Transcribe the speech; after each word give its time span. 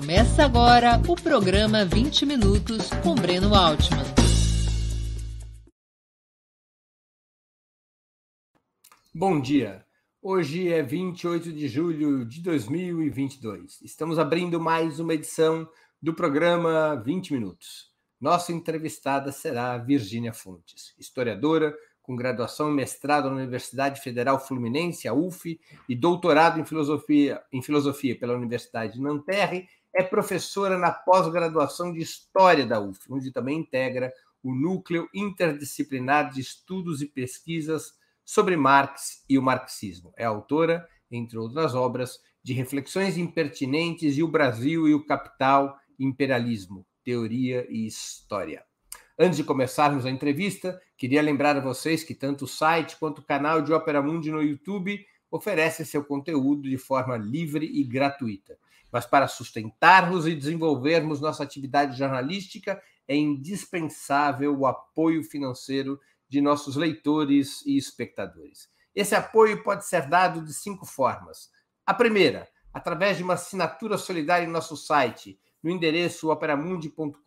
Começa 0.00 0.46
agora 0.46 0.98
o 1.06 1.14
programa 1.14 1.84
20 1.84 2.24
Minutos 2.24 2.88
com 3.02 3.14
Breno 3.14 3.54
Altman. 3.54 4.02
Bom 9.14 9.38
dia. 9.38 9.84
Hoje 10.22 10.72
é 10.72 10.82
28 10.82 11.52
de 11.52 11.68
julho 11.68 12.24
de 12.24 12.40
2022. 12.40 13.82
Estamos 13.82 14.18
abrindo 14.18 14.58
mais 14.58 14.98
uma 14.98 15.12
edição 15.12 15.68
do 16.00 16.14
programa 16.14 16.96
20 17.04 17.34
Minutos. 17.34 17.90
Nossa 18.18 18.52
entrevistada 18.52 19.30
será 19.30 19.76
Virgínia 19.76 20.32
Fontes, 20.32 20.94
historiadora, 20.98 21.76
com 22.00 22.16
graduação 22.16 22.70
e 22.70 22.74
mestrado 22.74 23.28
na 23.28 23.36
Universidade 23.36 24.00
Federal 24.00 24.40
Fluminense, 24.40 25.06
a 25.06 25.12
UF, 25.12 25.60
e 25.86 25.94
doutorado 25.94 26.58
em 26.58 26.64
filosofia, 26.64 27.42
em 27.52 27.60
filosofia 27.60 28.18
pela 28.18 28.34
Universidade 28.34 28.94
de 28.94 29.00
Nanterre, 29.00 29.68
é 29.94 30.02
professora 30.02 30.78
na 30.78 30.92
pós-graduação 30.92 31.92
de 31.92 32.00
História 32.00 32.66
da 32.66 32.80
UF, 32.80 33.00
onde 33.10 33.32
também 33.32 33.58
integra 33.58 34.12
o 34.42 34.54
núcleo 34.54 35.08
interdisciplinar 35.14 36.30
de 36.30 36.40
estudos 36.40 37.02
e 37.02 37.06
pesquisas 37.06 37.92
sobre 38.24 38.56
Marx 38.56 39.24
e 39.28 39.36
o 39.36 39.42
marxismo. 39.42 40.12
É 40.16 40.24
autora, 40.24 40.86
entre 41.10 41.36
outras 41.36 41.74
obras, 41.74 42.18
de 42.42 42.52
Reflexões 42.52 43.18
Impertinentes 43.18 44.16
e 44.16 44.22
o 44.22 44.28
Brasil 44.28 44.88
e 44.88 44.94
o 44.94 45.04
Capital, 45.04 45.76
Imperialismo, 45.98 46.86
Teoria 47.04 47.66
e 47.68 47.86
História. 47.86 48.64
Antes 49.18 49.36
de 49.36 49.44
começarmos 49.44 50.06
a 50.06 50.10
entrevista, 50.10 50.80
queria 50.96 51.20
lembrar 51.20 51.56
a 51.56 51.60
vocês 51.60 52.02
que 52.02 52.14
tanto 52.14 52.46
o 52.46 52.48
site 52.48 52.96
quanto 52.96 53.18
o 53.18 53.24
canal 53.24 53.60
de 53.60 53.72
Opera 53.72 54.00
Mundi 54.00 54.30
no 54.30 54.42
YouTube 54.42 55.04
oferecem 55.30 55.84
seu 55.84 56.02
conteúdo 56.02 56.68
de 56.68 56.78
forma 56.78 57.16
livre 57.18 57.66
e 57.66 57.84
gratuita. 57.84 58.56
Mas 58.92 59.06
para 59.06 59.28
sustentarmos 59.28 60.26
e 60.26 60.34
desenvolvermos 60.34 61.20
nossa 61.20 61.42
atividade 61.42 61.96
jornalística, 61.96 62.80
é 63.06 63.16
indispensável 63.16 64.56
o 64.58 64.66
apoio 64.66 65.22
financeiro 65.22 66.00
de 66.28 66.40
nossos 66.40 66.76
leitores 66.76 67.64
e 67.66 67.76
espectadores. 67.76 68.68
Esse 68.94 69.14
apoio 69.14 69.62
pode 69.62 69.86
ser 69.86 70.08
dado 70.08 70.44
de 70.44 70.52
cinco 70.52 70.86
formas. 70.86 71.50
A 71.84 71.92
primeira, 71.92 72.48
através 72.72 73.16
de 73.16 73.22
uma 73.22 73.34
assinatura 73.34 73.98
solidária 73.98 74.46
em 74.46 74.50
nosso 74.50 74.76
site, 74.76 75.38
no 75.62 75.70
endereço 75.70 76.30
operamundi.com.br 76.30 77.18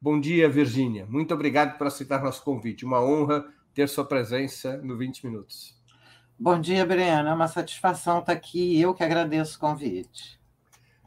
Bom 0.00 0.18
dia, 0.18 0.48
Virgínia. 0.48 1.06
Muito 1.06 1.32
obrigado 1.32 1.78
por 1.78 1.86
aceitar 1.86 2.22
nosso 2.22 2.42
convite. 2.42 2.84
Uma 2.84 3.00
honra 3.00 3.46
ter 3.72 3.88
sua 3.88 4.04
presença 4.04 4.76
no 4.78 4.96
20 4.96 5.26
Minutos. 5.26 5.80
Bom 6.38 6.60
dia, 6.60 6.84
Breno. 6.84 7.28
É 7.28 7.32
uma 7.32 7.46
satisfação 7.46 8.18
estar 8.18 8.32
aqui 8.32 8.80
eu 8.80 8.94
que 8.94 9.04
agradeço 9.04 9.56
o 9.56 9.60
convite. 9.60 10.40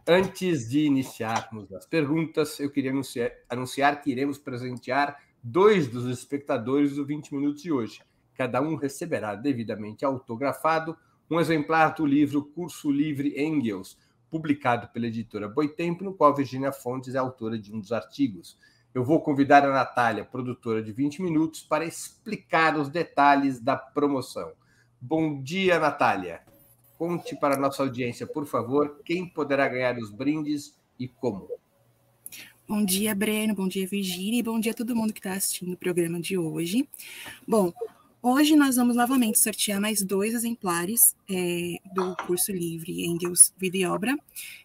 Antes 0.07 0.69
de 0.69 0.85
iniciarmos 0.85 1.73
as 1.73 1.85
perguntas, 1.85 2.59
eu 2.59 2.71
queria 2.71 2.91
anunciar, 2.91 3.31
anunciar 3.49 4.01
que 4.01 4.11
iremos 4.11 4.37
presentear 4.37 5.19
dois 5.43 5.87
dos 5.87 6.05
espectadores 6.05 6.95
do 6.95 7.05
20 7.05 7.33
Minutos 7.33 7.61
de 7.61 7.71
hoje. 7.71 8.01
Cada 8.35 8.61
um 8.61 8.75
receberá 8.75 9.35
devidamente 9.35 10.05
autografado 10.05 10.95
um 11.29 11.39
exemplar 11.39 11.95
do 11.95 12.05
livro 12.05 12.43
Curso 12.43 12.91
Livre 12.91 13.33
Engels, 13.41 13.97
publicado 14.29 14.87
pela 14.89 15.07
editora 15.07 15.47
Boitempo, 15.47 16.03
no 16.03 16.13
qual 16.13 16.35
Virginia 16.35 16.71
Fontes 16.71 17.15
é 17.15 17.17
autora 17.17 17.57
de 17.57 17.73
um 17.73 17.79
dos 17.79 17.91
artigos. 17.91 18.57
Eu 18.93 19.03
vou 19.03 19.21
convidar 19.21 19.65
a 19.65 19.71
Natália, 19.71 20.23
produtora 20.23 20.81
de 20.81 20.91
20 20.91 21.21
minutos, 21.21 21.61
para 21.61 21.85
explicar 21.85 22.77
os 22.77 22.89
detalhes 22.89 23.59
da 23.59 23.75
promoção. 23.75 24.53
Bom 25.01 25.41
dia, 25.41 25.79
Natália. 25.79 26.41
Conte 26.97 27.35
para 27.35 27.55
a 27.55 27.59
nossa 27.59 27.83
audiência, 27.83 28.25
por 28.25 28.45
favor, 28.45 29.01
quem 29.03 29.27
poderá 29.27 29.67
ganhar 29.67 29.97
os 29.97 30.11
brindes 30.11 30.77
e 30.97 31.07
como. 31.07 31.49
Bom 32.67 32.83
dia, 32.83 33.13
Breno. 33.13 33.53
Bom 33.53 33.67
dia, 33.67 33.85
Virginia. 33.85 34.39
E 34.39 34.43
bom 34.43 34.59
dia 34.59 34.71
a 34.71 34.75
todo 34.75 34.95
mundo 34.95 35.13
que 35.13 35.19
está 35.19 35.33
assistindo 35.33 35.73
o 35.73 35.77
programa 35.77 36.19
de 36.19 36.37
hoje. 36.37 36.89
Bom, 37.47 37.71
hoje 38.27 38.55
nós 38.55 38.75
vamos 38.75 38.95
novamente 38.95 39.39
sortear 39.39 39.79
mais 39.79 40.01
dois 40.01 40.33
exemplares 40.33 41.15
é, 41.29 41.75
do 41.93 42.15
curso 42.25 42.51
livre 42.51 43.05
Engels 43.05 43.53
Vida 43.55 43.77
e 43.77 43.85
Obra, 43.85 44.17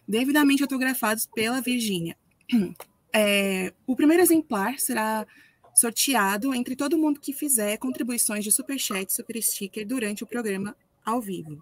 devidamente 0.07 0.63
autografados 0.63 1.27
pela 1.27 1.61
Virginia. 1.61 2.17
É, 3.13 3.73
o 3.85 3.93
primeiro 3.93 4.23
exemplar 4.23 4.79
será 4.79 5.27
sorteado 5.75 6.55
entre 6.55 6.77
todo 6.77 6.97
mundo 6.97 7.19
que 7.19 7.33
fizer 7.33 7.75
contribuições 7.75 8.41
de 8.41 8.53
superchat 8.53 9.11
e 9.11 9.13
super 9.13 9.43
sticker 9.43 9.85
durante 9.85 10.23
o 10.23 10.27
programa 10.27 10.73
ao 11.05 11.19
vivo. 11.19 11.61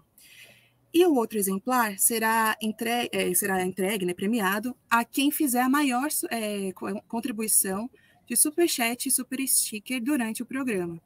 E 0.94 1.04
o 1.04 1.12
outro 1.12 1.40
exemplar 1.40 1.98
será 1.98 2.56
entregue, 2.62 3.10
é, 3.12 3.34
será 3.34 3.66
entregue 3.66 4.06
né, 4.06 4.14
premiado 4.14 4.76
a 4.88 5.04
quem 5.04 5.32
fizer 5.32 5.62
a 5.62 5.68
maior 5.68 6.06
é, 6.30 6.70
contribuição 7.08 7.90
de 8.28 8.36
superchat 8.36 9.08
e 9.08 9.10
super 9.10 9.44
sticker 9.44 10.00
durante 10.00 10.44
o 10.44 10.46
programa. 10.46 11.02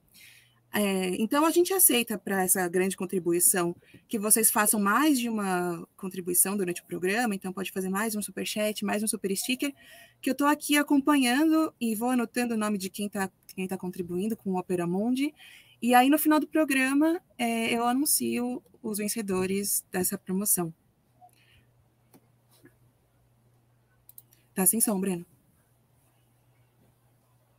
É, 0.76 1.14
então, 1.22 1.46
a 1.46 1.52
gente 1.52 1.72
aceita 1.72 2.18
para 2.18 2.42
essa 2.42 2.66
grande 2.66 2.96
contribuição 2.96 3.76
que 4.08 4.18
vocês 4.18 4.50
façam 4.50 4.80
mais 4.80 5.20
de 5.20 5.28
uma 5.28 5.86
contribuição 5.96 6.56
durante 6.56 6.82
o 6.82 6.84
programa, 6.84 7.32
então 7.32 7.52
pode 7.52 7.70
fazer 7.70 7.88
mais 7.88 8.16
um 8.16 8.22
super 8.22 8.44
chat, 8.44 8.84
mais 8.84 9.00
um 9.00 9.06
super 9.06 9.34
sticker, 9.36 9.72
que 10.20 10.28
eu 10.28 10.32
estou 10.32 10.48
aqui 10.48 10.76
acompanhando 10.76 11.72
e 11.80 11.94
vou 11.94 12.10
anotando 12.10 12.54
o 12.54 12.56
nome 12.56 12.76
de 12.76 12.90
quem 12.90 13.06
está 13.06 13.30
quem 13.54 13.68
tá 13.68 13.78
contribuindo 13.78 14.36
com 14.36 14.50
o 14.50 14.58
Opera 14.58 14.84
Mundi, 14.84 15.32
e 15.80 15.94
aí 15.94 16.10
no 16.10 16.18
final 16.18 16.40
do 16.40 16.48
programa 16.48 17.20
é, 17.38 17.72
eu 17.72 17.84
anuncio 17.84 18.60
os 18.82 18.98
vencedores 18.98 19.84
dessa 19.92 20.18
promoção. 20.18 20.74
Tá 24.52 24.66
sem 24.66 24.80
som, 24.80 24.98
Breno. 24.98 25.24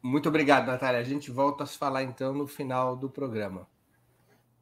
Muito 0.06 0.30
obrigado, 0.30 0.68
Natália. 0.68 1.00
A 1.00 1.04
gente 1.04 1.32
volta 1.32 1.64
a 1.64 1.66
se 1.66 1.80
falar 1.80 2.04
então 2.04 2.32
no 2.32 2.46
final 2.46 2.96
do 2.96 3.10
programa. 3.10 3.68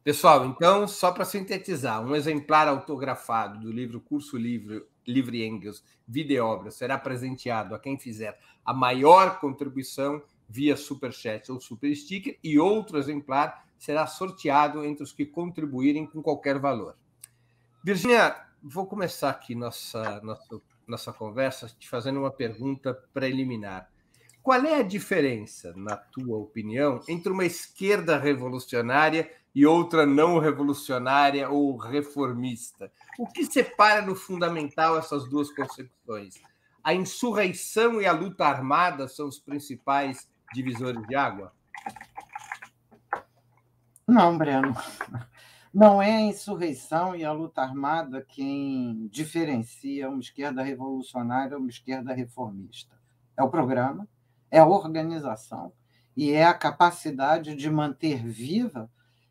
Pessoal, 0.02 0.46
então, 0.46 0.88
só 0.88 1.12
para 1.12 1.26
sintetizar, 1.26 2.02
um 2.02 2.16
exemplar 2.16 2.66
autografado 2.66 3.60
do 3.60 3.70
livro 3.70 4.00
Curso 4.00 4.38
Livre, 4.38 4.86
Livre 5.06 5.44
Engels, 5.44 5.84
Vida 6.08 6.32
e 6.32 6.40
Obra, 6.40 6.70
será 6.70 6.96
presenteado 6.96 7.74
a 7.74 7.78
quem 7.78 7.98
fizer 7.98 8.40
a 8.64 8.72
maior 8.72 9.38
contribuição 9.38 10.22
via 10.48 10.78
Superchat 10.78 11.52
ou 11.52 11.60
Super 11.60 11.94
Sticker, 11.94 12.38
e 12.42 12.58
outro 12.58 12.96
exemplar 12.96 13.66
será 13.78 14.06
sorteado 14.06 14.82
entre 14.82 15.04
os 15.04 15.12
que 15.12 15.26
contribuírem 15.26 16.06
com 16.06 16.22
qualquer 16.22 16.58
valor. 16.58 16.96
Virginia, 17.84 18.34
vou 18.62 18.86
começar 18.86 19.28
aqui 19.28 19.54
nossa, 19.54 20.22
nossa, 20.22 20.62
nossa 20.86 21.12
conversa 21.12 21.68
te 21.78 21.86
fazendo 21.86 22.20
uma 22.20 22.30
pergunta 22.30 22.94
preliminar. 23.12 23.92
Qual 24.44 24.64
é 24.64 24.76
a 24.76 24.82
diferença, 24.82 25.72
na 25.74 25.96
tua 25.96 26.38
opinião, 26.38 27.00
entre 27.08 27.32
uma 27.32 27.44
esquerda 27.44 28.16
revolucionária 28.16 29.28
e 29.52 29.66
outra 29.66 30.06
não 30.06 30.38
revolucionária 30.38 31.48
ou 31.48 31.76
reformista? 31.76 32.92
O 33.18 33.26
que 33.26 33.44
separa 33.44 34.02
no 34.02 34.14
fundamental 34.14 34.96
essas 34.96 35.28
duas 35.28 35.50
concepções? 35.50 36.34
a 36.84 36.92
insurreição 36.92 38.00
e 38.00 38.06
a 38.06 38.12
luta 38.12 38.44
armada 38.44 39.08
são 39.08 39.26
os 39.26 39.38
principais 39.38 40.30
divisores 40.52 41.02
de 41.08 41.16
água? 41.16 41.50
Não, 44.06 44.36
Breno. 44.36 44.76
Não 45.72 46.00
é 46.00 46.16
a 46.16 46.20
insurreição 46.20 47.16
e 47.16 47.24
a 47.24 47.32
luta 47.32 47.62
armada 47.62 48.22
quem 48.22 49.08
diferencia 49.08 50.10
uma 50.10 50.20
esquerda 50.20 50.62
revolucionária 50.62 51.56
ou 51.56 51.62
uma 51.62 51.70
esquerda 51.70 52.12
reformista. 52.12 52.94
É 53.36 53.42
o 53.42 53.48
programa, 53.48 54.06
é 54.54 54.60
a 54.60 54.66
organização 54.66 55.72
e 56.16 56.30
é 56.30 56.44
a 56.44 56.54
capacidade 56.54 57.56
de 57.56 57.68
manter 57.68 58.24
viva 58.24 58.88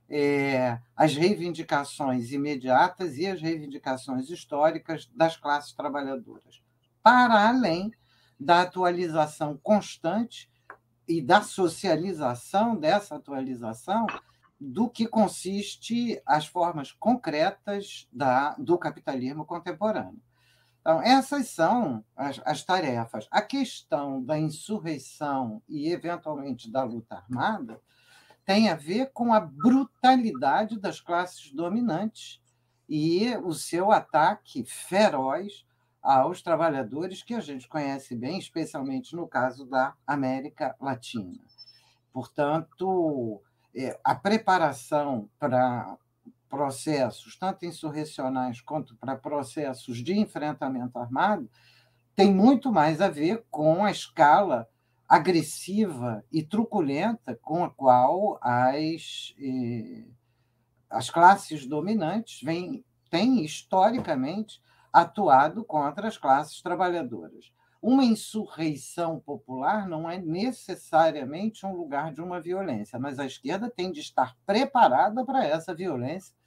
é, 0.10 0.78
as 0.98 1.16
reivindicações 1.16 2.34
imediatas 2.34 3.18
e 3.18 3.26
as 3.26 3.42
reivindicações 3.42 4.30
históricas 4.30 5.10
das 5.16 5.38
classes 5.38 5.72
trabalhadoras, 5.72 6.62
para 7.02 7.48
além 7.48 7.94
da 8.38 8.64
atualização 8.64 9.58
constante 9.64 10.52
e 11.08 11.22
da 11.22 11.42
socialização 11.42 12.76
dessa 12.76 13.16
atualização 13.16 14.06
do 14.60 14.90
que 14.90 15.08
consiste 15.08 16.22
as 16.26 16.48
formas 16.48 16.92
concretas 16.92 18.10
da, 18.12 18.56
do 18.56 18.78
capitalismo 18.78 19.46
contemporâneo. 19.46 20.22
Então, 20.84 21.02
essas 21.02 21.48
são 21.48 22.04
as, 22.14 22.42
as, 22.44 22.62
tarefas. 22.62 23.26
A 23.32 23.42
questão 23.42 24.22
da 24.22 24.38
insurreição 24.38 25.62
e, 25.66 25.90
eventualmente, 25.90 26.70
da 26.70 26.84
luta 26.84 27.16
armada 27.16 27.80
tem 28.46 28.68
a 28.68 28.76
ver 28.76 29.10
com 29.14 29.34
a 29.34 29.40
brutalidade 29.40 30.78
das 30.78 31.00
classes 31.00 31.54
dominantes 31.54 32.42
e 32.90 33.34
o 33.38 33.54
seu 33.54 33.94
ataque 33.94 34.66
feroz 34.66 35.66
aos 36.02 36.42
trabalhadores 36.42 37.24
que 37.24 37.34
a 37.34 37.40
gente 37.40 37.66
conhece 37.70 38.14
bem, 38.14 38.38
especialmente 38.38 39.16
no 39.16 39.26
caso 39.26 39.66
da 39.66 39.94
América 40.06 40.76
Latina. 40.82 41.40
Portanto, 42.12 43.42
é, 43.74 43.98
a 44.04 44.14
preparação 44.14 45.30
para 45.40 45.98
processos, 46.54 47.36
tanto 47.36 47.66
insurrecionais 47.66 48.62
quanto 48.62 48.96
para 48.98 49.16
processos 49.16 50.04
de 50.04 50.16
enfrentamento 50.20 51.00
armado, 51.00 51.50
tem 52.16 52.32
muito 52.32 52.72
mais 52.72 53.02
a 53.02 53.10
ver 53.10 53.44
com 53.50 53.84
a 53.84 53.90
escala 53.90 54.70
agressiva 55.10 56.24
e 56.32 56.44
truculenta 56.44 57.36
com 57.42 57.64
a 57.64 57.72
qual 57.72 58.38
as, 58.40 59.34
eh, 59.40 60.06
as 60.92 61.10
classes 61.10 61.66
dominantes 61.66 62.40
vêm, 62.44 62.86
têm 63.10 63.44
historicamente 63.44 64.62
atuado 64.94 65.66
contra 65.66 66.08
as 66.08 66.20
classes 66.20 66.62
trabalhadoras. 66.62 67.52
Uma 67.82 68.06
insurreição 68.06 69.20
popular 69.20 69.90
não 69.90 70.08
é 70.08 70.20
necessariamente 70.20 71.66
um 71.66 71.76
lugar 71.76 72.14
de 72.14 72.22
uma 72.22 72.40
violência, 72.40 73.00
mas 73.00 73.18
a 73.18 73.26
esquerda 73.26 73.72
tem 73.72 73.92
de 73.92 74.02
estar 74.02 74.38
preparada 74.46 75.26
para 75.26 75.44
essa 75.44 75.74
violência 75.74 76.43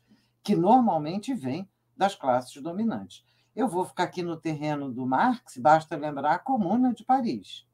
que 0.47 0.55
normalmente 0.55 1.35
vem 1.35 1.69
das 1.97 2.15
classes 2.15 2.63
dominantes. 2.63 3.25
Eu 3.57 3.67
vou 3.67 3.85
ficar 3.85 4.05
aqui 4.05 4.23
no 4.23 4.37
terreno 4.37 4.93
do 4.93 5.05
Marx, 5.05 5.57
basta 5.57 5.97
lembrar 5.97 6.35
a 6.35 6.39
Comuna 6.39 6.95
de 6.95 7.05
Paris. 7.05 7.67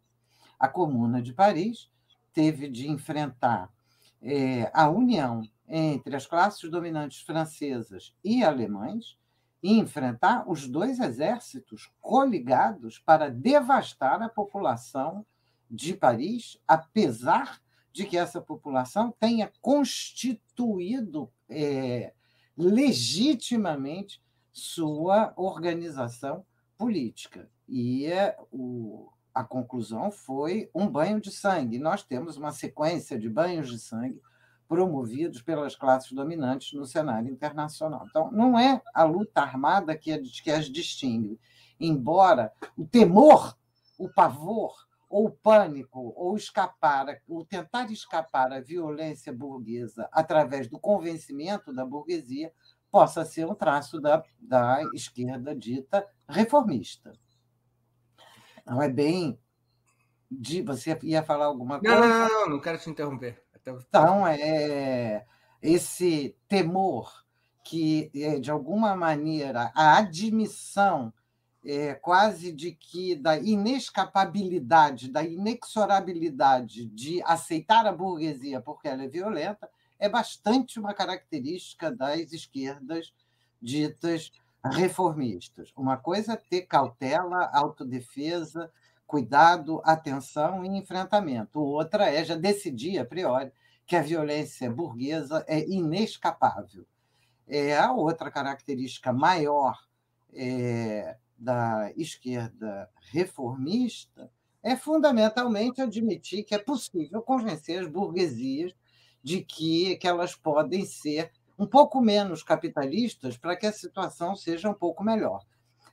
A 0.59 0.67
Comuna 0.67 1.21
de 1.21 1.35
Paris 1.35 1.91
teve 2.33 2.71
de 2.71 2.89
enfrentar 2.89 3.71
é, 4.23 4.71
a 4.73 4.89
união 4.89 5.47
entre 5.69 6.17
as 6.17 6.25
classes 6.25 6.71
dominantes 6.71 7.21
francesas 7.21 8.17
e 8.25 8.43
alemães 8.43 9.19
e 9.63 9.79
enfrentar 9.79 10.51
os 10.51 10.67
dois 10.67 10.99
exércitos 10.99 11.93
coligados 12.01 12.99
para 12.99 13.31
devastar 13.31 14.23
a 14.23 14.31
população 14.31 15.27
de 15.71 15.93
Paris, 15.93 16.59
apesar 16.67 17.61
de 17.93 18.07
que 18.07 18.17
essa 18.17 18.41
população 18.41 19.15
tenha 19.21 19.53
constituído 19.61 21.31
é, 21.51 22.15
legitimamente 22.57 24.23
sua 24.53 25.33
organização 25.37 26.45
política. 26.77 27.49
E 27.69 28.07
é, 28.07 28.37
o, 28.51 29.11
a 29.35 29.43
conclusão 29.43 30.11
foi 30.11 30.71
um 30.75 30.89
banho 30.89 31.21
de 31.21 31.31
sangue. 31.31 31.79
Nós 31.79 32.03
temos 32.03 32.37
uma 32.37 32.53
sequência 32.53 33.19
de 33.19 33.29
banhos 33.29 33.71
de 33.71 33.79
sangue 33.79 34.21
promovidos 34.69 35.43
pelas 35.43 35.77
classes 35.77 36.13
dominantes 36.13 36.73
no 36.73 36.87
cenário 36.87 37.31
internacional. 37.31 38.07
Então, 38.09 38.31
não 38.33 38.59
é 38.59 38.81
a 38.95 39.05
luta 39.05 39.43
armada 39.43 39.97
que, 39.97 40.17
que 40.19 40.51
as 40.51 40.67
distingue, 40.67 41.39
embora 41.79 42.53
o 42.77 42.87
temor, 42.87 43.57
o 43.99 44.09
pavor, 44.09 44.75
ou 45.13 45.27
o 45.27 45.31
pânico, 45.31 46.15
ou 46.17 46.35
escapar, 46.35 47.21
ou 47.29 47.45
tentar 47.45 47.91
escapar 47.91 48.51
à 48.51 48.61
violência 48.61 49.31
burguesa 49.31 50.09
através 50.11 50.69
do 50.69 50.81
convencimento 50.81 51.71
da 51.71 51.85
burguesia 51.85 52.51
possa 52.91 53.23
ser 53.23 53.45
um 53.45 53.55
traço 53.55 54.01
da, 54.01 54.25
da 54.41 54.83
esquerda 54.95 55.55
dita 55.55 56.09
reformista. 56.27 57.13
Não 58.65 58.81
é 58.81 58.89
bem. 58.89 59.39
De, 60.31 60.63
você 60.63 60.99
ia 61.03 61.23
falar 61.23 61.45
alguma 61.45 61.79
coisa? 61.79 62.01
Não, 62.01 62.09
não, 62.09 62.29
não, 62.29 62.49
não 62.49 62.61
quero 62.61 62.79
te 62.79 62.89
interromper. 62.89 63.43
Então, 63.55 64.27
é 64.27 65.27
esse 65.61 66.35
temor 66.49 67.23
que, 67.63 68.11
é, 68.15 68.41
de 68.41 68.51
alguma 68.51 68.97
maneira, 68.97 69.71
a 69.75 69.99
admissão 69.99 71.13
é, 71.65 71.95
quase 71.95 72.53
de 72.53 72.73
que 72.73 73.15
da 73.15 73.39
inescapabilidade, 73.39 75.11
da 75.11 75.23
inexorabilidade 75.23 76.87
de 76.87 77.23
aceitar 77.23 77.87
a 77.87 77.93
burguesia 77.93 78.61
porque 78.61 78.89
ela 78.89 79.05
é 79.05 79.09
violenta, 79.09 79.69
é 79.99 80.09
bastante 80.09 80.81
uma 80.81 80.93
característica 80.93 81.91
das 81.91 82.33
esquerdas 82.33 83.13
ditas 83.61 84.33
reformistas. 84.65 85.73
Uma 85.77 85.97
coisa 85.97 86.33
é 86.33 86.37
ter 86.37 86.63
cautela, 86.63 87.49
autodefesa, 87.53 88.71
cuidado, 89.07 89.81
atenção 89.85 90.65
e 90.65 90.69
enfrentamento. 90.69 91.61
Outra 91.61 92.11
é 92.11 92.25
já 92.25 92.35
decidir 92.35 92.99
a 92.99 93.05
priori 93.05 93.53
que 93.87 93.95
a 93.95 94.03
violência 94.03 94.71
burguesa 94.71 95.45
é 95.47 95.69
inescapável. 95.69 96.85
É, 97.47 97.77
a 97.77 97.93
outra 97.93 98.31
característica 98.31 99.13
maior 99.13 99.79
é, 100.33 101.17
da 101.43 101.93
esquerda 101.97 102.89
reformista 103.11 104.31
é 104.63 104.77
fundamentalmente 104.77 105.83
admitir 105.83 106.45
que 106.45 106.55
é 106.55 106.59
possível 106.59 107.21
convencer 107.21 107.81
as 107.81 107.89
burguesias 107.89 108.73
de 109.21 109.43
que, 109.43 109.97
que 109.97 110.07
elas 110.07 110.37
podem 110.37 110.85
ser 110.85 111.33
um 111.59 111.67
pouco 111.67 112.01
menos 112.01 112.45
capitalistas 112.45 113.37
para 113.37 113.57
que 113.57 113.67
a 113.67 113.73
situação 113.73 114.37
seja 114.37 114.71
um 114.71 114.75
pouco 114.75 115.03
melhor. 115.03 115.45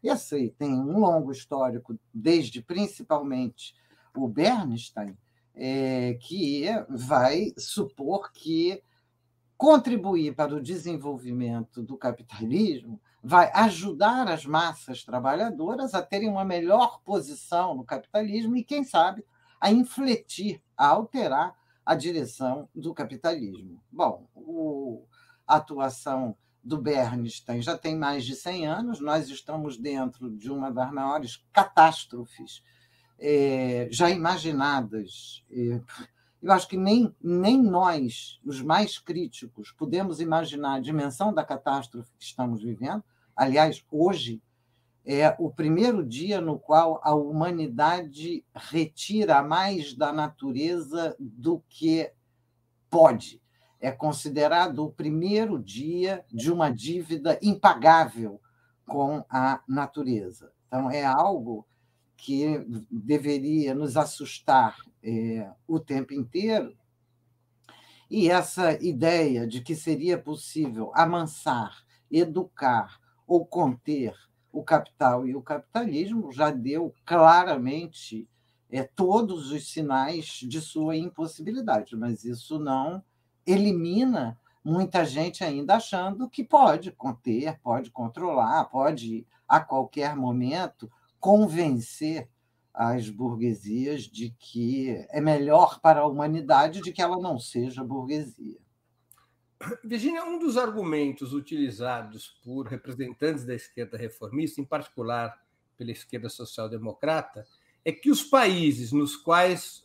Esse 0.04 0.52
tem 0.52 0.72
um 0.72 1.00
longo 1.00 1.32
histórico, 1.32 1.98
desde 2.14 2.62
principalmente 2.62 3.74
o 4.16 4.28
Bernstein, 4.28 5.18
é, 5.56 6.14
que 6.22 6.66
vai 6.90 7.54
supor 7.58 8.32
que 8.32 8.82
contribuir 9.58 10.36
para 10.36 10.56
o 10.56 10.62
desenvolvimento 10.62 11.82
do 11.82 11.98
capitalismo 11.98 13.02
vai 13.24 13.52
ajudar 13.54 14.28
as 14.28 14.46
massas 14.46 15.04
trabalhadoras 15.04 15.94
a 15.94 16.02
terem 16.02 16.30
uma 16.30 16.46
melhor 16.46 17.02
posição 17.04 17.76
no 17.76 17.84
capitalismo 17.84 18.56
e, 18.56 18.64
quem 18.64 18.84
sabe, 18.84 19.26
a 19.60 19.72
infletir, 19.72 20.62
a 20.78 20.88
alterar 20.88 21.56
a 21.86 21.96
direção 21.96 22.70
do 22.74 22.94
capitalismo. 22.94 23.82
Bom, 23.92 24.28
o, 24.36 25.04
a 25.46 25.56
atuação 25.56 26.36
do 26.64 26.78
Bernstein 26.78 27.62
já 27.62 27.78
tem 27.78 27.98
mais 27.98 28.26
de 28.26 28.36
100 28.36 28.68
anos, 28.68 29.00
nós 29.00 29.30
estamos 29.30 29.78
dentro 29.78 30.30
de 30.30 30.52
uma 30.52 30.72
das 30.72 30.92
maiores 30.92 31.44
catástrofes 31.52 32.64
é, 33.18 33.88
já 33.92 34.10
imaginadas. 34.10 35.44
É, 35.52 35.82
eu 36.42 36.52
acho 36.52 36.68
que 36.68 36.78
nem, 36.78 37.14
nem 37.22 37.62
nós, 37.62 38.40
os 38.46 38.62
mais 38.62 38.98
críticos, 38.98 39.72
podemos 39.72 40.22
imaginar 40.22 40.76
a 40.76 40.80
dimensão 40.80 41.34
da 41.34 41.44
catástrofe 41.44 42.12
que 42.18 42.24
estamos 42.24 42.64
vivendo. 42.64 43.04
Aliás, 43.36 43.84
hoje 43.92 44.42
é 45.06 45.36
o 45.40 45.50
primeiro 45.50 46.06
dia 46.06 46.40
no 46.40 46.60
qual 46.60 47.02
a 47.04 47.14
humanidade 47.14 48.44
retira 48.54 49.42
mais 49.44 49.94
da 49.94 50.14
natureza 50.14 51.16
do 51.20 51.64
que 51.70 52.12
pode 52.90 53.42
é 53.80 53.92
considerado 53.92 54.86
o 54.86 54.92
primeiro 54.92 55.58
dia 55.58 56.26
de 56.30 56.52
uma 56.52 56.70
dívida 56.70 57.40
impagável 57.42 58.42
com 58.86 59.24
a 59.30 59.62
natureza. 59.68 60.52
Então, 60.68 60.92
é 60.92 61.06
algo 61.06 61.66
que 62.22 62.66
deveria 62.92 63.74
nos 63.74 63.96
assustar 63.96 64.78
é, 65.02 65.50
o 65.68 65.80
tempo 65.80 66.14
inteiro. 66.14 66.76
E 68.10 68.30
essa 68.30 68.74
ideia 68.84 69.48
de 69.48 69.62
que 69.62 69.76
seria 69.76 70.18
possível 70.18 70.92
amansar, 70.96 71.84
educar 72.12 73.00
ou 73.28 73.46
conter 73.46 74.14
o 74.52 74.64
capital 74.64 75.28
e 75.28 75.36
o 75.36 75.42
capitalismo 75.42 76.32
já 76.32 76.50
deu 76.50 76.94
claramente 77.06 78.28
é, 78.70 78.84
todos 78.84 79.52
os 79.52 79.72
sinais 79.72 80.26
de 80.26 80.60
sua 80.60 80.98
impossibilidade, 80.98 81.96
mas 81.96 82.24
isso 82.24 82.60
não 82.60 83.04
elimina 83.46 84.40
muita 84.64 85.06
gente 85.06 85.44
ainda 85.44 85.76
achando 85.76 86.30
que 86.30 86.44
pode 86.44 86.92
conter, 86.92 87.60
pode 87.62 87.92
controlar, 87.92 88.66
pode 88.66 89.26
a 89.48 89.60
qualquer 89.60 90.16
momento 90.16 90.92
convencer 91.20 92.30
as 92.74 93.10
burguesias 93.10 94.04
de 94.04 94.30
que 94.40 95.06
é 95.10 95.20
melhor 95.20 95.80
para 95.82 96.02
a 96.02 96.08
humanidade 96.08 96.82
de 96.82 96.92
que 96.92 97.02
ela 97.02 97.18
não 97.18 97.38
seja 97.38 97.84
burguesia. 97.84 98.58
Virginia, 99.84 100.24
um 100.24 100.40
dos 100.40 100.56
argumentos 100.56 101.34
utilizados 101.34 102.40
por 102.44 102.68
representantes 102.68 103.44
da 103.44 103.54
esquerda 103.54 103.98
reformista, 103.98 104.62
em 104.62 104.66
particular 104.66 105.38
pela 105.78 105.92
esquerda 105.92 106.30
social-democrata, 106.30 107.46
é 107.84 107.92
que 107.92 108.10
os 108.10 108.24
países 108.24 108.94
nos 108.94 109.18
quais 109.18 109.84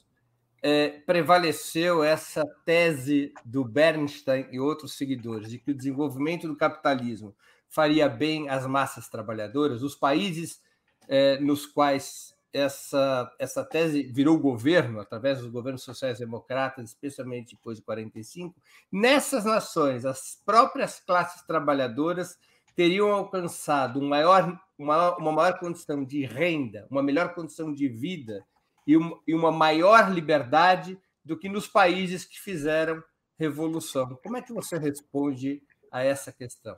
é, 0.62 0.88
prevaleceu 1.00 2.04
essa 2.04 2.44
tese 2.64 3.34
do 3.44 3.64
Bernstein 3.64 4.46
e 4.52 4.60
outros 4.60 4.94
seguidores 4.94 5.50
de 5.50 5.58
que 5.58 5.72
o 5.72 5.74
desenvolvimento 5.74 6.46
do 6.46 6.56
capitalismo 6.56 7.34
faria 7.68 8.08
bem 8.08 8.48
às 8.48 8.66
massas 8.66 9.08
trabalhadoras, 9.08 9.82
os 9.82 9.96
países 9.96 10.62
é, 11.08 11.38
nos 11.38 11.66
quais 11.66 12.34
essa, 12.52 13.32
essa 13.38 13.64
tese 13.64 14.04
virou 14.04 14.38
governo, 14.38 15.00
através 15.00 15.40
dos 15.40 15.50
governos 15.50 15.82
sociais-democratas, 15.82 16.90
especialmente 16.90 17.56
depois 17.56 17.78
de 17.78 17.84
45, 17.84 18.54
nessas 18.92 19.44
nações, 19.44 20.04
as 20.04 20.40
próprias 20.46 21.00
classes 21.00 21.42
trabalhadoras 21.42 22.38
teriam 22.76 23.12
alcançado 23.12 24.00
um 24.00 24.08
maior, 24.08 24.60
uma, 24.78 25.16
uma 25.16 25.32
maior 25.32 25.58
condição 25.58 26.04
de 26.04 26.24
renda, 26.24 26.86
uma 26.90 27.02
melhor 27.02 27.34
condição 27.34 27.72
de 27.72 27.88
vida 27.88 28.44
e, 28.86 28.96
um, 28.96 29.20
e 29.26 29.34
uma 29.34 29.50
maior 29.50 30.10
liberdade 30.12 30.98
do 31.24 31.36
que 31.36 31.48
nos 31.48 31.66
países 31.66 32.24
que 32.24 32.40
fizeram 32.40 33.02
revolução. 33.36 34.16
Como 34.22 34.36
é 34.36 34.42
que 34.42 34.52
você 34.52 34.78
responde 34.78 35.60
a 35.90 36.02
essa 36.04 36.32
questão? 36.32 36.76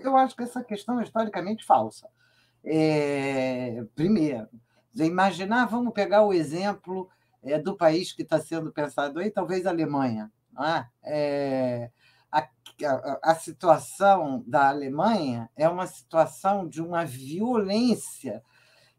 Eu 0.00 0.16
acho 0.16 0.36
que 0.36 0.42
essa 0.42 0.62
questão 0.62 1.00
é 1.00 1.04
historicamente 1.04 1.64
falsa. 1.64 2.08
É, 2.64 3.84
primeiro, 3.94 4.48
Imaginar, 4.94 5.66
vamos 5.66 5.94
pegar 5.94 6.22
o 6.22 6.34
exemplo 6.34 7.08
é, 7.42 7.58
do 7.58 7.74
país 7.74 8.12
que 8.12 8.22
está 8.22 8.38
sendo 8.38 8.70
pensado 8.70 9.18
aí, 9.18 9.30
talvez 9.30 9.66
a 9.66 9.70
Alemanha. 9.70 10.30
É? 10.60 10.86
É, 11.02 11.90
a, 12.30 12.46
a, 12.84 13.20
a 13.22 13.34
situação 13.34 14.44
da 14.46 14.68
Alemanha 14.68 15.48
é 15.56 15.66
uma 15.66 15.86
situação 15.86 16.68
de 16.68 16.82
uma 16.82 17.06
violência 17.06 18.42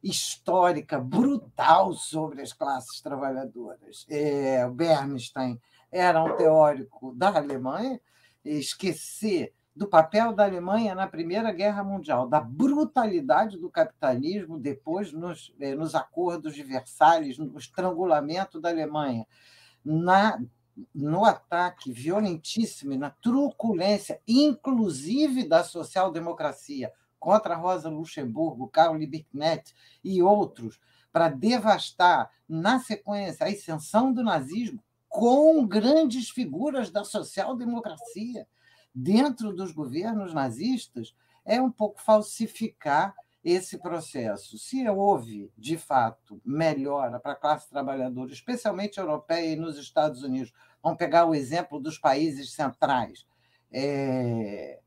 histórica 0.01 0.99
brutal 0.99 1.93
sobre 1.93 2.41
as 2.41 2.51
classes 2.51 2.99
trabalhadoras. 2.99 4.05
É, 4.09 4.67
Bernstein 4.67 5.61
era 5.91 6.23
um 6.23 6.35
teórico 6.35 7.13
da 7.15 7.37
Alemanha, 7.37 8.01
esquecer 8.43 9.53
do 9.75 9.87
papel 9.87 10.33
da 10.33 10.43
Alemanha 10.43 10.93
na 10.93 11.07
Primeira 11.07 11.51
Guerra 11.51 11.83
Mundial, 11.83 12.27
da 12.27 12.39
brutalidade 12.39 13.57
do 13.57 13.69
capitalismo 13.69 14.59
depois 14.59 15.11
nos, 15.11 15.53
eh, 15.59 15.73
nos 15.73 15.95
acordos 15.95 16.53
de 16.53 16.61
Versalhes, 16.61 17.39
no 17.39 17.57
estrangulamento 17.57 18.61
da 18.61 18.69
Alemanha, 18.69 19.25
na, 19.83 20.39
no 20.93 21.25
ataque 21.25 21.91
violentíssimo, 21.91 22.95
na 22.95 23.09
truculência, 23.09 24.21
inclusive 24.27 25.47
da 25.47 25.63
social-democracia, 25.63 26.91
contra 27.19 27.55
Rosa 27.55 27.89
Luxemburgo, 27.89 28.67
Karl 28.67 28.95
Liebknecht 28.95 29.73
e 30.03 30.21
outros, 30.21 30.79
para 31.11 31.29
devastar, 31.29 32.29
na 32.47 32.79
sequência, 32.79 33.45
a 33.45 33.49
ascensão 33.49 34.13
do 34.13 34.23
nazismo 34.23 34.83
com 35.07 35.65
grandes 35.65 36.29
figuras 36.29 36.89
da 36.91 37.03
social-democracia 37.03 38.47
dentro 38.93 39.53
dos 39.53 39.71
governos 39.71 40.33
nazistas 40.33 41.15
é 41.45 41.61
um 41.61 41.71
pouco 41.71 42.01
falsificar 42.01 43.15
esse 43.43 43.77
processo. 43.77 44.57
Se 44.57 44.87
houve, 44.87 45.51
de 45.57 45.77
fato, 45.77 46.39
melhora 46.45 47.19
para 47.19 47.33
a 47.33 47.35
classe 47.35 47.69
trabalhadora, 47.69 48.31
especialmente 48.31 48.99
europeia 48.99 49.53
e 49.53 49.55
nos 49.57 49.77
Estados 49.77 50.23
Unidos, 50.23 50.53
vamos 50.81 50.97
pegar 50.97 51.25
o 51.25 51.35
exemplo 51.35 51.79
dos 51.79 51.97
países 51.97 52.53
centrais, 52.53 53.27
é, 53.71 54.79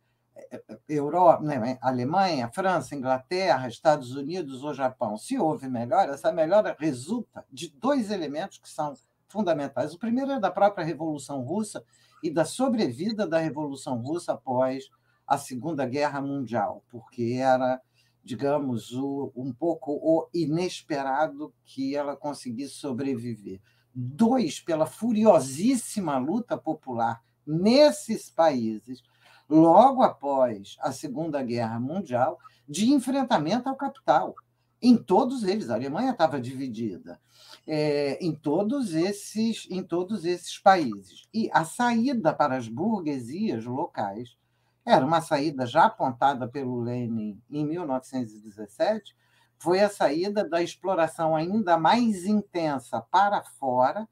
Europa, 0.88 1.42
né, 1.42 1.78
Alemanha, 1.82 2.50
França, 2.52 2.94
Inglaterra, 2.94 3.68
Estados 3.68 4.14
Unidos 4.14 4.62
ou 4.62 4.72
Japão, 4.72 5.16
se 5.16 5.38
houve 5.38 5.68
melhora, 5.68 6.12
essa 6.12 6.32
melhora 6.32 6.76
resulta 6.78 7.44
de 7.50 7.68
dois 7.68 8.10
elementos 8.10 8.58
que 8.58 8.68
são 8.68 8.94
fundamentais. 9.28 9.92
O 9.92 9.98
primeiro 9.98 10.32
é 10.32 10.40
da 10.40 10.50
própria 10.50 10.84
Revolução 10.84 11.42
Russa, 11.42 11.84
e 12.22 12.30
da 12.30 12.44
sobrevida 12.44 13.26
da 13.26 13.38
Revolução 13.38 13.98
Russa 13.98 14.32
após 14.32 14.88
a 15.26 15.36
Segunda 15.36 15.84
Guerra 15.86 16.20
Mundial, 16.20 16.84
porque 16.88 17.38
era, 17.40 17.80
digamos, 18.22 18.92
o, 18.92 19.32
um 19.34 19.52
pouco 19.52 19.92
o 19.92 20.28
inesperado 20.32 21.52
que 21.64 21.96
ela 21.96 22.16
conseguisse 22.16 22.74
sobreviver. 22.74 23.60
Dois, 23.94 24.60
pela 24.60 24.86
furiosíssima 24.86 26.18
luta 26.18 26.56
popular 26.56 27.22
nesses 27.46 28.30
países, 28.30 29.02
logo 29.48 30.02
após 30.02 30.76
a 30.80 30.92
Segunda 30.92 31.42
Guerra 31.42 31.80
Mundial, 31.80 32.38
de 32.68 32.90
enfrentamento 32.90 33.68
ao 33.68 33.76
capital. 33.76 34.34
Em 34.80 34.96
todos 34.96 35.42
eles, 35.42 35.70
a 35.70 35.74
Alemanha 35.74 36.12
estava 36.12 36.40
dividida 36.40 37.20
é, 37.66 38.18
em 38.24 38.34
todos 38.34 38.94
esses 38.94 39.66
em 39.70 39.82
todos 39.82 40.24
esses 40.24 40.58
países. 40.58 41.26
E 41.32 41.50
a 41.52 41.64
saída 41.64 42.32
para 42.32 42.56
as 42.56 42.68
burguesias 42.68 43.64
locais 43.64 44.36
era 44.84 45.04
uma 45.04 45.20
saída 45.20 45.66
já 45.66 45.86
apontada 45.86 46.46
pelo 46.46 46.80
Lenin 46.80 47.42
em 47.50 47.66
1917, 47.66 49.16
foi 49.58 49.80
a 49.80 49.90
saída 49.90 50.48
da 50.48 50.62
exploração 50.62 51.34
ainda 51.34 51.76
mais 51.76 52.24
intensa 52.24 53.00
para 53.00 53.42
fora 53.42 54.08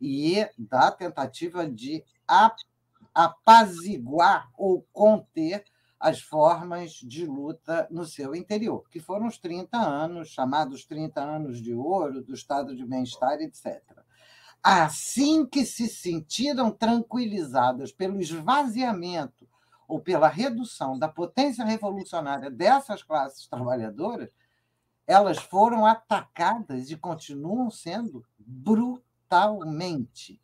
e 0.00 0.44
da 0.58 0.90
tentativa 0.90 1.68
de 1.68 2.02
apaziguar 3.14 4.50
ou 4.56 4.84
conter 4.92 5.64
as 6.06 6.20
formas 6.20 6.92
de 6.92 7.26
luta 7.26 7.88
no 7.90 8.06
seu 8.06 8.32
interior, 8.32 8.88
que 8.88 9.00
foram 9.00 9.26
os 9.26 9.38
30 9.38 9.76
anos, 9.76 10.28
chamados 10.28 10.84
30 10.84 11.20
anos 11.20 11.60
de 11.60 11.74
ouro, 11.74 12.22
do 12.22 12.32
estado 12.32 12.76
de 12.76 12.86
bem-estar, 12.86 13.40
etc. 13.40 13.82
Assim 14.62 15.44
que 15.44 15.66
se 15.66 15.88
sentiram 15.88 16.70
tranquilizadas 16.70 17.90
pelo 17.90 18.20
esvaziamento 18.20 19.48
ou 19.88 19.98
pela 19.98 20.28
redução 20.28 20.96
da 20.96 21.08
potência 21.08 21.64
revolucionária 21.64 22.52
dessas 22.52 23.02
classes 23.02 23.48
trabalhadoras, 23.48 24.30
elas 25.08 25.38
foram 25.38 25.84
atacadas 25.84 26.88
e 26.88 26.96
continuam 26.96 27.68
sendo 27.68 28.24
brutalmente 28.38 30.40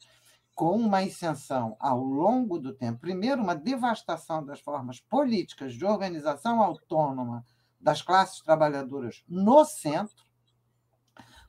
com 0.54 0.76
uma 0.76 0.98
ascensão 0.98 1.76
ao 1.80 2.02
longo 2.02 2.58
do 2.58 2.72
tempo, 2.74 3.00
primeiro, 3.00 3.42
uma 3.42 3.54
devastação 3.54 4.44
das 4.44 4.60
formas 4.60 5.00
políticas 5.00 5.74
de 5.74 5.84
organização 5.84 6.62
autônoma 6.62 7.44
das 7.80 8.02
classes 8.02 8.40
trabalhadoras 8.40 9.24
no 9.26 9.64
centro, 9.64 10.24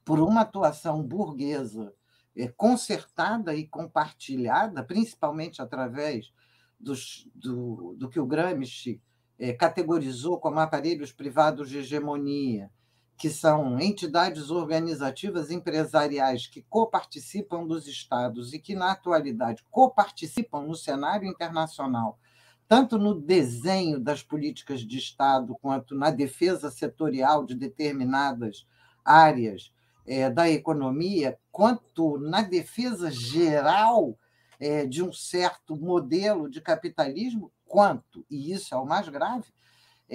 por 0.04 0.20
uma 0.20 0.42
atuação 0.42 1.02
burguesa 1.02 1.94
é, 2.36 2.48
concertada 2.48 3.56
e 3.56 3.68
compartilhada, 3.68 4.84
principalmente 4.84 5.62
através 5.62 6.34
dos, 6.80 7.30
do, 7.34 7.96
do 7.98 8.10
que 8.10 8.20
o 8.20 8.26
Gramsci 8.26 9.02
é, 9.38 9.54
categorizou 9.54 10.40
como 10.40 10.60
aparelhos 10.60 11.12
privados 11.12 11.70
de 11.70 11.80
hegemonia, 11.80 12.72
que 13.18 13.30
são 13.30 13.80
entidades 13.80 14.50
organizativas 14.50 15.52
empresariais 15.52 16.48
que 16.48 16.62
coparticipam 16.64 17.66
dos 17.66 17.88
estados 17.88 18.54
e 18.54 18.60
que, 18.60 18.76
na 18.76 18.92
atualidade, 18.92 19.64
coparticipam 19.70 20.64
no 20.64 20.76
cenário 20.76 21.28
internacional, 21.28 22.20
tanto 22.68 22.98
no 22.98 23.14
desenho 23.14 24.00
das 24.00 24.24
políticas 24.24 24.82
de 24.82 24.98
Estado 24.98 25.56
quanto 25.62 25.96
na 25.96 26.10
defesa 26.10 26.72
setorial 26.72 27.46
de 27.46 27.56
determinadas 27.56 28.66
áreas 29.06 29.72
é, 30.06 30.30
da 30.30 30.50
economia, 30.50 31.38
quanto 31.52 32.18
na 32.18 32.42
defesa 32.42 33.12
geral 33.12 34.18
é, 34.60 34.86
de 34.86 35.04
um 35.04 35.12
certo 35.12 35.76
modelo 35.76 36.50
de 36.50 36.62
capitalismo, 36.62 37.52
quanto, 37.66 38.26
e 38.30 38.52
isso 38.52 38.74
é 38.74 38.78
o 38.78 38.86
mais 38.86 39.08
grave, 39.10 39.54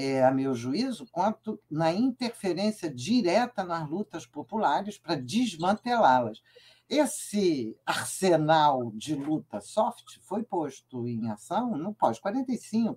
é, 0.01 0.25
a 0.25 0.31
meu 0.31 0.55
juízo, 0.55 1.09
quanto 1.11 1.61
na 1.69 1.93
interferência 1.93 2.89
direta 2.89 3.65
nas 3.65 3.91
lutas 3.91 4.25
populares 4.25 4.97
para 4.97 5.17
desmantelá-las. 5.17 6.41
Esse 6.89 7.77
arsenal 7.85 8.93
de 8.95 9.17
luta 9.17 9.61
soft 9.61 10.19
foi 10.21 10.45
posto 10.45 11.09
em 11.09 11.29
ação 11.29 11.77
no 11.77 11.93
pós-45, 11.93 12.97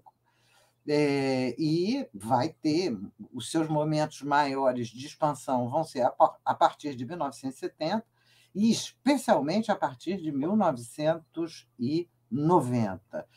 é, 0.87 1.55
e 1.57 2.07
vai 2.13 2.49
ter 2.49 2.95
os 3.33 3.49
seus 3.49 3.67
momentos 3.67 4.21
maiores 4.21 4.89
de 4.89 5.07
expansão 5.07 5.69
vão 5.69 5.83
ser 5.83 6.05
a, 6.05 6.13
a 6.45 6.53
partir 6.53 6.95
de 6.95 7.03
1970 7.03 8.05
e 8.53 8.69
especialmente 8.69 9.71
a 9.71 9.75
partir 9.75 10.17
de 10.17 10.31
1990. 10.31 13.27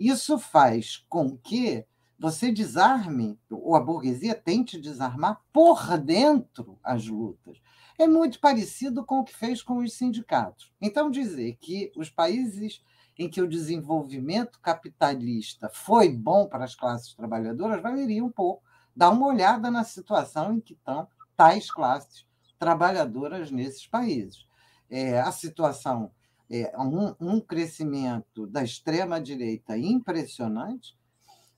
Isso 0.00 0.36
faz 0.36 0.96
com 1.08 1.38
que 1.38 1.86
você 2.18 2.52
desarme, 2.52 3.38
ou 3.50 3.74
a 3.76 3.80
burguesia 3.80 4.34
tente 4.34 4.80
desarmar 4.80 5.40
por 5.52 5.98
dentro 5.98 6.78
as 6.82 7.06
lutas. 7.06 7.60
É 7.98 8.06
muito 8.06 8.40
parecido 8.40 9.04
com 9.04 9.20
o 9.20 9.24
que 9.24 9.34
fez 9.34 9.62
com 9.62 9.78
os 9.78 9.92
sindicatos. 9.92 10.72
Então, 10.80 11.10
dizer 11.10 11.56
que 11.60 11.92
os 11.96 12.10
países 12.10 12.82
em 13.18 13.28
que 13.28 13.40
o 13.40 13.48
desenvolvimento 13.48 14.58
capitalista 14.60 15.70
foi 15.72 16.08
bom 16.08 16.46
para 16.46 16.64
as 16.64 16.74
classes 16.74 17.14
trabalhadoras, 17.14 17.80
valeria 17.80 18.24
um 18.24 18.30
pouco 18.30 18.62
dar 18.94 19.10
uma 19.10 19.26
olhada 19.26 19.70
na 19.70 19.84
situação 19.84 20.54
em 20.54 20.60
que 20.60 20.74
estão 20.74 21.06
tais 21.36 21.70
classes 21.70 22.26
trabalhadoras 22.58 23.50
nesses 23.50 23.86
países. 23.86 24.46
É, 24.90 25.20
a 25.20 25.32
situação 25.32 26.10
é 26.50 26.72
um, 26.78 27.14
um 27.20 27.40
crescimento 27.40 28.46
da 28.46 28.62
extrema-direita 28.62 29.76
impressionante, 29.76 30.96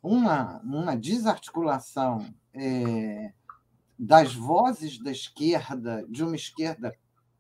uma, 0.02 0.60
uma 0.62 0.96
desarticulação 0.96 2.26
é, 2.54 3.32
das 3.98 4.34
vozes 4.34 4.98
da 4.98 5.10
esquerda, 5.10 6.04
de 6.08 6.22
uma 6.22 6.36
esquerda 6.36 6.94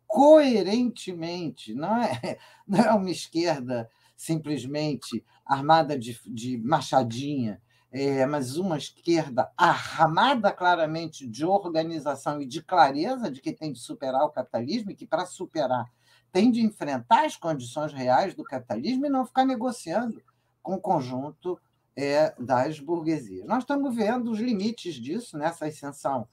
coerentemente, 0.06 1.74
não 1.74 2.02
é, 2.02 2.38
não 2.66 2.80
é 2.80 2.92
uma 2.92 3.10
esquerda 3.10 3.88
simplesmente 4.16 5.24
armada 5.44 5.98
de, 5.98 6.18
de 6.26 6.56
machadinha, 6.58 7.60
é, 7.92 8.26
mas 8.26 8.56
uma 8.56 8.76
esquerda 8.76 9.50
armada 9.56 10.52
claramente 10.52 11.26
de 11.26 11.44
organização 11.44 12.40
e 12.40 12.46
de 12.46 12.62
clareza 12.62 13.30
de 13.30 13.40
que 13.40 13.52
tem 13.52 13.72
de 13.72 13.78
superar 13.78 14.24
o 14.24 14.30
capitalismo 14.30 14.90
e 14.90 14.94
que, 14.94 15.06
para 15.06 15.24
superar, 15.24 15.90
tem 16.32 16.50
de 16.50 16.60
enfrentar 16.60 17.24
as 17.24 17.36
condições 17.36 17.92
reais 17.92 18.34
do 18.34 18.44
capitalismo 18.44 19.06
e 19.06 19.10
não 19.10 19.24
ficar 19.24 19.44
negociando 19.44 20.22
com 20.62 20.74
o 20.74 20.80
conjunto 20.80 21.58
é, 21.96 22.34
das 22.38 22.78
burguesias. 22.78 23.46
Nós 23.46 23.62
estamos 23.62 23.94
vendo 23.94 24.30
os 24.30 24.38
limites 24.38 24.96
disso 24.96 25.38
nessa 25.38 25.66
ascensão 25.66 26.28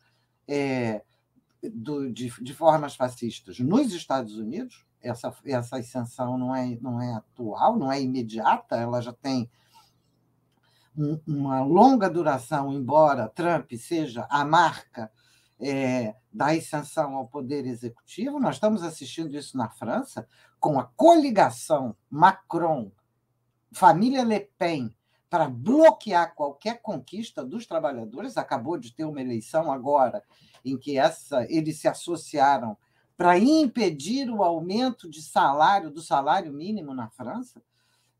é, 0.48 1.01
do, 1.63 2.12
de, 2.12 2.29
de 2.41 2.53
formas 2.53 2.96
fascistas 2.96 3.60
nos 3.60 3.93
Estados 3.93 4.38
Unidos, 4.38 4.86
essa, 5.01 5.34
essa 5.46 5.77
ascensão 5.77 6.38
não 6.38 6.55
é, 6.55 6.77
não 6.82 7.01
é 7.01 7.13
atual, 7.13 7.77
não 7.77 7.91
é 7.91 8.01
imediata, 8.01 8.75
ela 8.75 9.01
já 9.01 9.13
tem 9.13 9.50
um, 10.98 11.20
uma 11.27 11.62
longa 11.62 12.10
duração, 12.10 12.72
embora 12.72 13.29
Trump 13.29 13.72
seja 13.74 14.25
a 14.29 14.46
marca 14.46 15.12
é, 15.60 16.15
da 16.32 16.48
ascensão 16.48 17.15
ao 17.15 17.27
poder 17.27 17.65
executivo. 17.65 18.39
Nós 18.39 18.55
estamos 18.55 18.84
assistindo 18.84 19.36
isso 19.36 19.58
na 19.58 19.70
França, 19.70 20.27
com 20.60 20.79
a 20.79 20.86
coligação 20.96 21.96
Macron, 22.10 22.91
família 23.72 24.24
Le 24.24 24.50
Pen, 24.58 24.96
para 25.34 25.50
bloquear 25.50 26.36
qualquer 26.36 26.80
conquista 26.80 27.44
dos 27.44 27.66
trabalhadores. 27.66 28.38
Acabou 28.38 28.78
de 28.78 28.94
ter 28.94 29.04
uma 29.04 29.20
eleição 29.20 29.72
agora 29.72 30.24
em 30.63 30.78
que 30.78 30.96
essa, 30.96 31.44
eles 31.52 31.80
se 31.80 31.88
associaram 31.88 32.78
para 33.18 33.40
impedir 33.40 34.30
o 34.30 34.44
aumento 34.44 35.10
de 35.10 35.24
salário, 35.24 35.90
do 35.90 36.04
salário 36.04 36.54
mínimo 36.54 36.94
na 36.94 37.10
França. 37.10 37.63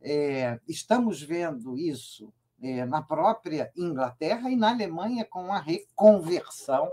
É, 0.02 0.60
estamos 0.68 1.22
vendo 1.22 1.78
isso 1.78 2.34
é, 2.60 2.84
na 2.84 3.04
própria 3.04 3.72
Inglaterra 3.78 4.50
e 4.50 4.56
na 4.56 4.72
Alemanha 4.72 5.24
com 5.24 5.54
a 5.54 5.60
reconversão 5.60 6.90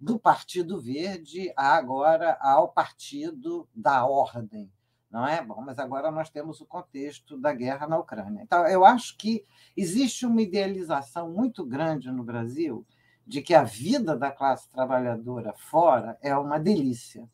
do 0.00 0.18
Partido 0.18 0.80
Verde 0.80 1.52
agora 1.54 2.36
ao 2.40 2.70
Partido 2.70 3.68
da 3.72 4.04
Ordem. 4.04 4.68
Não 5.10 5.26
é? 5.26 5.42
Bom, 5.42 5.60
mas 5.60 5.78
agora 5.78 6.10
nós 6.10 6.30
temos 6.30 6.60
o 6.60 6.66
contexto 6.66 7.36
da 7.36 7.52
guerra 7.52 7.86
na 7.86 7.98
Ucrânia. 7.98 8.42
Então, 8.42 8.66
eu 8.66 8.84
acho 8.84 9.16
que 9.16 9.44
existe 9.76 10.24
uma 10.24 10.40
idealização 10.40 11.30
muito 11.30 11.64
grande 11.64 12.10
no 12.12 12.22
Brasil 12.22 12.86
de 13.26 13.42
que 13.42 13.54
a 13.54 13.64
vida 13.64 14.16
da 14.16 14.30
classe 14.30 14.70
trabalhadora 14.70 15.52
fora 15.56 16.16
é 16.22 16.36
uma 16.36 16.58
delícia 16.58 17.28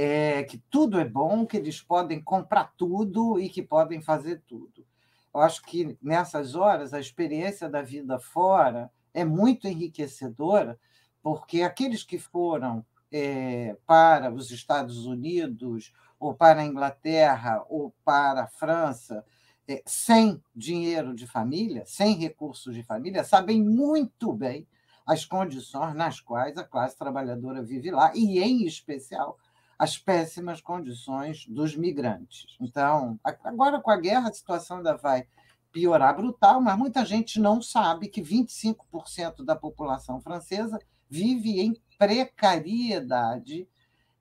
é, 0.00 0.44
que 0.44 0.58
tudo 0.70 1.00
é 1.00 1.04
bom, 1.04 1.44
que 1.44 1.56
eles 1.56 1.80
podem 1.80 2.22
comprar 2.22 2.72
tudo 2.76 3.40
e 3.40 3.48
que 3.48 3.62
podem 3.62 4.00
fazer 4.00 4.42
tudo. 4.46 4.86
Eu 5.34 5.40
acho 5.40 5.60
que 5.62 5.98
nessas 6.00 6.54
horas 6.54 6.94
a 6.94 7.00
experiência 7.00 7.68
da 7.68 7.82
vida 7.82 8.18
fora 8.18 8.90
é 9.12 9.24
muito 9.24 9.66
enriquecedora, 9.66 10.78
porque 11.20 11.62
aqueles 11.62 12.04
que 12.04 12.16
foram 12.16 12.86
é, 13.10 13.76
para 13.86 14.32
os 14.32 14.52
Estados 14.52 15.04
Unidos, 15.04 15.92
ou 16.18 16.34
para 16.34 16.60
a 16.60 16.64
Inglaterra, 16.64 17.64
ou 17.68 17.94
para 18.04 18.44
a 18.44 18.46
França, 18.48 19.24
é, 19.68 19.82
sem 19.86 20.42
dinheiro 20.54 21.14
de 21.14 21.26
família, 21.26 21.84
sem 21.86 22.16
recursos 22.16 22.74
de 22.74 22.82
família, 22.82 23.22
sabem 23.22 23.62
muito 23.62 24.32
bem 24.32 24.66
as 25.06 25.24
condições 25.24 25.94
nas 25.94 26.20
quais 26.20 26.56
a 26.56 26.64
classe 26.64 26.96
trabalhadora 26.96 27.62
vive 27.62 27.90
lá, 27.90 28.12
e, 28.14 28.40
em 28.40 28.64
especial, 28.66 29.38
as 29.78 29.96
péssimas 29.96 30.60
condições 30.60 31.46
dos 31.46 31.76
migrantes. 31.76 32.56
Então, 32.60 33.18
agora 33.44 33.80
com 33.80 33.90
a 33.90 33.96
guerra, 33.96 34.28
a 34.28 34.32
situação 34.32 34.78
ainda 34.78 34.96
vai 34.96 35.26
piorar 35.70 36.16
brutal, 36.16 36.60
mas 36.60 36.76
muita 36.76 37.04
gente 37.04 37.38
não 37.38 37.62
sabe 37.62 38.08
que 38.08 38.20
25% 38.20 39.44
da 39.44 39.54
população 39.54 40.20
francesa 40.20 40.78
vive 41.08 41.60
em 41.60 41.80
precariedade 41.96 43.68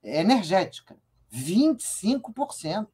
energética. 0.03 0.95
25%. 1.31 2.87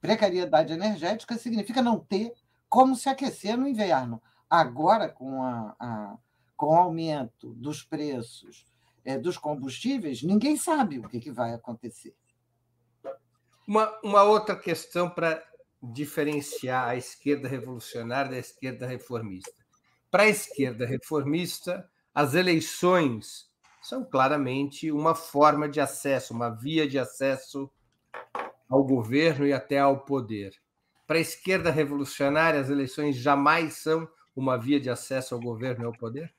Precariedade 0.00 0.72
energética 0.72 1.36
significa 1.36 1.82
não 1.82 1.98
ter 1.98 2.32
como 2.68 2.96
se 2.96 3.08
aquecer 3.08 3.56
no 3.56 3.68
inverno. 3.68 4.22
Agora, 4.48 5.08
com, 5.08 5.42
a, 5.42 5.76
a 5.78 6.18
com 6.56 6.66
o 6.66 6.76
aumento 6.76 7.54
dos 7.54 7.82
preços 7.82 8.66
é, 9.04 9.18
dos 9.18 9.36
combustíveis, 9.36 10.22
ninguém 10.22 10.56
sabe 10.56 10.98
o 10.98 11.08
que, 11.08 11.20
que 11.20 11.30
vai 11.30 11.52
acontecer. 11.52 12.14
Uma, 13.66 13.98
uma 14.02 14.22
outra 14.22 14.56
questão 14.56 15.08
para 15.08 15.42
diferenciar 15.82 16.88
a 16.88 16.96
esquerda 16.96 17.48
revolucionária 17.48 18.32
da 18.32 18.38
esquerda 18.38 18.86
reformista. 18.86 19.64
Para 20.10 20.24
a 20.24 20.28
esquerda 20.28 20.84
reformista, 20.86 21.88
as 22.14 22.34
eleições 22.34 23.49
são 23.82 24.04
claramente 24.04 24.90
uma 24.90 25.14
forma 25.14 25.68
de 25.68 25.80
acesso, 25.80 26.34
uma 26.34 26.50
via 26.50 26.86
de 26.88 26.98
acesso 26.98 27.70
ao 28.68 28.84
governo 28.84 29.46
e 29.46 29.52
até 29.52 29.78
ao 29.78 30.04
poder. 30.04 30.52
Para 31.06 31.18
a 31.18 31.22
esquerda 31.22 31.70
revolucionária, 31.70 32.60
as 32.60 32.70
eleições 32.70 33.16
jamais 33.16 33.74
são 33.74 34.08
uma 34.34 34.56
via 34.56 34.80
de 34.80 34.88
acesso 34.88 35.34
ao 35.34 35.40
governo 35.40 35.84
e 35.84 35.86
ao 35.86 35.92
poder? 35.92 36.32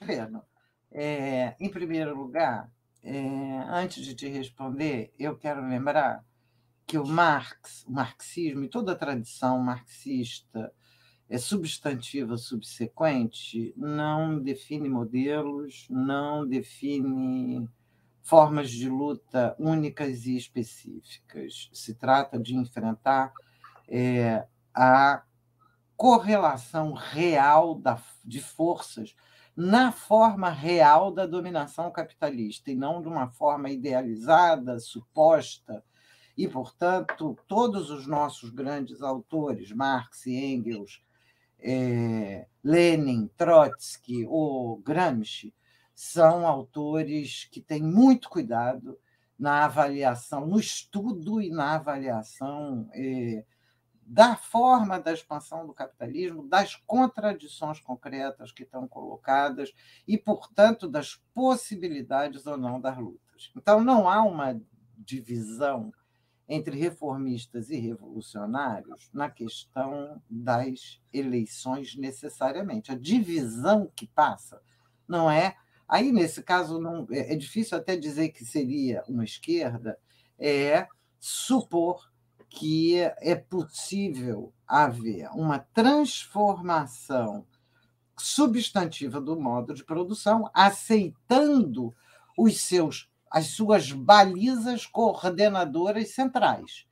governo. 0.00 0.42
É, 0.90 1.54
em 1.60 1.70
primeiro 1.70 2.16
lugar, 2.16 2.70
é, 3.02 3.18
antes 3.68 4.04
de 4.04 4.14
te 4.14 4.28
responder, 4.28 5.12
eu 5.18 5.36
quero 5.36 5.66
lembrar 5.66 6.24
que 6.86 6.98
o 6.98 7.06
Marx, 7.06 7.84
o 7.86 7.92
marxismo 7.92 8.64
e 8.64 8.68
toda 8.68 8.92
a 8.92 8.96
tradição 8.96 9.58
marxista 9.60 10.72
é 11.30 11.38
substantiva 11.38 12.36
subsequente 12.36 13.72
não 13.76 14.42
define 14.42 14.88
modelos, 14.88 15.86
não 15.88 16.44
define 16.44 17.68
formas 18.20 18.68
de 18.68 18.88
luta 18.88 19.54
únicas 19.56 20.26
e 20.26 20.36
específicas. 20.36 21.70
Se 21.72 21.94
trata 21.94 22.36
de 22.36 22.56
enfrentar 22.56 23.32
é, 23.88 24.44
a 24.74 25.22
correlação 25.96 26.94
real 26.94 27.76
da, 27.76 28.02
de 28.24 28.40
forças 28.40 29.14
na 29.56 29.92
forma 29.92 30.50
real 30.50 31.12
da 31.12 31.26
dominação 31.26 31.92
capitalista 31.92 32.72
e 32.72 32.74
não 32.74 33.00
de 33.00 33.06
uma 33.06 33.28
forma 33.28 33.70
idealizada, 33.70 34.80
suposta. 34.80 35.84
E, 36.36 36.48
portanto, 36.48 37.38
todos 37.46 37.88
os 37.88 38.04
nossos 38.04 38.50
grandes 38.50 39.00
autores, 39.00 39.70
Marx 39.70 40.26
e 40.26 40.34
Engels, 40.34 41.00
é, 41.62 42.46
Lenin, 42.62 43.28
Trotsky 43.36 44.26
ou 44.26 44.78
Gramsci, 44.78 45.54
são 45.94 46.46
autores 46.46 47.48
que 47.50 47.60
têm 47.60 47.82
muito 47.82 48.28
cuidado 48.30 48.98
na 49.38 49.64
avaliação, 49.64 50.46
no 50.46 50.58
estudo 50.58 51.40
e 51.40 51.50
na 51.50 51.74
avaliação 51.74 52.88
é, 52.94 53.44
da 54.10 54.34
forma 54.34 54.98
da 54.98 55.12
expansão 55.12 55.66
do 55.66 55.72
capitalismo, 55.72 56.48
das 56.48 56.74
contradições 56.74 57.80
concretas 57.80 58.50
que 58.50 58.64
estão 58.64 58.88
colocadas 58.88 59.72
e, 60.06 60.18
portanto, 60.18 60.88
das 60.88 61.14
possibilidades 61.32 62.46
ou 62.46 62.56
não 62.56 62.80
das 62.80 62.98
lutas. 62.98 63.52
Então, 63.56 63.84
não 63.84 64.08
há 64.08 64.22
uma 64.22 64.60
divisão 64.98 65.92
entre 66.52 66.76
reformistas 66.76 67.70
e 67.70 67.78
revolucionários 67.78 69.08
na 69.14 69.30
questão 69.30 70.20
das 70.28 71.00
eleições 71.12 71.94
necessariamente. 71.94 72.90
A 72.90 72.98
divisão 72.98 73.88
que 73.94 74.08
passa 74.08 74.60
não 75.06 75.30
é. 75.30 75.54
Aí, 75.88 76.10
nesse 76.10 76.42
caso, 76.42 76.80
não, 76.80 77.06
é, 77.12 77.32
é 77.32 77.36
difícil 77.36 77.78
até 77.78 77.96
dizer 77.96 78.30
que 78.30 78.44
seria 78.44 79.04
uma 79.08 79.22
esquerda, 79.22 79.96
é 80.36 80.88
supor 81.20 82.10
que 82.48 82.96
é 82.98 83.36
possível 83.36 84.52
haver 84.66 85.30
uma 85.30 85.60
transformação 85.60 87.46
substantiva 88.16 89.20
do 89.20 89.38
modo 89.38 89.72
de 89.72 89.84
produção, 89.84 90.50
aceitando 90.52 91.94
os 92.36 92.60
seus 92.60 93.09
as 93.30 93.48
suas 93.48 93.92
balizas 93.92 94.86
coordenadoras 94.86 96.14
centrais. 96.14 96.86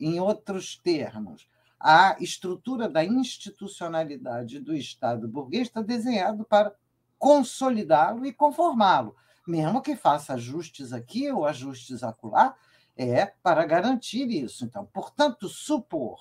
Em 0.00 0.18
outros 0.18 0.76
termos, 0.76 1.48
a 1.78 2.16
estrutura 2.20 2.88
da 2.88 3.04
institucionalidade 3.04 4.58
do 4.60 4.74
Estado 4.74 5.28
burguês 5.28 5.68
está 5.68 5.82
desenhado 5.82 6.44
para 6.44 6.74
consolidá-lo 7.18 8.24
e 8.24 8.32
conformá-lo, 8.32 9.14
mesmo 9.46 9.82
que 9.82 9.94
faça 9.94 10.34
ajustes 10.34 10.92
aqui 10.92 11.30
ou 11.30 11.44
ajustes 11.44 12.02
acolá, 12.02 12.54
é 12.96 13.26
para 13.26 13.64
garantir 13.64 14.28
isso. 14.28 14.64
Então, 14.64 14.86
portanto, 14.86 15.48
supor 15.48 16.18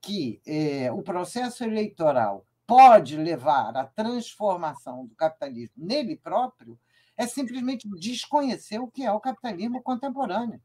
que 0.00 0.40
é, 0.46 0.90
o 0.92 1.02
processo 1.02 1.64
eleitoral 1.64 2.44
pode 2.66 3.16
levar 3.16 3.76
à 3.76 3.84
transformação 3.84 5.06
do 5.06 5.14
capitalismo 5.14 5.74
nele 5.76 6.16
próprio 6.16 6.78
é 7.20 7.26
simplesmente 7.26 7.86
desconhecer 7.86 8.78
o 8.78 8.88
que 8.88 9.04
é 9.04 9.12
o 9.12 9.20
capitalismo 9.20 9.82
contemporâneo. 9.82 10.58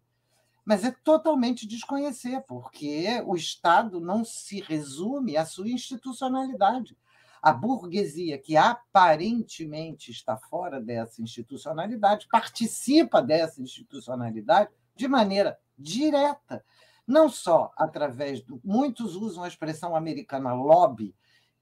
Mas 0.63 0.85
é 0.85 0.91
totalmente 1.03 1.67
desconhecer, 1.67 2.41
porque 2.47 3.21
o 3.25 3.35
Estado 3.35 3.99
não 3.99 4.23
se 4.23 4.61
resume 4.61 5.35
à 5.35 5.45
sua 5.45 5.67
institucionalidade. 5.67 6.97
A 7.41 7.51
burguesia, 7.51 8.37
que 8.37 8.55
aparentemente 8.55 10.11
está 10.11 10.37
fora 10.37 10.79
dessa 10.79 11.21
institucionalidade, 11.21 12.25
participa 12.31 13.21
dessa 13.21 13.61
institucionalidade 13.61 14.69
de 14.95 15.09
maneira 15.09 15.59
direta, 15.77 16.63
não 17.05 17.27
só 17.27 17.73
através 17.75 18.41
do. 18.41 18.61
Muitos 18.63 19.17
usam 19.17 19.43
a 19.43 19.47
expressão 19.49 19.93
americana 19.93 20.53
lobby, 20.53 21.13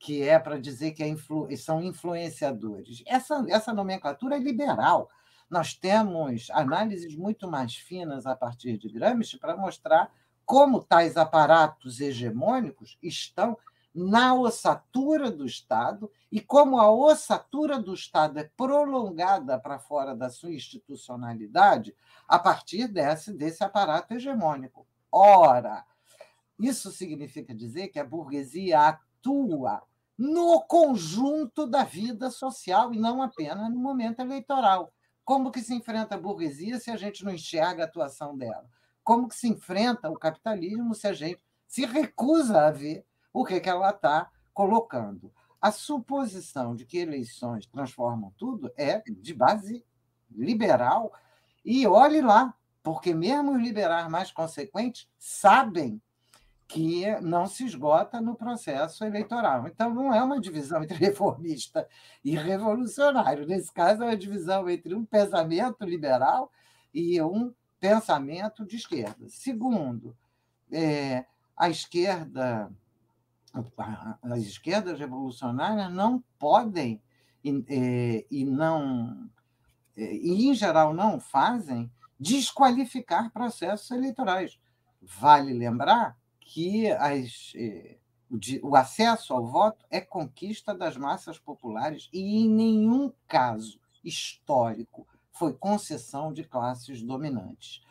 que 0.04 0.22
é 0.22 0.38
para 0.38 0.60
dizer 0.60 0.92
que 0.92 1.02
é 1.02 1.08
influ, 1.08 1.48
são 1.56 1.82
influenciadores. 1.82 3.02
Essa, 3.08 3.42
essa 3.48 3.74
nomenclatura 3.74 4.36
é 4.36 4.40
liberal. 4.40 5.10
Nós 5.50 5.74
temos 5.74 6.50
análises 6.52 7.16
muito 7.16 7.50
mais 7.50 7.78
finas 7.78 8.26
a 8.26 8.36
partir 8.36 8.78
de 8.78 8.90
Gramsci 8.90 9.40
para 9.40 9.56
mostrar 9.56 10.14
como 10.46 10.84
tais 10.84 11.16
aparatos 11.16 12.02
hegemônicos 12.02 12.98
estão 13.02 13.58
na 13.96 14.34
ossatura 14.34 15.32
do 15.32 15.46
Estado 15.46 16.12
e 16.30 16.42
como 16.42 16.82
a 16.82 16.92
ossatura 16.92 17.80
do 17.80 17.94
Estado 17.94 18.40
é 18.40 18.52
prolongada 18.58 19.58
para 19.58 19.80
fora 19.80 20.14
da 20.14 20.30
sua 20.30 20.52
institucionalidade 20.52 21.96
a 22.28 22.38
partir 22.38 22.90
desse, 22.90 23.32
desse 23.32 23.64
aparato 23.64 24.14
hegemônico. 24.14 24.86
Ora, 25.10 25.86
isso 26.60 26.92
significa 26.92 27.56
dizer 27.56 27.88
que 27.88 28.00
a 28.00 28.04
burguesia 28.04 28.82
atua 28.82 29.82
no 30.18 30.62
conjunto 30.62 31.66
da 31.66 31.84
vida 31.84 32.30
social 32.30 32.94
e 32.94 33.00
não 33.00 33.22
apenas 33.22 33.70
no 33.70 33.80
momento 33.80 34.20
eleitoral. 34.20 34.94
Como 35.26 35.52
que 35.52 35.62
se 35.62 35.74
enfrenta 35.74 36.16
a 36.16 36.20
burguesia 36.20 36.80
se 36.80 36.92
a 36.92 36.98
gente 36.98 37.24
não 37.24 37.34
enxerga 37.34 37.84
a 37.84 37.86
atuação 37.86 38.38
dela? 38.38 38.70
Como 39.04 39.28
que 39.28 39.36
se 39.36 39.48
enfrenta 39.48 40.10
o 40.10 40.18
capitalismo 40.18 40.94
se 40.94 41.08
a 41.08 41.14
gente 41.14 41.44
se 41.68 41.86
recusa 41.86 42.68
a 42.68 42.72
ver 42.72 43.06
o 43.32 43.44
que, 43.44 43.60
que 43.60 43.70
ela 43.70 43.90
está 43.90 44.30
colocando? 44.54 45.34
A 45.60 45.72
suposição 45.72 46.76
de 46.76 46.86
que 46.86 46.98
eleições 46.98 47.66
transformam 47.66 48.34
tudo 48.38 48.72
é 48.78 49.02
de 49.10 49.34
base 49.34 49.84
liberal. 50.30 51.14
E 51.64 51.88
olhe 51.88 52.22
lá, 52.22 52.54
porque 52.82 53.14
mesmo 53.14 53.54
os 53.54 53.62
liberais 53.62 54.10
mais 54.10 54.30
consequentes 54.30 55.10
sabem 55.18 56.02
que 56.68 57.06
não 57.22 57.46
se 57.46 57.66
esgota 57.66 58.22
no 58.22 58.36
processo 58.36 59.04
eleitoral. 59.04 59.68
Então, 59.68 59.94
não 59.94 60.14
é 60.14 60.24
uma 60.24 60.40
divisão 60.40 60.84
entre 60.84 60.98
reformista 60.98 61.88
e 62.24 62.36
revolucionário. 62.36 63.46
Nesse 63.46 63.72
caso, 63.72 64.04
é 64.04 64.08
uma 64.08 64.18
divisão 64.18 64.70
entre 64.70 64.96
um 64.96 65.06
pensamento 65.06 65.84
liberal 65.84 66.52
e 66.94 67.22
um 67.22 67.54
pensamento 67.80 68.66
de 68.66 68.78
esquerda. 68.78 69.28
Segundo, 69.30 70.16
é, 70.72 71.26
a 71.56 71.70
esquerda, 71.70 72.72
as 74.24 74.40
esquerdas 74.40 75.00
revolucionárias 75.00 75.92
não 75.92 76.24
podem 76.40 77.02
e, 77.44 77.66
é, 77.68 78.26
e 78.32 78.46
não 78.46 79.30
é, 79.96 80.16
e 80.16 80.48
em 80.50 80.54
geral 80.54 80.94
não 80.94 81.20
fazem 81.20 81.92
desqualificar 82.20 83.32
processos 83.32 83.92
eleitorais. 83.92 84.60
Vale 85.02 85.54
lembrar 85.54 86.18
que 86.46 86.92
as, 86.92 87.54
eh, 87.56 87.98
o, 88.62 88.76
acesso 88.76 89.34
ao 89.34 89.46
voto 89.46 89.86
é 89.90 90.02
conquista 90.02 90.74
das 90.74 90.98
massas 90.98 91.38
populares 91.38 92.10
e 92.12 92.44
em 92.44 92.50
nenhum 92.50 93.12
caso 93.28 93.80
histórico 94.04 95.08
foi 95.32 95.54
concessão 95.54 96.32
de 96.32 96.44
classes 96.44 97.02
dominantes. 97.02 97.82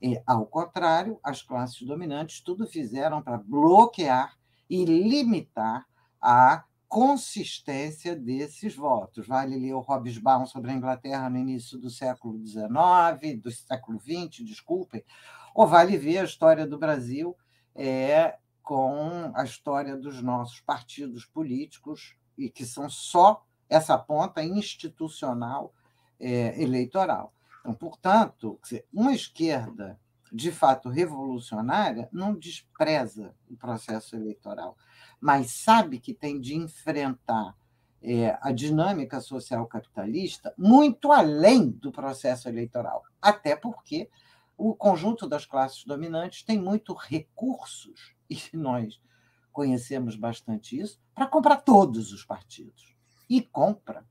E, 0.00 0.20
ao 0.26 0.46
contrário, 0.46 1.18
as 1.22 1.42
classes 1.42 1.82
dominantes 1.82 2.40
tudo 2.40 2.66
fizeram 2.66 3.22
para 3.22 3.38
bloquear 3.38 4.36
e 4.68 4.84
limitar 4.84 5.86
a 6.20 6.64
consistência 6.88 8.14
desses 8.14 8.74
votos. 8.74 9.26
Vale 9.26 9.56
ler 9.56 9.74
o 9.74 9.80
Hobsbawm 9.80 10.46
sobre 10.46 10.70
a 10.70 10.74
Inglaterra 10.74 11.28
no 11.28 11.38
início 11.38 11.78
do 11.78 11.90
século 11.90 12.38
XIX, 12.46 13.40
do 13.42 13.50
século 13.50 13.98
XX, 13.98 14.44
desculpem, 14.44 15.04
ou 15.54 15.66
vale 15.66 15.96
ver 15.96 16.18
a 16.18 16.24
história 16.24 16.66
do 16.66 16.78
Brasil 16.78 17.36
é 17.74 18.36
com 18.62 19.30
a 19.34 19.44
história 19.44 19.96
dos 19.96 20.22
nossos 20.22 20.60
partidos 20.60 21.24
políticos, 21.26 22.16
e 22.36 22.50
que 22.50 22.64
são 22.64 22.88
só 22.88 23.44
essa 23.68 23.96
ponta 23.96 24.42
institucional 24.42 25.72
é, 26.18 26.60
eleitoral. 26.60 27.32
Então, 27.60 27.74
portanto, 27.74 28.58
uma 28.92 29.12
esquerda 29.12 29.98
de 30.32 30.50
fato 30.50 30.88
revolucionária 30.88 32.08
não 32.12 32.34
despreza 32.34 33.34
o 33.48 33.56
processo 33.56 34.16
eleitoral, 34.16 34.76
mas 35.20 35.52
sabe 35.52 35.98
que 35.98 36.12
tem 36.12 36.40
de 36.40 36.54
enfrentar 36.54 37.56
é, 38.02 38.36
a 38.42 38.52
dinâmica 38.52 39.20
social 39.20 39.66
capitalista 39.66 40.52
muito 40.58 41.12
além 41.12 41.70
do 41.70 41.90
processo 41.90 42.48
eleitoral, 42.48 43.02
até 43.22 43.56
porque 43.56 44.10
o 44.56 44.74
conjunto 44.74 45.26
das 45.26 45.46
classes 45.46 45.84
dominantes 45.84 46.42
tem 46.42 46.58
muitos 46.58 46.96
recursos, 47.02 48.14
e 48.30 48.40
nós 48.52 49.00
conhecemos 49.52 50.16
bastante 50.16 50.78
isso, 50.78 51.00
para 51.14 51.26
comprar 51.26 51.58
todos 51.58 52.12
os 52.12 52.24
partidos. 52.24 52.94
E 53.28 53.40
compra. 53.40 54.04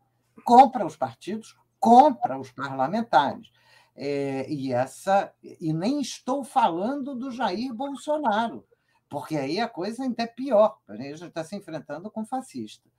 Compra 0.46 0.86
os 0.86 0.96
partidos, 0.96 1.58
compra 1.80 2.40
os 2.40 2.52
parlamentares. 2.52 3.52
É, 3.96 4.50
e 4.52 4.74
essa 4.74 5.32
e 5.44 5.72
nem 5.72 6.02
estou 6.02 6.44
falando 6.44 7.14
do 7.14 7.30
Jair 7.30 7.72
Bolsonaro, 7.74 8.66
porque 9.08 9.38
aí 9.38 9.60
a 9.60 9.68
coisa 9.68 10.04
ainda 10.04 10.24
é 10.24 10.28
pior. 10.28 10.80
A 10.88 10.96
gente 10.96 11.26
está 11.26 11.44
se 11.44 11.56
enfrentando 11.56 12.10
com 12.10 12.26
fascista. 12.26 12.90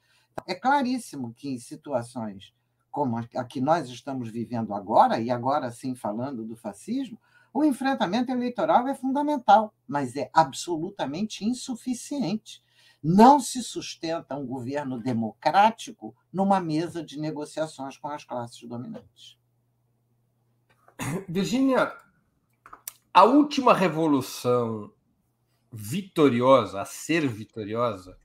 É 0.46 0.54
claríssimo 0.54 1.34
que 1.34 1.48
em 1.48 1.58
situações 1.58 2.54
como 2.94 3.18
a 3.18 3.44
que 3.44 3.60
nós 3.60 3.88
estamos 3.88 4.30
vivendo 4.30 4.72
agora, 4.72 5.18
e 5.18 5.28
agora 5.28 5.68
sim 5.72 5.96
falando 5.96 6.44
do 6.44 6.54
fascismo, 6.54 7.18
o 7.54 7.62
enfrentamento 7.64 8.32
eleitoral 8.32 8.88
é 8.88 8.94
fundamental, 8.96 9.72
mas 9.86 10.16
é 10.16 10.28
absolutamente 10.34 11.44
insuficiente. 11.44 12.60
Não 13.00 13.38
se 13.38 13.62
sustenta 13.62 14.34
um 14.34 14.44
governo 14.44 14.98
democrático 14.98 16.16
numa 16.32 16.58
mesa 16.58 17.04
de 17.04 17.16
negociações 17.16 17.96
com 17.96 18.08
as 18.08 18.24
classes 18.24 18.60
dominantes. 18.68 19.38
Virginia, 21.28 21.96
a 23.12 23.22
última 23.22 23.72
revolução 23.72 24.92
vitoriosa, 25.70 26.80
a 26.80 26.84
ser 26.84 27.28
vitoriosa, 27.28 28.18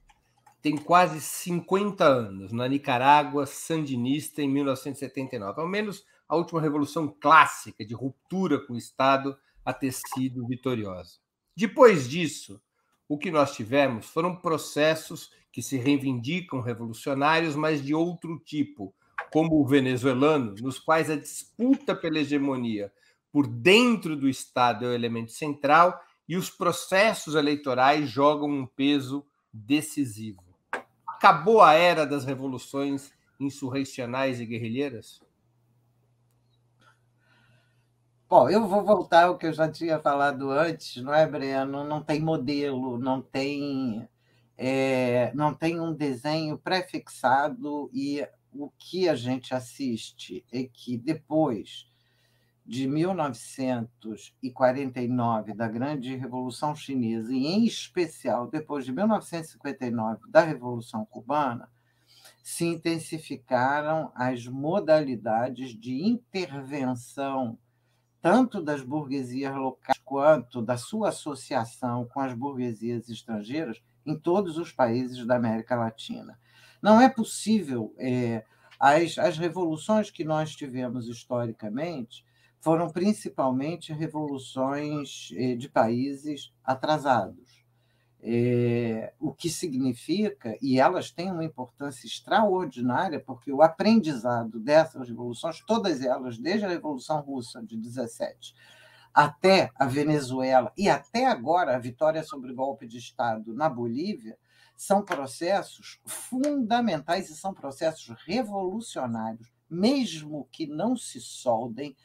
tem 0.59 0.75
quase 0.75 1.21
50 1.21 2.03
anos, 2.03 2.51
na 2.51 2.67
Nicarágua 2.67 3.45
sandinista, 3.45 4.41
em 4.41 4.49
1979. 4.49 5.61
Ao 5.61 5.67
menos 5.67 6.03
a 6.29 6.35
última 6.35 6.61
revolução 6.61 7.07
clássica 7.07 7.83
de 7.83 7.95
ruptura 7.95 8.59
com 8.59 8.73
o 8.73 8.77
Estado 8.77 9.35
a 9.65 9.73
ter 9.73 9.91
sido 9.91 10.47
vitoriosa. 10.47 11.15
Depois 11.57 12.07
disso, 12.07 12.61
o 13.07 13.17
que 13.17 13.31
nós 13.31 13.55
tivemos 13.55 14.05
foram 14.05 14.35
processos 14.35 15.31
que 15.51 15.63
se 15.63 15.77
reivindicam 15.77 16.61
revolucionários, 16.61 17.55
mas 17.55 17.83
de 17.83 17.95
outro 17.95 18.39
tipo, 18.39 18.93
como 19.33 19.59
o 19.59 19.65
venezuelano, 19.65 20.53
nos 20.61 20.77
quais 20.77 21.09
a 21.09 21.15
disputa 21.15 21.95
pela 21.95 22.19
hegemonia 22.19 22.93
por 23.31 23.47
dentro 23.47 24.15
do 24.15 24.29
Estado 24.29 24.85
é 24.85 24.89
o 24.89 24.93
elemento 24.93 25.31
central 25.31 25.99
e 26.27 26.37
os 26.37 26.49
processos 26.49 27.33
eleitorais 27.33 28.07
jogam 28.07 28.49
um 28.49 28.65
peso 28.65 29.25
decisivo. 29.51 30.43
Acabou 31.07 31.61
a 31.61 31.73
era 31.73 32.05
das 32.05 32.23
revoluções 32.23 33.11
insurrecionais 33.39 34.39
e 34.39 34.45
guerrilheiras? 34.45 35.19
Bom, 38.29 38.47
eu 38.47 38.67
vou 38.67 38.85
voltar 38.85 39.25
ao 39.25 39.37
que 39.39 39.47
eu 39.47 39.53
já 39.53 39.67
tinha 39.71 39.99
falado 39.99 40.51
antes, 40.51 41.01
não 41.01 41.11
é, 41.11 41.25
Breno? 41.25 41.83
Não 41.83 42.03
tem 42.03 42.21
modelo, 42.21 42.99
não 42.99 43.23
tem, 43.23 44.07
é, 44.55 45.33
não 45.33 45.51
tem 45.51 45.79
um 45.79 45.95
desenho 45.95 46.55
pré-fixado 46.55 47.89
e 47.91 48.23
o 48.53 48.69
que 48.77 49.09
a 49.09 49.15
gente 49.15 49.55
assiste 49.55 50.45
é 50.51 50.63
que 50.63 50.95
depois 50.95 51.89
de 52.63 52.87
1949, 52.87 55.55
da 55.55 55.67
Grande 55.67 56.15
Revolução 56.15 56.75
Chinesa, 56.75 57.33
e 57.33 57.47
em 57.47 57.65
especial 57.65 58.47
depois 58.47 58.85
de 58.85 58.91
1959, 58.91 60.29
da 60.29 60.41
Revolução 60.41 61.03
Cubana, 61.03 61.67
se 62.43 62.63
intensificaram 62.63 64.11
as 64.13 64.45
modalidades 64.45 65.71
de 65.71 66.03
intervenção 66.03 67.57
tanto 68.21 68.61
das 68.61 68.81
burguesias 68.81 69.55
locais 69.55 69.99
quanto 70.03 70.61
da 70.61 70.77
sua 70.77 71.09
associação 71.09 72.05
com 72.05 72.19
as 72.19 72.33
burguesias 72.33 73.09
estrangeiras 73.09 73.81
em 74.05 74.17
todos 74.17 74.57
os 74.57 74.71
países 74.71 75.25
da 75.25 75.35
América 75.35 75.75
Latina. 75.75 76.39
Não 76.81 76.99
é 76.99 77.09
possível. 77.09 77.93
É, 77.97 78.43
as, 78.79 79.17
as 79.17 79.37
revoluções 79.37 80.09
que 80.09 80.23
nós 80.23 80.55
tivemos 80.55 81.07
historicamente 81.07 82.25
foram 82.61 82.89
principalmente 82.89 83.93
revoluções 83.93 85.29
é, 85.33 85.55
de 85.55 85.69
países 85.69 86.53
atrasados. 86.63 87.48
É, 88.21 89.13
o 89.17 89.33
que 89.33 89.49
significa, 89.49 90.57
e 90.61 90.77
elas 90.77 91.09
têm 91.09 91.31
uma 91.31 91.45
importância 91.45 92.05
extraordinária, 92.05 93.19
porque 93.19 93.49
o 93.51 93.61
aprendizado 93.61 94.59
dessas 94.59 95.07
revoluções, 95.07 95.61
todas 95.65 96.01
elas, 96.01 96.37
desde 96.37 96.65
a 96.65 96.69
Revolução 96.69 97.21
Russa 97.21 97.63
de 97.63 97.77
17 97.77 98.53
até 99.13 99.71
a 99.75 99.85
Venezuela 99.85 100.71
e 100.77 100.89
até 100.89 101.25
agora 101.25 101.75
a 101.75 101.79
vitória 101.79 102.23
sobre 102.23 102.51
o 102.51 102.55
golpe 102.55 102.87
de 102.87 102.97
Estado 102.97 103.53
na 103.53 103.69
Bolívia, 103.69 104.37
são 104.75 105.03
processos 105.03 105.99
fundamentais 106.05 107.29
e 107.29 107.35
são 107.35 107.53
processos 107.53 108.15
revolucionários, 108.25 109.51
mesmo 109.69 110.47
que 110.51 110.67
não 110.67 110.95
se 110.95 111.19
soldem 111.19 111.95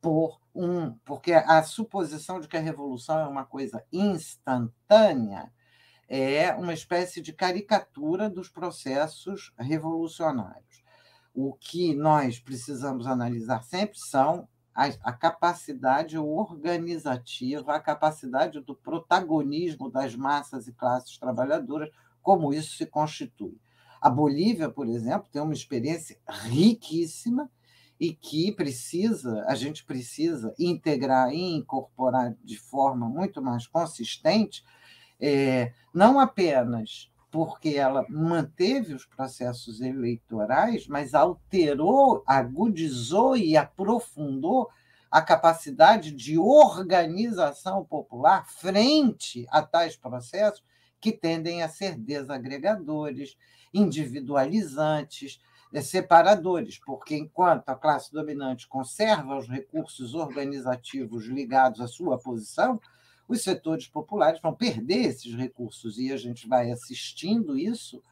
por 0.00 0.38
um, 0.54 0.92
porque 1.04 1.32
a 1.32 1.62
suposição 1.62 2.38
de 2.38 2.46
que 2.46 2.56
a 2.56 2.60
revolução 2.60 3.18
é 3.18 3.26
uma 3.26 3.44
coisa 3.44 3.82
instantânea 3.92 5.50
é 6.08 6.52
uma 6.54 6.72
espécie 6.72 7.20
de 7.20 7.32
caricatura 7.32 8.30
dos 8.30 8.48
processos 8.48 9.52
revolucionários. 9.58 10.82
O 11.34 11.52
que 11.52 11.94
nós 11.94 12.38
precisamos 12.38 13.06
analisar 13.06 13.62
sempre 13.62 13.98
são 13.98 14.48
a, 14.74 14.86
a 15.02 15.12
capacidade 15.12 16.16
organizativa, 16.16 17.74
a 17.74 17.80
capacidade 17.80 18.60
do 18.60 18.74
protagonismo 18.74 19.90
das 19.90 20.16
massas 20.16 20.66
e 20.66 20.72
classes 20.72 21.18
trabalhadoras, 21.18 21.90
como 22.22 22.54
isso 22.54 22.76
se 22.76 22.86
constitui. 22.86 23.60
A 24.00 24.08
Bolívia, 24.08 24.70
por 24.70 24.88
exemplo, 24.88 25.28
tem 25.30 25.42
uma 25.42 25.52
experiência 25.52 26.18
riquíssima 26.26 27.50
e 27.98 28.14
que 28.14 28.52
precisa, 28.52 29.44
a 29.48 29.56
gente 29.56 29.84
precisa 29.84 30.54
integrar 30.58 31.32
e 31.32 31.56
incorporar 31.56 32.34
de 32.44 32.56
forma 32.56 33.08
muito 33.08 33.42
mais 33.42 33.66
consistente 33.66 34.64
é, 35.20 35.72
não 35.92 36.20
apenas 36.20 37.10
porque 37.30 37.70
ela 37.70 38.06
manteve 38.08 38.94
os 38.94 39.04
processos 39.04 39.80
eleitorais, 39.80 40.86
mas 40.86 41.14
alterou, 41.14 42.22
agudizou 42.26 43.36
e 43.36 43.56
aprofundou 43.56 44.70
a 45.10 45.20
capacidade 45.22 46.10
de 46.10 46.38
organização 46.38 47.84
popular 47.84 48.46
frente 48.46 49.46
a 49.50 49.62
tais 49.62 49.96
processos 49.96 50.62
que 51.00 51.12
tendem 51.12 51.62
a 51.62 51.68
ser 51.68 51.96
desagregadores, 51.96 53.36
individualizantes, 53.72 55.40
eh, 55.72 55.80
separadores, 55.80 56.78
porque 56.84 57.16
enquanto 57.16 57.68
a 57.68 57.74
classe 57.74 58.12
dominante 58.12 58.66
conserva 58.66 59.36
os 59.38 59.48
recursos 59.48 60.14
organizativos 60.14 61.26
ligados 61.26 61.80
à 61.80 61.86
sua 61.86 62.18
posição, 62.18 62.80
os 63.28 63.42
setores 63.42 63.86
populares 63.86 64.40
vão 64.40 64.54
perder 64.54 65.04
esses 65.04 65.34
recursos 65.34 65.98
e 65.98 66.10
a 66.10 66.16
gente 66.16 66.48
vai 66.48 66.70
assistindo 66.70 67.58
isso 67.58 68.02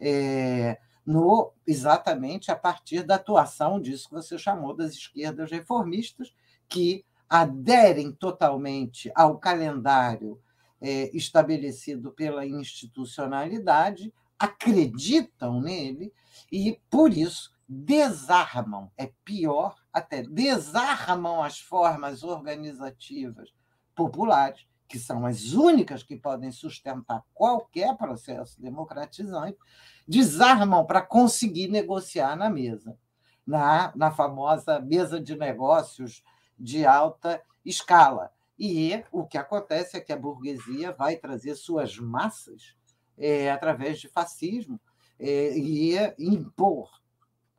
é, 0.00 0.78
no 1.06 1.52
exatamente 1.64 2.50
a 2.50 2.56
partir 2.56 3.04
da 3.04 3.14
atuação 3.14 3.80
disso 3.80 4.08
que 4.08 4.14
você 4.14 4.36
chamou 4.36 4.74
das 4.74 4.92
esquerdas 4.92 5.50
reformistas, 5.50 6.34
que 6.68 7.04
aderem 7.30 8.12
totalmente 8.12 9.10
ao 9.14 9.38
calendário 9.38 10.40
é, 10.80 11.16
estabelecido 11.16 12.10
pela 12.10 12.44
institucionalidade, 12.44 14.12
acreditam 14.38 15.60
nele 15.60 16.12
e, 16.50 16.78
por 16.90 17.12
isso, 17.12 17.54
desarmam 17.68 18.90
é 18.96 19.10
pior 19.24 19.74
até 19.92 20.22
desarmam 20.22 21.42
as 21.42 21.58
formas 21.58 22.22
organizativas 22.22 23.52
populares, 23.96 24.66
que 24.86 24.98
são 24.98 25.26
as 25.26 25.52
únicas 25.52 26.02
que 26.02 26.14
podem 26.14 26.52
sustentar 26.52 27.24
qualquer 27.34 27.96
processo 27.96 28.60
democratizante, 28.60 29.58
desarmam 30.06 30.86
para 30.86 31.02
conseguir 31.02 31.68
negociar 31.68 32.36
na 32.36 32.48
mesa, 32.48 32.96
na, 33.44 33.92
na 33.96 34.12
famosa 34.12 34.78
mesa 34.78 35.20
de 35.20 35.36
negócios 35.36 36.22
de 36.56 36.86
alta 36.86 37.42
escala. 37.64 38.30
E 38.58 39.02
o 39.10 39.24
que 39.24 39.36
acontece 39.36 39.96
é 39.96 40.00
que 40.00 40.12
a 40.12 40.16
burguesia 40.16 40.92
vai 40.92 41.16
trazer 41.16 41.56
suas 41.56 41.98
massas 41.98 42.76
é, 43.18 43.50
através 43.50 43.98
de 43.98 44.08
fascismo 44.08 44.80
é, 45.18 45.56
e 45.58 45.96
impor 46.18 46.90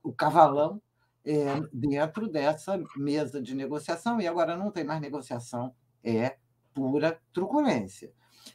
o 0.01 0.13
cavalão 0.13 0.81
é, 1.25 1.45
dentro 1.73 2.29
dessa 2.29 2.81
mesa 2.95 3.41
de 3.41 3.53
negociação. 3.53 4.21
E 4.21 4.27
agora 4.27 4.55
não 4.55 4.71
tem 4.71 4.85
mais 4.85 5.01
negociação 5.01 5.75
é 6.07 6.37
pura 6.73 7.19
truculência. 7.33 8.11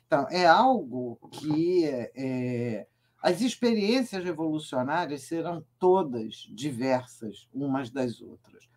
Então, 0.07 0.27
é 0.31 0.47
algo 0.47 1.19
que 1.31 1.85
é, 1.85 2.87
as 3.23 3.41
experiências 3.41 4.25
revolucionárias 4.25 5.23
serão 5.23 5.65
todas 5.79 6.47
diversas 6.51 7.49
umas 7.53 7.91
das 7.91 8.21
outras. 8.21 8.69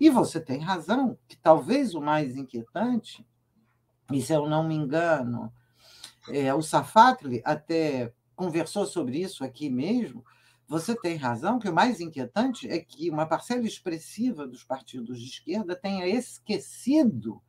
E 0.00 0.10
você 0.10 0.40
tem 0.40 0.60
razão, 0.60 1.18
que 1.28 1.36
talvez 1.36 1.94
o 1.94 2.00
mais 2.00 2.36
inquietante, 2.36 3.26
e 4.10 4.20
se 4.20 4.32
eu 4.32 4.48
não 4.48 4.66
me 4.66 4.74
engano, 4.74 5.52
é, 6.28 6.52
o 6.54 6.62
Safatli 6.62 7.42
até 7.44 8.12
conversou 8.34 8.86
sobre 8.86 9.18
isso 9.20 9.44
aqui 9.44 9.70
mesmo, 9.70 10.24
você 10.66 10.96
tem 10.96 11.16
razão 11.16 11.58
que 11.58 11.68
o 11.68 11.74
mais 11.74 12.00
inquietante 12.00 12.68
é 12.68 12.78
que 12.78 13.10
uma 13.10 13.26
parcela 13.26 13.66
expressiva 13.66 14.46
dos 14.46 14.64
partidos 14.64 15.20
de 15.20 15.26
esquerda 15.26 15.76
tenha 15.76 16.06
esquecido 16.06 17.42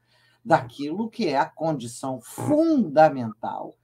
daquilo 0.44 1.10
que 1.10 1.28
é 1.28 1.38
a 1.38 1.46
condição 1.46 2.20
fundamental 2.22 3.76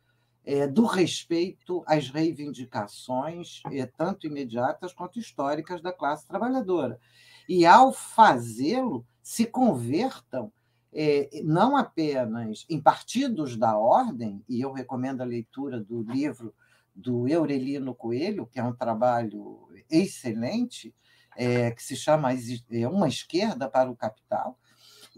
é, 0.44 0.68
do 0.68 0.86
respeito 0.86 1.84
às 1.86 2.10
reivindicações, 2.10 3.62
é, 3.72 3.86
tanto 3.86 4.26
imediatas 4.26 4.94
quanto 4.94 5.20
históricas, 5.20 5.82
da 5.82 5.94
classe 5.94 6.28
trabalhadora. 6.28 7.00
E, 7.48 7.66
ao 7.66 7.94
fazê-lo, 7.94 9.06
se 9.22 9.46
convertam 9.46 10.52
é, 10.92 11.30
não 11.44 11.78
apenas 11.78 12.66
em 12.70 12.82
partidos 12.82 13.56
da 13.56 13.78
ordem, 13.78 14.44
e 14.50 14.60
eu 14.60 14.72
recomendo 14.72 15.22
a 15.22 15.26
leitura 15.26 15.80
do 15.80 16.02
livro 16.02 16.54
do 16.96 17.28
Eurelino 17.28 17.94
Coelho, 17.94 18.48
que 18.48 18.60
é 18.60 18.64
um 18.64 18.74
trabalho 18.74 19.68
excelente, 19.90 20.94
é, 21.38 21.72
que 21.72 21.84
se 21.84 21.96
chama 21.96 22.34
é, 22.34 22.88
Uma 22.88 23.08
Esquerda 23.08 23.70
para 23.70 23.90
o 23.90 23.96
Capital, 23.96 24.58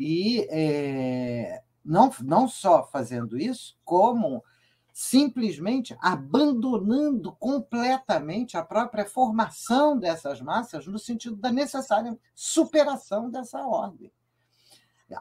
e 0.03 0.47
é, 0.49 1.61
não, 1.85 2.11
não 2.23 2.47
só 2.47 2.87
fazendo 2.87 3.37
isso, 3.37 3.77
como 3.85 4.43
simplesmente 4.91 5.95
abandonando 6.01 7.31
completamente 7.33 8.57
a 8.57 8.65
própria 8.65 9.05
formação 9.05 9.95
dessas 9.95 10.41
massas 10.41 10.87
no 10.87 10.97
sentido 10.97 11.35
da 11.35 11.51
necessária 11.51 12.17
superação 12.33 13.29
dessa 13.29 13.59
ordem. 13.61 14.11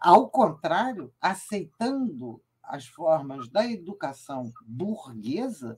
Ao 0.01 0.31
contrário, 0.31 1.13
aceitando 1.21 2.43
as 2.63 2.87
formas 2.87 3.51
da 3.51 3.67
educação 3.67 4.51
burguesa 4.67 5.77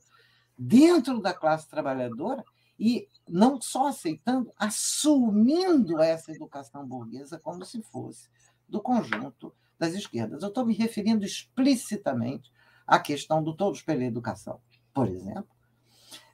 dentro 0.56 1.20
da 1.20 1.34
classe 1.34 1.68
trabalhadora 1.68 2.44
e 2.78 3.08
não 3.28 3.60
só 3.60 3.88
aceitando, 3.88 4.52
assumindo 4.56 6.00
essa 6.00 6.30
educação 6.30 6.86
burguesa 6.86 7.36
como 7.40 7.64
se 7.64 7.82
fosse 7.82 8.30
do 8.72 8.80
conjunto 8.80 9.54
das 9.78 9.92
esquerdas. 9.92 10.42
Eu 10.42 10.48
estou 10.48 10.64
me 10.64 10.74
referindo 10.74 11.24
explicitamente 11.24 12.50
à 12.87 12.98
questão 12.98 13.42
do 13.42 13.54
todos 13.54 13.82
pela 13.82 14.02
educação, 14.02 14.61
por 14.94 15.06
exemplo. 15.06 15.46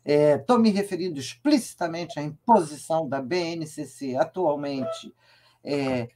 Estou 0.05 0.57
é, 0.57 0.61
me 0.61 0.70
referindo 0.70 1.18
explicitamente 1.18 2.18
à 2.18 2.22
imposição 2.22 3.07
da 3.07 3.20
BNCC 3.20 4.16
atualmente, 4.16 5.12
é, 5.62 6.09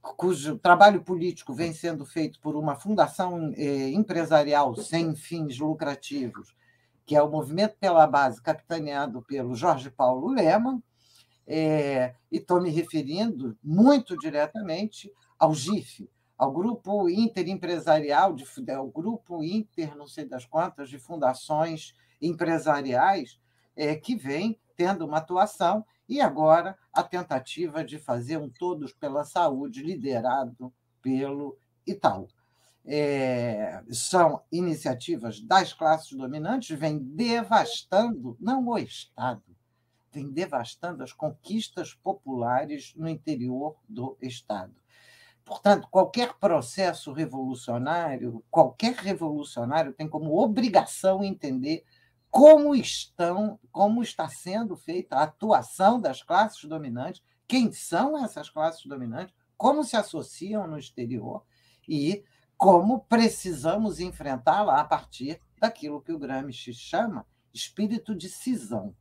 cujo 0.00 0.58
trabalho 0.58 1.04
político 1.04 1.52
vem 1.54 1.72
sendo 1.72 2.04
feito 2.06 2.40
por 2.40 2.56
uma 2.56 2.74
fundação 2.74 3.52
é, 3.54 3.90
empresarial 3.90 4.74
sem 4.74 5.14
fins 5.14 5.58
lucrativos, 5.58 6.56
que 7.04 7.14
é 7.14 7.22
o 7.22 7.30
Movimento 7.30 7.76
pela 7.78 8.06
Base, 8.06 8.42
capitaneado 8.42 9.22
pelo 9.22 9.54
Jorge 9.54 9.90
Paulo 9.90 10.28
Leman, 10.28 10.82
é, 11.46 12.14
e 12.30 12.38
estou 12.38 12.60
me 12.60 12.70
referindo 12.70 13.56
muito 13.62 14.16
diretamente 14.18 15.12
ao 15.38 15.54
GIF, 15.54 16.10
ao 16.36 16.52
Grupo 16.52 17.08
Interempresarial, 17.08 18.34
de, 18.34 18.44
ao 18.70 18.88
Grupo 18.88 19.42
Inter, 19.42 19.96
não 19.96 20.06
sei 20.06 20.24
das 20.24 20.44
quantas, 20.44 20.88
de 20.88 20.98
fundações 20.98 21.94
empresariais, 22.20 23.40
é, 23.76 23.94
que 23.94 24.16
vem 24.16 24.58
tendo 24.76 25.04
uma 25.04 25.18
atuação, 25.18 25.84
e 26.08 26.20
agora 26.20 26.78
a 26.92 27.02
tentativa 27.02 27.84
de 27.84 27.98
fazer 27.98 28.38
um 28.38 28.48
Todos 28.48 28.92
pela 28.92 29.24
Saúde, 29.24 29.82
liderado 29.82 30.72
pelo 31.02 31.58
Itaú. 31.86 32.28
É, 32.84 33.82
são 33.90 34.42
iniciativas 34.50 35.40
das 35.40 35.74
classes 35.74 36.12
dominantes, 36.12 36.78
vem 36.78 36.98
devastando, 36.98 38.36
não 38.40 38.66
o 38.66 38.78
Estado, 38.78 39.42
vem 40.10 40.30
devastando 40.30 41.02
as 41.02 41.12
conquistas 41.12 41.92
populares 41.92 42.94
no 42.96 43.08
interior 43.08 43.76
do 43.86 44.16
Estado. 44.22 44.74
Portanto, 45.48 45.88
qualquer 45.90 46.34
processo 46.34 47.10
revolucionário, 47.10 48.44
qualquer 48.50 48.94
revolucionário 48.96 49.94
tem 49.94 50.06
como 50.06 50.38
obrigação 50.38 51.24
entender 51.24 51.86
como 52.30 52.74
estão, 52.74 53.58
como 53.72 54.02
está 54.02 54.28
sendo 54.28 54.76
feita 54.76 55.16
a 55.16 55.22
atuação 55.22 55.98
das 55.98 56.22
classes 56.22 56.62
dominantes, 56.64 57.22
quem 57.46 57.72
são 57.72 58.22
essas 58.22 58.50
classes 58.50 58.84
dominantes, 58.84 59.34
como 59.56 59.82
se 59.82 59.96
associam 59.96 60.66
no 60.66 60.78
exterior 60.78 61.42
e 61.88 62.22
como 62.54 63.00
precisamos 63.04 64.00
enfrentá-la 64.00 64.78
a 64.78 64.84
partir 64.84 65.40
daquilo 65.58 66.02
que 66.02 66.12
o 66.12 66.18
Gramsci 66.18 66.74
chama 66.74 67.24
espírito 67.54 68.14
de 68.14 68.28
cisão. 68.28 68.94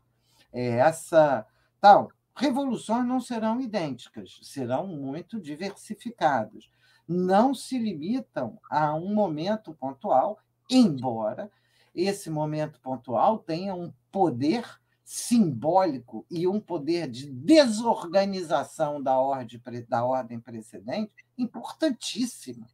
É 0.54 0.78
essa 0.78 1.46
tal 1.82 2.10
revoluções 2.38 3.06
não 3.06 3.20
serão 3.20 3.60
idênticas, 3.60 4.40
serão 4.44 4.88
muito 4.88 5.40
diversificadas. 5.40 6.70
Não 7.08 7.54
se 7.54 7.78
limitam 7.78 8.60
a 8.70 8.94
um 8.94 9.14
momento 9.14 9.74
pontual, 9.74 10.40
embora 10.70 11.50
esse 11.96 12.30
momento 12.30 12.80
pontual 12.80 13.40
tenha 13.40 13.74
um 13.74 13.92
poder 14.12 14.64
simbólico 15.04 16.26
e 16.30 16.48
um 16.48 16.60
poder 16.60 17.10
de 17.10 17.32
desorganização 17.32 19.02
da 19.02 19.18
ordem, 19.18 19.60
da 19.88 20.06
ordem 20.06 20.40
precedente 20.40 21.26
importantíssimo. 21.38 22.68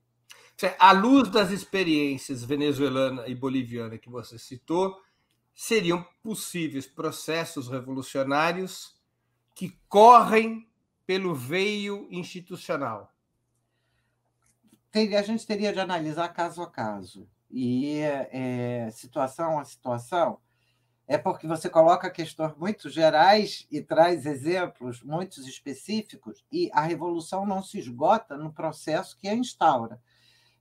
À 0.79 0.91
luz 0.91 1.29
das 1.29 1.51
experiências 1.51 2.43
venezuelana 2.43 3.27
e 3.27 3.35
boliviana 3.35 3.97
que 3.97 4.09
você 4.09 4.37
citou, 4.37 4.99
seriam 5.53 6.05
possíveis 6.21 6.87
processos 6.87 7.69
revolucionários 7.69 8.92
que 9.53 9.77
correm 9.87 10.67
pelo 11.05 11.33
veio 11.33 12.07
institucional? 12.11 13.13
A 14.93 15.21
gente 15.23 15.45
teria 15.45 15.73
de 15.73 15.79
analisar 15.79 16.29
caso 16.29 16.61
a 16.61 16.69
caso. 16.69 17.27
E 17.49 17.99
é, 17.99 18.89
situação 18.91 19.59
a 19.59 19.65
situação, 19.65 20.39
é 21.07 21.17
porque 21.17 21.45
você 21.45 21.69
coloca 21.69 22.09
questões 22.09 22.55
muito 22.55 22.89
gerais 22.89 23.67
e 23.69 23.81
traz 23.81 24.25
exemplos 24.25 25.03
muito 25.03 25.39
específicos, 25.41 26.43
e 26.51 26.71
a 26.73 26.81
revolução 26.81 27.45
não 27.45 27.61
se 27.61 27.77
esgota 27.77 28.37
no 28.37 28.51
processo 28.51 29.17
que 29.19 29.27
a 29.27 29.35
instaura. 29.35 30.01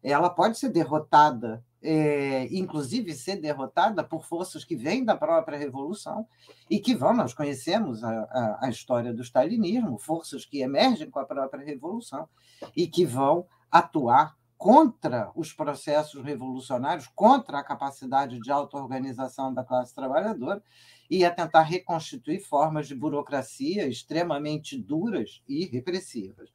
Ela 0.03 0.29
pode 0.29 0.59
ser 0.59 0.69
derrotada 0.69 1.65
é, 1.83 2.47
inclusive 2.51 3.13
ser 3.13 3.37
derrotada 3.37 4.05
por 4.05 4.25
forças 4.25 4.65
que 4.65 4.77
vêm 4.77 5.05
da 5.05 5.17
própria 5.17 5.59
revolução 5.59 6.27
e 6.71 6.79
que 6.79 6.95
vão, 6.95 7.13
nós 7.13 7.35
conhecemos 7.35 8.05
a, 8.05 8.11
a, 8.11 8.67
a, 8.67 8.71
história 8.71 9.13
do 9.13 9.23
stalinismo, 9.23 9.99
forças 9.99 10.45
que 10.45 10.61
emergem 10.61 11.11
com 11.11 11.19
a 11.19 11.25
própria 11.25 11.65
revolução 11.65 12.29
e 12.77 12.87
que 12.87 13.05
vão 13.05 13.47
atuar 13.71 14.37
contra 14.57 15.33
os 15.35 15.53
processos 15.53 16.23
revolucionários, 16.23 17.09
contra 17.17 17.59
a 17.59 17.65
capacidade 17.65 18.39
de 18.39 18.53
auto-organização 18.53 19.53
da 19.53 19.65
classe 19.65 19.93
trabalhadora 19.93 20.63
e 21.11 21.25
a 21.25 21.33
tentar 21.33 21.63
reconstituir 21.63 22.39
formas 22.39 22.87
de 22.87 22.95
burocracia 22.95 23.89
extremamente 23.89 24.79
duras 24.79 25.43
e 25.49 25.67
repressivas. 25.67 26.49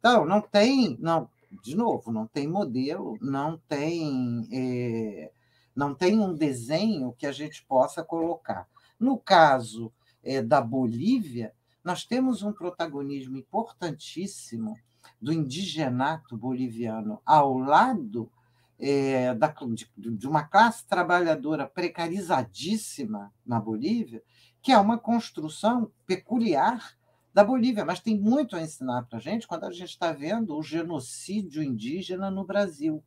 Então, 0.00 0.26
não 0.26 0.40
tem, 0.40 0.98
não, 1.00 1.30
de 1.62 1.76
novo, 1.76 2.12
não 2.12 2.26
tem 2.26 2.48
modelo, 2.48 3.18
não 3.20 3.58
tem, 3.68 4.48
é, 4.52 5.32
não 5.74 5.94
tem 5.94 6.18
um 6.18 6.34
desenho 6.34 7.14
que 7.18 7.26
a 7.26 7.32
gente 7.32 7.64
possa 7.64 8.02
colocar. 8.02 8.68
No 8.98 9.18
caso 9.18 9.92
é, 10.22 10.42
da 10.42 10.60
Bolívia, 10.60 11.52
nós 11.82 12.04
temos 12.04 12.42
um 12.42 12.52
protagonismo 12.52 13.36
importantíssimo 13.36 14.76
do 15.20 15.32
indigenato 15.32 16.36
boliviano 16.36 17.20
ao 17.24 17.58
lado 17.58 18.30
é, 18.78 19.34
da, 19.34 19.48
de, 19.48 19.90
de 19.96 20.26
uma 20.26 20.44
classe 20.44 20.86
trabalhadora 20.86 21.66
precarizadíssima 21.66 23.32
na 23.44 23.60
Bolívia, 23.60 24.22
que 24.62 24.72
é 24.72 24.78
uma 24.78 24.98
construção 24.98 25.90
peculiar 26.06 26.96
da 27.34 27.42
Bolívia, 27.42 27.84
mas 27.84 27.98
tem 27.98 28.16
muito 28.16 28.54
a 28.54 28.62
ensinar 28.62 29.02
para 29.02 29.18
a 29.18 29.20
gente 29.20 29.48
quando 29.48 29.64
a 29.64 29.72
gente 29.72 29.90
está 29.90 30.12
vendo 30.12 30.56
o 30.56 30.62
genocídio 30.62 31.64
indígena 31.64 32.30
no 32.30 32.44
Brasil. 32.44 33.02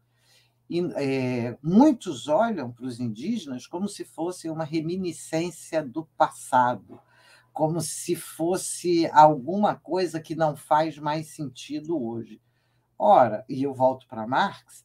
E, 0.70 0.82
é, 0.96 1.58
muitos 1.64 2.28
olham 2.28 2.70
para 2.70 2.86
os 2.86 3.00
indígenas 3.00 3.66
como 3.66 3.88
se 3.88 4.04
fosse 4.04 4.50
uma 4.50 4.66
reminiscência 4.66 5.82
do 5.82 6.06
passado, 6.18 7.00
como 7.54 7.80
se 7.80 8.18
fosse 8.18 9.10
alguma 9.14 9.76
coisa 9.76 10.20
que 10.20 10.36
não 10.36 10.58
faz 10.58 10.98
mais 10.98 11.28
sentido 11.28 11.98
hoje. 11.98 12.42
Ora, 13.00 13.46
e 13.48 13.64
eu 13.64 13.74
volto 13.74 14.06
para 14.10 14.28
Marx, 14.28 14.84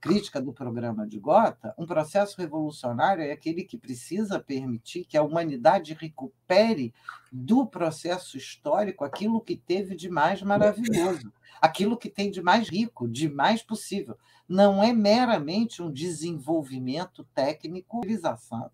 crítica 0.00 0.40
do 0.40 0.52
programa 0.52 1.06
de 1.06 1.18
Gotha, 1.18 1.74
um 1.76 1.86
processo 1.86 2.40
revolucionário 2.40 3.24
é 3.24 3.32
aquele 3.32 3.64
que 3.64 3.76
precisa 3.76 4.38
permitir 4.38 5.04
que 5.04 5.16
a 5.16 5.22
humanidade 5.22 5.94
recupere 5.94 6.94
do 7.32 7.66
processo 7.66 8.36
histórico 8.36 9.04
aquilo 9.04 9.40
que 9.40 9.56
teve 9.56 9.96
de 9.96 10.08
mais 10.08 10.40
maravilhoso, 10.42 11.32
aquilo 11.60 11.96
que 11.96 12.08
tem 12.08 12.30
de 12.30 12.40
mais 12.40 12.68
rico, 12.68 13.08
de 13.08 13.28
mais 13.28 13.62
possível. 13.62 14.16
Não 14.48 14.82
é 14.82 14.92
meramente 14.92 15.82
um 15.82 15.90
desenvolvimento 15.90 17.24
técnico, 17.34 18.00
realização 18.00 18.70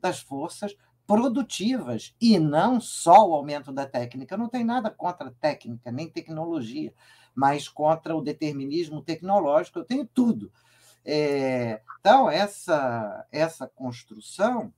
das 0.00 0.20
forças 0.20 0.76
produtivas 1.06 2.14
e 2.20 2.38
não 2.38 2.80
só 2.80 3.28
o 3.28 3.34
aumento 3.34 3.72
da 3.72 3.86
técnica. 3.86 4.36
Não 4.36 4.48
tem 4.48 4.62
nada 4.62 4.90
contra 4.90 5.34
técnica, 5.40 5.90
nem 5.90 6.08
tecnologia, 6.08 6.92
mas 7.34 7.68
contra 7.68 8.14
o 8.14 8.22
determinismo 8.22 9.02
tecnológico. 9.02 9.78
Eu 9.80 9.84
tenho 9.84 10.06
tudo 10.06 10.52
é, 11.04 11.80
então, 12.00 12.30
essa, 12.30 13.26
essa 13.30 13.66
construção, 13.66 14.72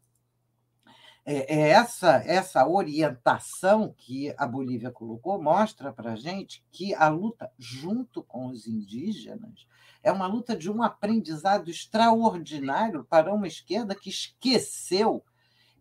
é, 1.25 1.55
é, 1.55 1.69
essa, 1.69 2.17
essa 2.27 2.67
orientação 2.67 3.95
que 3.97 4.35
a 4.37 4.47
Bolívia 4.47 4.91
colocou 4.91 5.41
mostra 5.41 5.93
para 5.93 6.13
a 6.13 6.17
gente 6.17 6.65
que 6.71 6.95
a 6.95 7.09
luta 7.09 7.53
junto 7.59 8.23
com 8.23 8.47
os 8.47 8.67
indígenas 8.67 9.67
é 10.03 10.11
uma 10.11 10.27
luta 10.27 10.57
de 10.57 10.71
um 10.71 10.83
aprendizado 10.83 11.71
extraordinário 11.71 13.05
para 13.05 13.35
uma 13.35 13.47
esquerda 13.47 13.95
que 13.95 14.09
esqueceu 14.09 15.23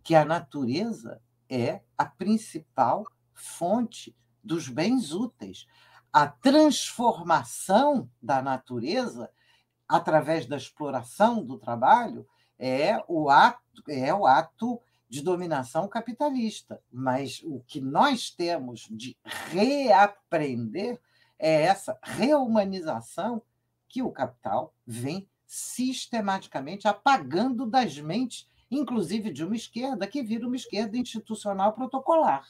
que 0.03 0.13
a 0.13 0.25
natureza 0.25 1.21
é 1.49 1.81
a 1.97 2.05
principal 2.05 3.05
fonte 3.33 4.15
dos 4.43 4.67
bens 4.67 5.13
úteis. 5.13 5.65
A 6.11 6.27
transformação 6.27 8.09
da 8.21 8.41
natureza 8.41 9.29
através 9.89 10.45
da 10.45 10.55
exploração 10.55 11.43
do 11.43 11.57
trabalho 11.57 12.27
é 12.59 13.03
o 13.07 13.29
ato, 13.29 13.83
é 13.87 14.13
o 14.13 14.27
ato 14.27 14.79
de 15.09 15.23
dominação 15.23 15.87
capitalista. 15.87 16.79
Mas 16.91 17.41
o 17.43 17.61
que 17.65 17.81
nós 17.81 18.29
temos 18.29 18.87
de 18.91 19.17
reaprender 19.23 21.01
é 21.39 21.63
essa 21.63 21.97
reumanização 22.03 23.41
que 23.87 24.03
o 24.03 24.11
capital 24.11 24.75
vem 24.85 25.27
sistematicamente 25.47 26.87
apagando 26.87 27.65
das 27.65 27.97
mentes, 27.97 28.47
inclusive 28.69 29.31
de 29.31 29.43
uma 29.43 29.55
esquerda 29.55 30.05
que 30.05 30.21
vira 30.21 30.45
uma 30.45 30.55
esquerda 30.55 30.95
institucional 30.95 31.73
protocolar. 31.73 32.47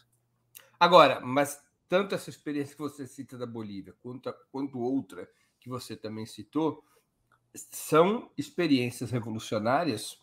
Agora, 0.78 1.22
mas 1.22 1.64
tanto 1.88 2.14
essa 2.14 2.30
experiência 2.30 2.76
que 2.76 2.82
você 2.82 3.08
cita 3.08 3.38
da 3.38 3.46
Bolívia 3.46 3.96
quanto, 4.02 4.34
quanto 4.52 4.80
outra 4.80 5.30
que 5.62 5.70
você 5.70 5.96
também 5.96 6.26
citou, 6.26 6.84
são 7.54 8.30
experiências 8.38 9.12
revolucionárias 9.12 10.20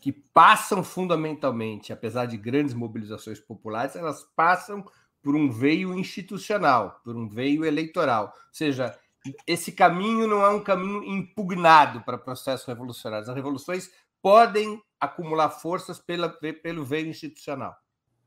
que 0.00 0.12
passam 0.12 0.82
fundamentalmente, 0.82 1.92
apesar 1.92 2.26
de 2.26 2.36
grandes 2.36 2.74
mobilizações 2.74 3.38
populares, 3.38 3.96
elas 3.96 4.24
passam 4.34 4.84
por 5.22 5.36
um 5.36 5.50
veio 5.50 5.94
institucional, 5.94 7.00
por 7.04 7.14
um 7.14 7.28
veio 7.28 7.64
eleitoral. 7.64 8.32
Ou 8.34 8.54
seja, 8.54 8.98
esse 9.46 9.72
caminho 9.72 10.26
não 10.26 10.42
é 10.42 10.48
um 10.48 10.62
caminho 10.62 11.04
impugnado 11.04 12.00
para 12.02 12.16
processos 12.16 12.66
revolucionários. 12.66 13.28
As 13.28 13.34
revoluções 13.34 13.90
podem 14.22 14.82
acumular 14.98 15.50
forças 15.50 15.98
pela, 15.98 16.28
pelo 16.28 16.84
veio 16.84 17.08
institucional. 17.08 17.76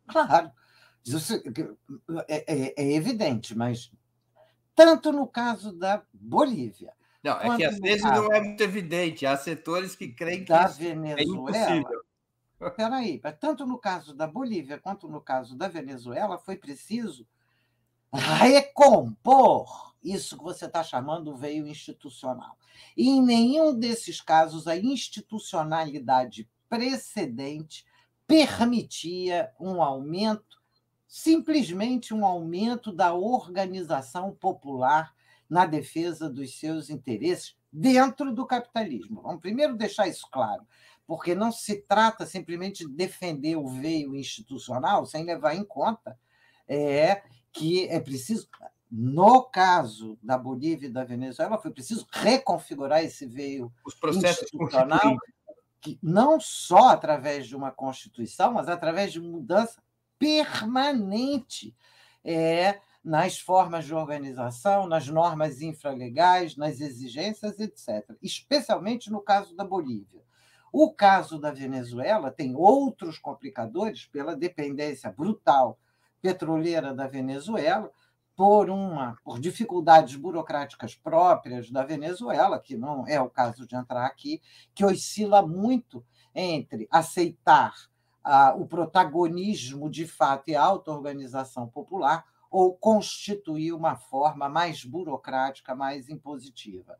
Claro, 0.07 0.51
é, 2.27 2.53
é, 2.53 2.73
é 2.77 2.93
evidente, 2.93 3.55
mas 3.57 3.91
tanto 4.75 5.11
no 5.11 5.27
caso 5.27 5.71
da 5.71 6.03
Bolívia. 6.13 6.93
Não, 7.23 7.39
é 7.39 7.55
que 7.55 7.63
às 7.63 7.79
vezes 7.79 8.03
não 8.03 8.31
é 8.33 8.41
muito 8.41 8.61
evidente. 8.61 9.25
Há 9.25 9.37
setores 9.37 9.95
que 9.95 10.09
creem 10.09 10.43
que 10.43 10.51
da 10.51 10.65
isso 10.65 10.81
é 10.81 10.85
Venezuela, 10.89 11.19
é 11.19 11.23
impossível. 11.23 12.03
Espera 12.61 12.95
aí, 12.97 13.21
tanto 13.39 13.65
no 13.65 13.77
caso 13.77 14.13
da 14.13 14.27
Bolívia 14.27 14.77
quanto 14.77 15.07
no 15.07 15.21
caso 15.21 15.55
da 15.55 15.67
Venezuela 15.67 16.37
foi 16.37 16.55
preciso 16.55 17.25
recompor 18.13 19.93
isso 20.03 20.37
que 20.37 20.43
você 20.43 20.65
está 20.65 20.83
chamando 20.83 21.35
veio 21.35 21.65
institucional. 21.65 22.57
E 22.95 23.07
em 23.09 23.21
nenhum 23.21 23.77
desses 23.77 24.19
casos 24.21 24.67
a 24.67 24.77
institucionalidade 24.77 26.49
precedente 26.69 27.85
permitia 28.27 29.51
um 29.59 29.81
aumento, 29.81 30.61
simplesmente 31.07 32.13
um 32.13 32.25
aumento 32.25 32.91
da 32.91 33.13
organização 33.13 34.31
popular 34.31 35.13
na 35.49 35.65
defesa 35.65 36.29
dos 36.29 36.59
seus 36.59 36.89
interesses 36.89 37.55
dentro 37.71 38.33
do 38.33 38.45
capitalismo. 38.45 39.21
Vamos 39.21 39.41
primeiro 39.41 39.75
deixar 39.75 40.07
isso 40.07 40.27
claro, 40.31 40.65
porque 41.05 41.33
não 41.33 41.51
se 41.51 41.81
trata 41.81 42.25
simplesmente 42.25 42.85
de 42.85 42.93
defender 42.93 43.55
o 43.55 43.67
veio 43.67 44.15
institucional 44.15 45.05
sem 45.05 45.25
levar 45.25 45.55
em 45.55 45.63
conta 45.63 46.17
é, 46.67 47.23
que 47.51 47.87
é 47.87 47.99
preciso. 47.99 48.47
No 48.95 49.43
caso 49.43 50.19
da 50.21 50.37
Bolívia 50.37 50.87
e 50.87 50.91
da 50.91 51.03
Venezuela, 51.03 51.57
foi 51.57 51.71
preciso 51.71 52.05
reconfigurar 52.11 53.03
esse 53.03 53.25
veio 53.25 53.73
Os 53.83 53.95
processos 53.95 54.43
institucional, 54.43 55.17
que 55.81 55.97
não 56.01 56.39
só 56.39 56.89
através 56.89 57.47
de 57.47 57.55
uma 57.55 57.71
Constituição, 57.71 58.53
mas 58.53 58.69
através 58.69 59.11
de 59.11 59.19
mudança 59.19 59.81
permanente 60.19 61.75
é, 62.23 62.79
nas 63.03 63.39
formas 63.39 63.85
de 63.85 63.93
organização, 63.93 64.87
nas 64.87 65.07
normas 65.07 65.61
infralegais, 65.61 66.55
nas 66.55 66.79
exigências, 66.79 67.59
etc. 67.59 68.15
Especialmente 68.21 69.11
no 69.11 69.19
caso 69.19 69.55
da 69.55 69.65
Bolívia. 69.65 70.23
O 70.71 70.91
caso 70.91 71.37
da 71.37 71.51
Venezuela 71.51 72.31
tem 72.31 72.55
outros 72.55 73.19
complicadores 73.19 74.05
pela 74.05 74.35
dependência 74.35 75.11
brutal 75.11 75.77
petroleira 76.21 76.93
da 76.93 77.05
Venezuela, 77.05 77.91
por 78.35 78.69
uma 78.69 79.17
por 79.23 79.39
dificuldades 79.39 80.15
burocráticas 80.15 80.95
próprias 80.95 81.69
da 81.69 81.83
Venezuela, 81.83 82.59
que 82.59 82.75
não 82.75 83.05
é 83.07 83.21
o 83.21 83.29
caso 83.29 83.67
de 83.67 83.75
entrar 83.75 84.05
aqui, 84.05 84.41
que 84.73 84.83
oscila 84.83 85.45
muito 85.45 86.03
entre 86.33 86.87
aceitar 86.89 87.75
ah, 88.23 88.55
o 88.57 88.65
protagonismo 88.65 89.89
de 89.89 90.07
fato 90.07 90.49
e 90.49 90.55
a 90.55 90.63
auto-organização 90.63 91.67
popular 91.67 92.25
ou 92.53 92.71
constituir 92.75 93.73
uma 93.73 93.95
forma 93.95 94.47
mais 94.47 94.85
burocrática, 94.85 95.73
mais 95.73 96.07
impositiva. 96.07 96.99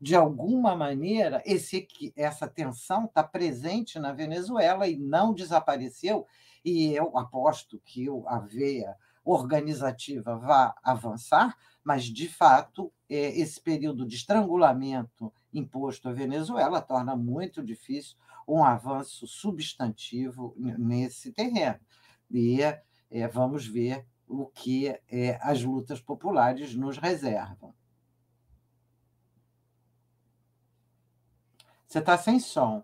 De 0.00 0.16
alguma 0.16 0.74
maneira, 0.74 1.42
esse, 1.44 1.86
essa 2.16 2.48
tensão 2.48 3.04
está 3.04 3.22
presente 3.22 3.98
na 3.98 4.14
Venezuela 4.14 4.88
e 4.88 4.96
não 4.96 5.34
desapareceu, 5.34 6.26
e 6.64 6.94
eu 6.94 7.18
aposto 7.18 7.78
que 7.84 8.06
a 8.26 8.38
veia 8.38 8.96
organizativa 9.22 10.38
vá 10.38 10.74
avançar, 10.82 11.54
mas, 11.84 12.04
de 12.04 12.26
fato, 12.26 12.90
é, 13.06 13.38
esse 13.38 13.60
período 13.60 14.06
de 14.06 14.16
estrangulamento 14.16 15.30
imposto 15.52 16.08
à 16.08 16.14
Venezuela 16.14 16.80
torna 16.80 17.14
muito 17.14 17.62
difícil 17.62 18.16
um 18.48 18.64
avanço 18.64 19.26
substantivo 19.26 20.54
nesse 20.56 21.30
terreno. 21.30 21.80
E 22.30 22.62
é, 22.62 23.28
vamos 23.28 23.66
ver 23.66 24.06
o 24.40 24.46
que 24.46 24.88
é, 25.10 25.38
as 25.40 25.62
lutas 25.62 26.00
populares 26.00 26.74
nos 26.74 26.98
reservam. 26.98 27.74
Você 31.86 32.00
está 32.00 32.18
sem 32.18 32.40
som. 32.40 32.82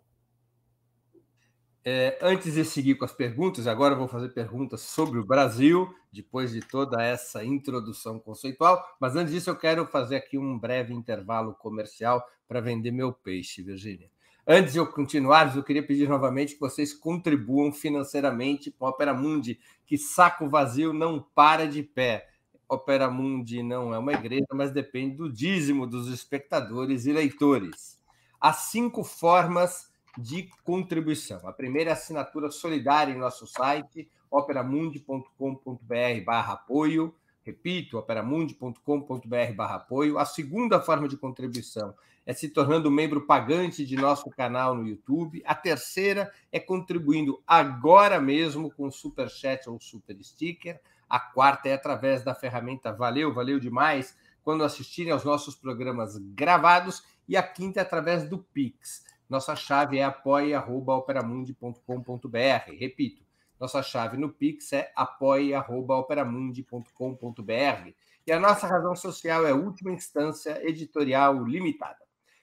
É, 1.84 2.18
antes 2.20 2.54
de 2.54 2.64
seguir 2.64 2.94
com 2.96 3.04
as 3.04 3.12
perguntas, 3.12 3.66
agora 3.66 3.96
vou 3.96 4.06
fazer 4.06 4.28
perguntas 4.28 4.82
sobre 4.82 5.18
o 5.18 5.24
Brasil, 5.24 5.92
depois 6.12 6.52
de 6.52 6.60
toda 6.60 7.02
essa 7.02 7.42
introdução 7.42 8.20
conceitual. 8.20 8.84
Mas 9.00 9.16
antes 9.16 9.32
disso, 9.32 9.50
eu 9.50 9.56
quero 9.56 9.86
fazer 9.86 10.16
aqui 10.16 10.38
um 10.38 10.58
breve 10.58 10.92
intervalo 10.92 11.54
comercial 11.54 12.24
para 12.46 12.60
vender 12.60 12.90
meu 12.90 13.12
peixe, 13.12 13.62
Virgínia. 13.62 14.10
Antes 14.52 14.72
de 14.72 14.80
eu 14.80 14.86
continuar, 14.88 15.54
eu 15.54 15.62
queria 15.62 15.86
pedir 15.86 16.08
novamente 16.08 16.54
que 16.54 16.60
vocês 16.60 16.92
contribuam 16.92 17.70
financeiramente 17.70 18.68
com 18.72 18.84
a 18.84 18.88
Opera 18.88 19.14
Mundi, 19.14 19.60
que 19.86 19.96
saco 19.96 20.48
vazio 20.48 20.92
não 20.92 21.24
para 21.36 21.68
de 21.68 21.84
pé. 21.84 22.28
Opera 22.68 23.08
Mundi 23.08 23.62
não 23.62 23.94
é 23.94 23.98
uma 23.98 24.12
igreja, 24.12 24.48
mas 24.52 24.72
depende 24.72 25.14
do 25.14 25.32
dízimo 25.32 25.86
dos 25.86 26.08
espectadores 26.08 27.06
e 27.06 27.12
leitores. 27.12 27.96
Há 28.40 28.52
cinco 28.52 29.04
formas 29.04 29.88
de 30.18 30.50
contribuição. 30.64 31.46
A 31.46 31.52
primeira 31.52 31.90
é 31.90 31.92
a 31.92 31.94
assinatura 31.94 32.50
solidária 32.50 33.12
em 33.12 33.18
nosso 33.18 33.46
site, 33.46 34.10
operamundi.com.br 34.28 36.24
barra 36.26 36.54
apoio. 36.54 37.14
Repito, 37.42 37.98
operamundi.com.br 37.98 39.54
barra 39.56 39.76
apoio. 39.76 40.18
A 40.18 40.24
segunda 40.24 40.80
forma 40.80 41.08
de 41.08 41.16
contribuição 41.16 41.94
é 42.26 42.32
se 42.32 42.48
tornando 42.48 42.90
membro 42.90 43.26
pagante 43.26 43.84
de 43.84 43.96
nosso 43.96 44.30
canal 44.30 44.74
no 44.74 44.86
YouTube. 44.86 45.42
A 45.44 45.54
terceira 45.54 46.32
é 46.52 46.60
contribuindo 46.60 47.42
agora 47.46 48.20
mesmo 48.20 48.70
com 48.70 48.90
Super 48.90 49.30
Chat 49.30 49.68
ou 49.68 49.80
Super 49.80 50.16
Sticker. 50.22 50.80
A 51.08 51.18
quarta 51.18 51.68
é 51.68 51.72
através 51.72 52.22
da 52.22 52.34
ferramenta 52.34 52.92
Valeu, 52.92 53.32
valeu 53.32 53.58
demais 53.58 54.14
quando 54.42 54.62
assistirem 54.62 55.12
aos 55.12 55.24
nossos 55.24 55.54
programas 55.54 56.18
gravados. 56.18 57.02
E 57.26 57.34
a 57.36 57.42
quinta 57.42 57.80
é 57.80 57.82
através 57.82 58.28
do 58.28 58.38
Pix. 58.38 59.02
Nossa 59.28 59.56
chave 59.56 59.98
é 59.98 60.04
apoia.operamundi.com.br. 60.04 62.72
Repito, 62.78 63.22
nossa 63.60 63.82
chave 63.82 64.16
no 64.16 64.30
Pix 64.30 64.72
é 64.72 64.90
apoia.operamundi.com.br. 64.96 67.90
E 68.26 68.32
a 68.32 68.40
nossa 68.40 68.66
razão 68.66 68.96
social 68.96 69.46
é 69.46 69.52
Última 69.52 69.92
Instância 69.92 70.66
Editorial 70.66 71.44
Limitada. 71.44 72.00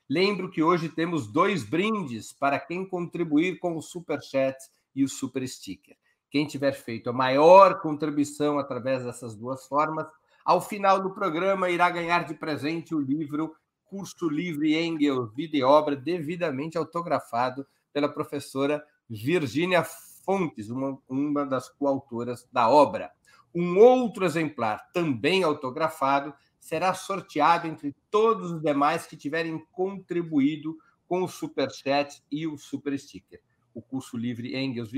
Lembro 0.08 0.52
que 0.52 0.62
hoje 0.62 0.90
temos 0.90 1.26
dois 1.26 1.64
brindes 1.64 2.32
para 2.32 2.60
quem 2.60 2.88
contribuir 2.88 3.58
com 3.58 3.76
o 3.76 3.82
Super 3.82 4.22
Chat 4.22 4.56
e 4.96 5.04
o 5.04 5.10
Super 5.10 5.48
Sticker. 5.48 5.98
Quem 6.30 6.46
tiver 6.46 6.74
feito 6.74 7.10
a 7.10 7.14
maior 7.14 7.82
contribuição 7.82 8.60
através 8.60 9.04
dessas 9.04 9.36
duas 9.36 9.66
formas, 9.66 10.08
ao 10.46 10.62
final 10.62 11.02
do 11.02 11.10
programa 11.10 11.68
irá 11.70 11.90
ganhar 11.90 12.26
de 12.26 12.36
presente 12.36 12.94
o 12.94 13.00
livro 13.00 13.56
curso 13.86 14.30
livre 14.30 14.76
Engels, 14.76 15.34
vida 15.34 15.58
e 15.58 15.64
obra, 15.64 15.96
devidamente 15.96 16.78
autografado 16.78 17.66
pela 17.92 18.08
professora 18.08 18.86
Virgínia 19.10 19.84
Fontes, 20.28 20.70
uma, 20.70 21.00
uma 21.08 21.46
das 21.46 21.70
coautoras 21.70 22.46
da 22.52 22.70
obra. 22.70 23.10
Um 23.56 23.80
outro 23.80 24.26
exemplar, 24.26 24.92
também 24.92 25.42
autografado, 25.42 26.34
será 26.60 26.94
sorteado 26.94 27.66
entre 27.66 27.96
todos 28.12 28.52
os 28.52 28.62
demais 28.62 29.08
que 29.08 29.16
tiverem 29.16 29.66
contribuído 29.72 30.76
com 31.08 31.24
o 31.24 31.30
Superchat 31.30 32.22
e 32.30 32.46
o 32.46 32.58
Super 32.58 33.00
Sticker. 33.00 33.42
O 33.74 33.82
curso 33.82 34.18
livre 34.18 34.54
Engels 34.54 34.92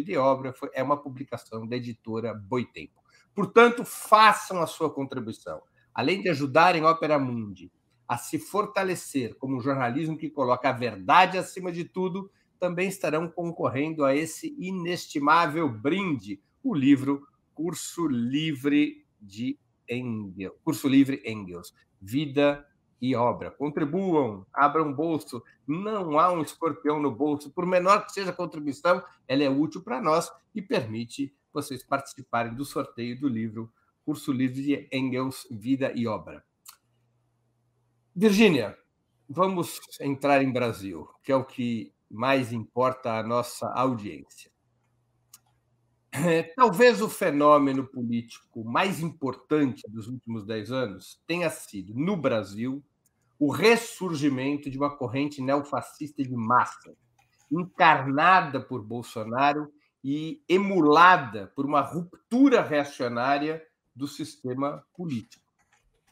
foi, 0.55 0.71
é 0.73 0.81
uma 0.81 0.97
publicação 0.97 1.67
da 1.67 1.75
editora 1.75 2.33
Boitempo. 2.33 2.99
Portanto, 3.35 3.85
façam 3.85 4.59
a 4.59 4.65
sua 4.65 4.91
contribuição. 4.91 5.61
Além 5.93 6.23
de 6.23 6.29
ajudarem 6.29 6.83
Opera 6.83 7.19
Mundi 7.19 7.71
a 8.07 8.17
se 8.17 8.39
fortalecer 8.39 9.35
como 9.35 9.57
um 9.57 9.61
jornalismo 9.61 10.17
que 10.17 10.31
coloca 10.31 10.69
a 10.69 10.73
verdade 10.73 11.37
acima 11.37 11.71
de 11.71 11.83
tudo, 11.83 12.31
também 12.59 12.87
estarão 12.87 13.29
concorrendo 13.29 14.03
a 14.03 14.15
esse 14.15 14.55
inestimável 14.59 15.69
brinde, 15.69 16.41
o 16.63 16.75
livro 16.75 17.27
Curso 17.53 18.07
Livre 18.07 19.05
de 19.19 19.57
Engels, 19.89 20.53
Curso 20.63 20.87
Livre 20.87 21.21
Engels, 21.25 21.73
Vida 22.01 22.65
e 23.01 23.15
Obra. 23.15 23.49
Contribuam, 23.49 24.45
abram 24.53 24.93
bolso, 24.93 25.41
não 25.65 26.19
há 26.19 26.31
um 26.31 26.41
escorpião 26.41 26.99
no 26.99 27.11
bolso, 27.11 27.49
por 27.51 27.65
menor 27.65 28.05
que 28.05 28.11
seja 28.11 28.31
a 28.31 28.35
contribuição, 28.35 29.03
ela 29.27 29.43
é 29.43 29.49
útil 29.49 29.81
para 29.81 30.01
nós 30.01 30.31
e 30.53 30.61
permite 30.61 31.33
vocês 31.53 31.83
participarem 31.83 32.53
do 32.53 32.65
sorteio 32.65 33.19
do 33.19 33.27
livro 33.27 33.71
Curso 34.05 34.31
Livre 34.31 34.61
de 34.61 34.87
Engels, 34.91 35.47
Vida 35.49 35.91
e 35.95 36.07
Obra. 36.07 36.43
Virgínia, 38.15 38.77
vamos 39.27 39.79
entrar 40.01 40.41
em 40.41 40.51
Brasil, 40.51 41.07
que 41.23 41.31
é 41.31 41.35
o 41.35 41.45
que 41.45 41.93
mais 42.09 42.51
importa 42.51 43.13
à 43.13 43.23
nossa 43.23 43.67
audiência. 43.73 44.51
É, 46.11 46.43
talvez 46.55 47.01
o 47.01 47.09
fenômeno 47.09 47.85
político 47.85 48.63
mais 48.63 48.99
importante 48.99 49.83
dos 49.87 50.07
últimos 50.07 50.43
dez 50.43 50.71
anos 50.71 51.21
tenha 51.27 51.49
sido, 51.49 51.93
no 51.93 52.17
Brasil, 52.17 52.83
o 53.37 53.51
ressurgimento 53.51 54.69
de 54.69 54.77
uma 54.77 54.95
corrente 54.95 55.41
neofascista 55.41 56.23
de 56.23 56.35
massa, 56.35 56.93
encarnada 57.51 58.59
por 58.59 58.83
Bolsonaro 58.83 59.71
e 60.03 60.41
emulada 60.49 61.51
por 61.55 61.65
uma 61.65 61.81
ruptura 61.81 62.61
reacionária 62.61 63.63
do 63.95 64.07
sistema 64.07 64.83
político. 64.93 65.45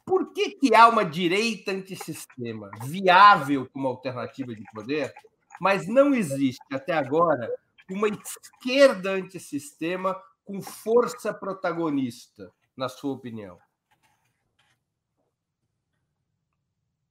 Por 0.05 0.31
que, 0.31 0.51
que 0.51 0.73
há 0.73 0.87
uma 0.87 1.03
direita 1.03 1.71
antissistema 1.71 2.69
viável 2.85 3.67
como 3.71 3.87
alternativa 3.87 4.55
de 4.55 4.63
poder, 4.73 5.13
mas 5.59 5.87
não 5.87 6.13
existe 6.13 6.63
até 6.71 6.93
agora 6.93 7.51
uma 7.89 8.07
esquerda 8.07 9.11
antissistema 9.11 10.21
com 10.43 10.61
força 10.61 11.33
protagonista, 11.33 12.51
na 12.75 12.89
sua 12.89 13.13
opinião? 13.13 13.57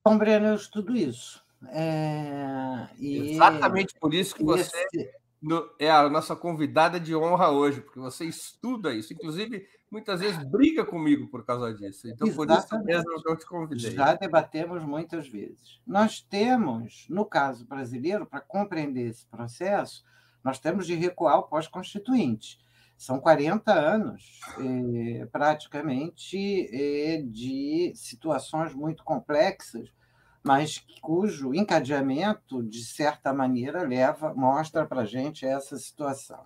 Bom, 0.04 0.16
Breno, 0.16 0.46
eu 0.46 0.54
estudo 0.54 0.96
isso. 0.96 1.44
É... 1.68 2.88
E... 2.98 3.32
Exatamente 3.32 3.94
por 3.98 4.14
isso 4.14 4.34
que 4.34 4.44
você 4.44 4.86
esse... 4.94 5.10
é 5.78 5.90
a 5.90 6.08
nossa 6.08 6.36
convidada 6.36 7.00
de 7.00 7.14
honra 7.16 7.50
hoje, 7.50 7.80
porque 7.80 7.98
você 7.98 8.24
estuda 8.24 8.94
isso. 8.94 9.12
Inclusive, 9.12 9.68
muitas 9.90 10.20
vezes 10.20 10.42
briga 10.44 10.84
comigo 10.84 11.28
por 11.28 11.44
causa 11.44 11.72
disso. 11.72 12.08
Então, 12.08 12.26
Exatamente. 12.26 12.68
por 12.68 12.76
isso 12.76 12.84
mesmo 12.84 13.22
eu 13.26 13.36
te 13.36 13.46
convidei. 13.46 13.90
Já 13.92 14.14
debatemos 14.14 14.84
muitas 14.84 15.28
vezes. 15.28 15.80
Nós 15.86 16.20
temos, 16.20 17.06
no 17.08 17.24
caso 17.24 17.66
brasileiro, 17.66 18.26
para 18.26 18.40
compreender 18.40 19.08
esse 19.08 19.26
processo, 19.26 20.04
nós 20.42 20.58
temos 20.58 20.86
de 20.86 20.94
recuar 20.94 21.34
ao 21.34 21.48
pós-constituinte. 21.48 22.58
São 22.96 23.20
40 23.20 23.72
anos, 23.72 24.40
eh, 24.58 25.26
praticamente, 25.30 26.36
eh, 26.72 27.22
de 27.26 27.92
situações 27.94 28.74
muito 28.74 29.04
complexas, 29.04 29.92
mas 30.42 30.82
cujo 31.02 31.52
encadeamento, 31.52 32.62
de 32.62 32.84
certa 32.84 33.34
maneira, 33.34 33.82
leva, 33.82 34.32
mostra 34.32 34.86
para 34.86 35.02
a 35.02 35.04
gente 35.04 35.44
essa 35.44 35.76
situação. 35.76 36.44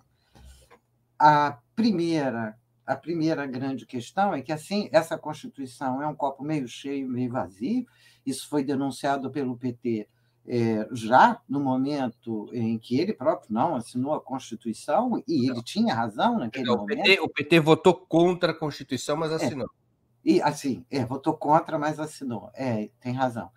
A 1.17 1.59
primeira, 1.75 2.57
a 2.85 2.95
primeira 2.95 3.45
grande 3.45 3.85
questão 3.85 4.33
é 4.33 4.41
que 4.41 4.51
assim 4.51 4.89
essa 4.91 5.17
Constituição 5.17 6.01
é 6.01 6.07
um 6.07 6.15
copo 6.15 6.43
meio 6.43 6.67
cheio, 6.67 7.07
meio 7.07 7.31
vazio. 7.31 7.85
Isso 8.25 8.47
foi 8.49 8.63
denunciado 8.63 9.31
pelo 9.31 9.57
PT 9.57 10.07
é, 10.47 10.87
já 10.91 11.39
no 11.47 11.59
momento 11.59 12.49
em 12.53 12.77
que 12.77 12.99
ele 12.99 13.13
próprio 13.13 13.53
não 13.53 13.75
assinou 13.75 14.13
a 14.13 14.21
Constituição, 14.21 15.21
e 15.27 15.49
ele 15.49 15.61
tinha 15.61 15.93
razão 15.93 16.39
naquele 16.39 16.69
o 16.69 16.77
momento. 16.77 17.03
PT, 17.03 17.21
o 17.21 17.29
PT 17.29 17.59
votou 17.59 17.93
contra 17.93 18.51
a 18.51 18.55
Constituição, 18.55 19.15
mas 19.15 19.31
é. 19.31 19.35
assinou. 19.35 19.67
É, 19.67 20.31
e 20.31 20.41
assim, 20.41 20.85
é, 20.89 21.03
votou 21.05 21.35
contra, 21.35 21.77
mas 21.77 21.99
assinou. 21.99 22.49
É, 22.53 22.89
tem 22.99 23.13
razão. 23.13 23.49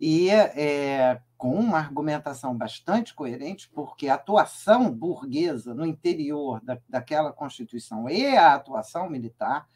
E 0.00 0.30
é, 0.30 1.20
com 1.42 1.56
uma 1.56 1.78
argumentação 1.78 2.56
bastante 2.56 3.12
coerente, 3.12 3.68
porque 3.74 4.06
a 4.06 4.14
atuação 4.14 4.88
burguesa 4.88 5.74
no 5.74 5.84
interior 5.84 6.60
da, 6.62 6.78
daquela 6.88 7.32
Constituição 7.32 8.08
e 8.08 8.36
a 8.36 8.54
atuação 8.54 9.10
militar 9.10 9.66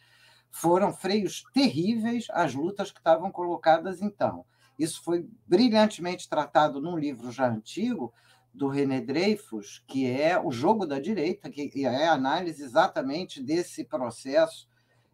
foram 0.49 0.93
freios 0.93 1.43
terríveis 1.53 2.29
às 2.31 2.55
lutas 2.55 2.93
que 2.93 3.01
estavam 3.01 3.33
colocadas 3.33 4.01
então. 4.01 4.47
Isso 4.79 5.03
foi 5.03 5.29
brilhantemente 5.45 6.29
tratado 6.29 6.81
num 6.81 6.97
livro 6.97 7.33
já 7.33 7.49
antigo, 7.49 8.14
do 8.55 8.69
René 8.69 9.01
Dreyfus, 9.01 9.83
que 9.89 10.09
é 10.09 10.41
O 10.41 10.53
Jogo 10.53 10.87
da 10.87 11.01
Direita, 11.01 11.51
que 11.51 11.85
é 11.85 12.07
a 12.07 12.12
análise 12.12 12.62
exatamente 12.62 13.43
desse 13.43 13.83
processo 13.83 14.69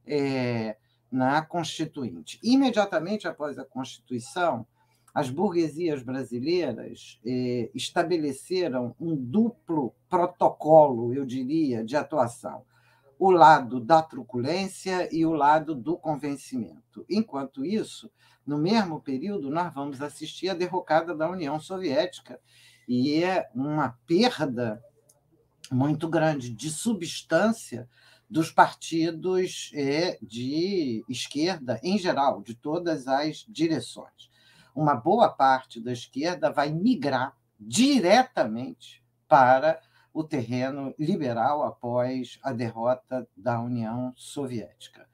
é, 0.06 0.76
na 1.10 1.40
Constituinte. 1.40 2.38
Imediatamente 2.42 3.26
após 3.26 3.58
a 3.58 3.64
Constituição, 3.64 4.66
as 5.14 5.28
burguesias 5.28 6.02
brasileiras 6.02 7.20
é, 7.24 7.70
estabeleceram 7.74 8.94
um 8.98 9.14
duplo 9.14 9.94
protocolo, 10.08 11.12
eu 11.12 11.24
diria, 11.26 11.84
de 11.84 11.96
atuação. 11.96 12.64
O 13.18 13.30
lado 13.30 13.78
da 13.78 14.02
truculência 14.02 15.08
e 15.14 15.24
o 15.26 15.32
lado 15.32 15.74
do 15.74 15.96
convencimento. 15.96 17.04
Enquanto 17.08 17.64
isso, 17.64 18.10
no 18.46 18.58
mesmo 18.58 19.00
período, 19.00 19.50
nós 19.50 19.72
vamos 19.72 20.00
assistir 20.00 20.48
à 20.48 20.54
derrocada 20.54 21.14
da 21.14 21.30
União 21.30 21.60
Soviética, 21.60 22.40
e 22.88 23.22
é 23.22 23.48
uma 23.54 23.96
perda 24.06 24.82
muito 25.70 26.08
grande 26.08 26.50
de 26.50 26.70
substância 26.70 27.88
dos 28.28 28.50
partidos 28.50 29.70
é, 29.74 30.18
de 30.22 31.04
esquerda 31.08 31.78
em 31.82 31.98
geral, 31.98 32.42
de 32.42 32.54
todas 32.54 33.06
as 33.06 33.44
direções. 33.48 34.31
Uma 34.74 34.94
boa 34.94 35.28
parte 35.28 35.80
da 35.80 35.92
esquerda 35.92 36.50
vai 36.50 36.70
migrar 36.70 37.36
diretamente 37.58 39.02
para 39.28 39.80
o 40.12 40.22
terreno 40.22 40.94
liberal 40.98 41.62
após 41.62 42.38
a 42.42 42.52
derrota 42.52 43.26
da 43.36 43.60
União 43.60 44.12
Soviética. 44.16 45.08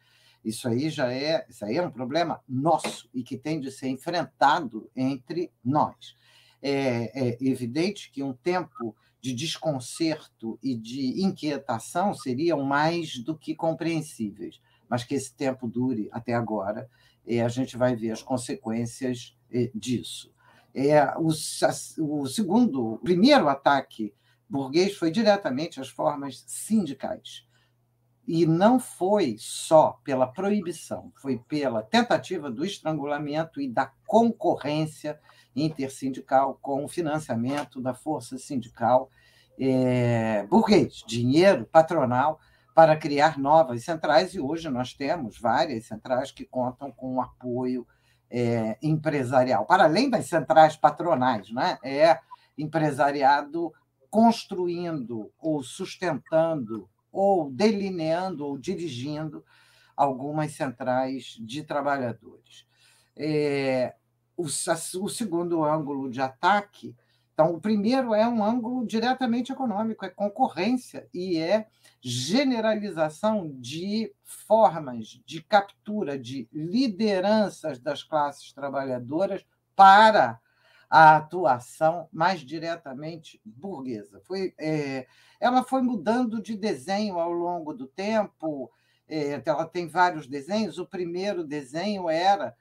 Isso 0.45 0.69
aí 0.69 0.89
já 0.89 1.13
é, 1.13 1.47
isso 1.49 1.65
aí 1.65 1.77
é 1.77 1.83
um 1.83 1.91
problema 1.91 2.43
nosso 2.49 3.09
e 3.13 3.23
que 3.23 3.37
tem 3.37 3.61
de 3.61 3.71
ser 3.71 3.89
enfrentado 3.89 4.91
entre 4.97 5.53
nós. 5.65 6.17
É, 6.61 7.29
é 7.31 7.37
evidente 7.41 8.11
que 8.11 8.23
um 8.23 8.33
tempo 8.33 8.97
de 9.21 9.33
desconcerto 9.33 10.59
e 10.63 10.75
de 10.75 11.23
inquietação 11.23 12.15
seriam 12.15 12.63
mais 12.63 13.19
do 13.19 13.37
que 13.37 13.55
compreensíveis, 13.55 14.61
mas 14.89 15.05
que 15.05 15.15
esse 15.15 15.35
tempo 15.35 15.69
dure 15.69 16.09
até 16.13 16.35
agora, 16.35 16.89
é, 17.29 17.43
a 17.43 17.49
gente 17.49 17.77
vai 17.77 17.95
ver 17.95 18.11
as 18.11 18.23
consequências 18.23 19.37
é, 19.53 19.71
disso. 19.75 20.33
É, 20.75 21.15
o, 21.19 21.29
o 21.29 22.27
segundo, 22.27 22.95
o 22.95 22.99
primeiro 22.99 23.49
ataque 23.49 24.15
burguês 24.49 24.97
foi 24.97 25.11
diretamente 25.11 25.81
às 25.81 25.89
formas 25.89 26.45
sindicais. 26.47 27.47
E 28.27 28.45
não 28.45 28.79
foi 28.79 29.37
só 29.39 30.01
pela 30.05 30.27
proibição, 30.27 31.13
foi 31.17 31.39
pela 31.39 31.83
tentativa 31.83 32.51
do 32.51 32.65
estrangulamento 32.65 33.61
e 33.61 33.69
da 33.69 33.93
concorrência 34.07 35.19
intersindical 35.57 36.59
com 36.61 36.85
o 36.85 36.89
financiamento 36.89 37.81
da 37.81 37.95
força 37.95 38.37
sindical 38.39 39.11
é, 39.59 40.47
burguês, 40.47 41.03
dinheiro 41.07 41.65
patronal, 41.65 42.39
para 42.79 42.97
criar 42.97 43.37
novas 43.37 43.83
centrais. 43.83 44.35
E 44.35 44.39
hoje 44.39 44.71
nós 44.71 44.95
temos 44.95 45.37
várias 45.37 45.87
centrais 45.87 46.31
que 46.31 46.45
contam 46.45 46.93
com 46.93 47.21
apoio 47.21 47.85
é, 48.31 48.79
empresarial, 48.81 49.67
para 49.67 49.83
além 49.83 50.09
das 50.09 50.27
centrais 50.27 50.77
patronais, 50.77 51.51
né? 51.51 51.77
é 51.83 52.21
empresariado 52.57 53.75
construindo 54.09 55.29
ou 55.41 55.61
sustentando 55.61 56.89
ou 57.11 57.51
delineando 57.51 58.47
ou 58.47 58.57
dirigindo 58.57 59.45
algumas 59.97 60.53
centrais 60.53 61.37
de 61.41 61.65
trabalhadores. 61.65 62.65
É, 63.17 63.97
o, 64.37 64.45
o 64.45 65.09
segundo 65.09 65.65
ângulo 65.65 66.09
de 66.09 66.21
ataque, 66.21 66.95
então, 67.39 67.55
o 67.55 67.61
primeiro 67.61 68.13
é 68.13 68.27
um 68.27 68.43
ângulo 68.43 68.85
diretamente 68.85 69.53
econômico, 69.53 70.05
é 70.05 70.09
concorrência 70.09 71.09
e 71.15 71.39
é 71.39 71.69
generalização 72.01 73.49
de 73.61 74.13
formas 74.25 75.23
de 75.25 75.41
captura 75.41 76.19
de 76.19 76.49
lideranças 76.53 77.79
das 77.79 78.03
classes 78.03 78.53
trabalhadoras 78.53 79.47
para 79.77 80.41
a 80.91 81.15
atuação 81.15 82.09
mais 82.13 82.41
diretamente 82.41 83.41
burguesa. 83.45 84.21
Foi, 84.27 84.53
é, 84.59 85.07
ela 85.39 85.63
foi 85.63 85.81
mudando 85.81 86.43
de 86.43 86.57
desenho 86.57 87.21
ao 87.21 87.31
longo 87.31 87.73
do 87.73 87.87
tempo, 87.87 88.69
é, 89.09 89.41
ela 89.47 89.65
tem 89.65 89.87
vários 89.87 90.27
desenhos. 90.27 90.77
O 90.77 90.87
primeiro 90.87 91.45
desenho 91.45 92.11
era 92.11 92.57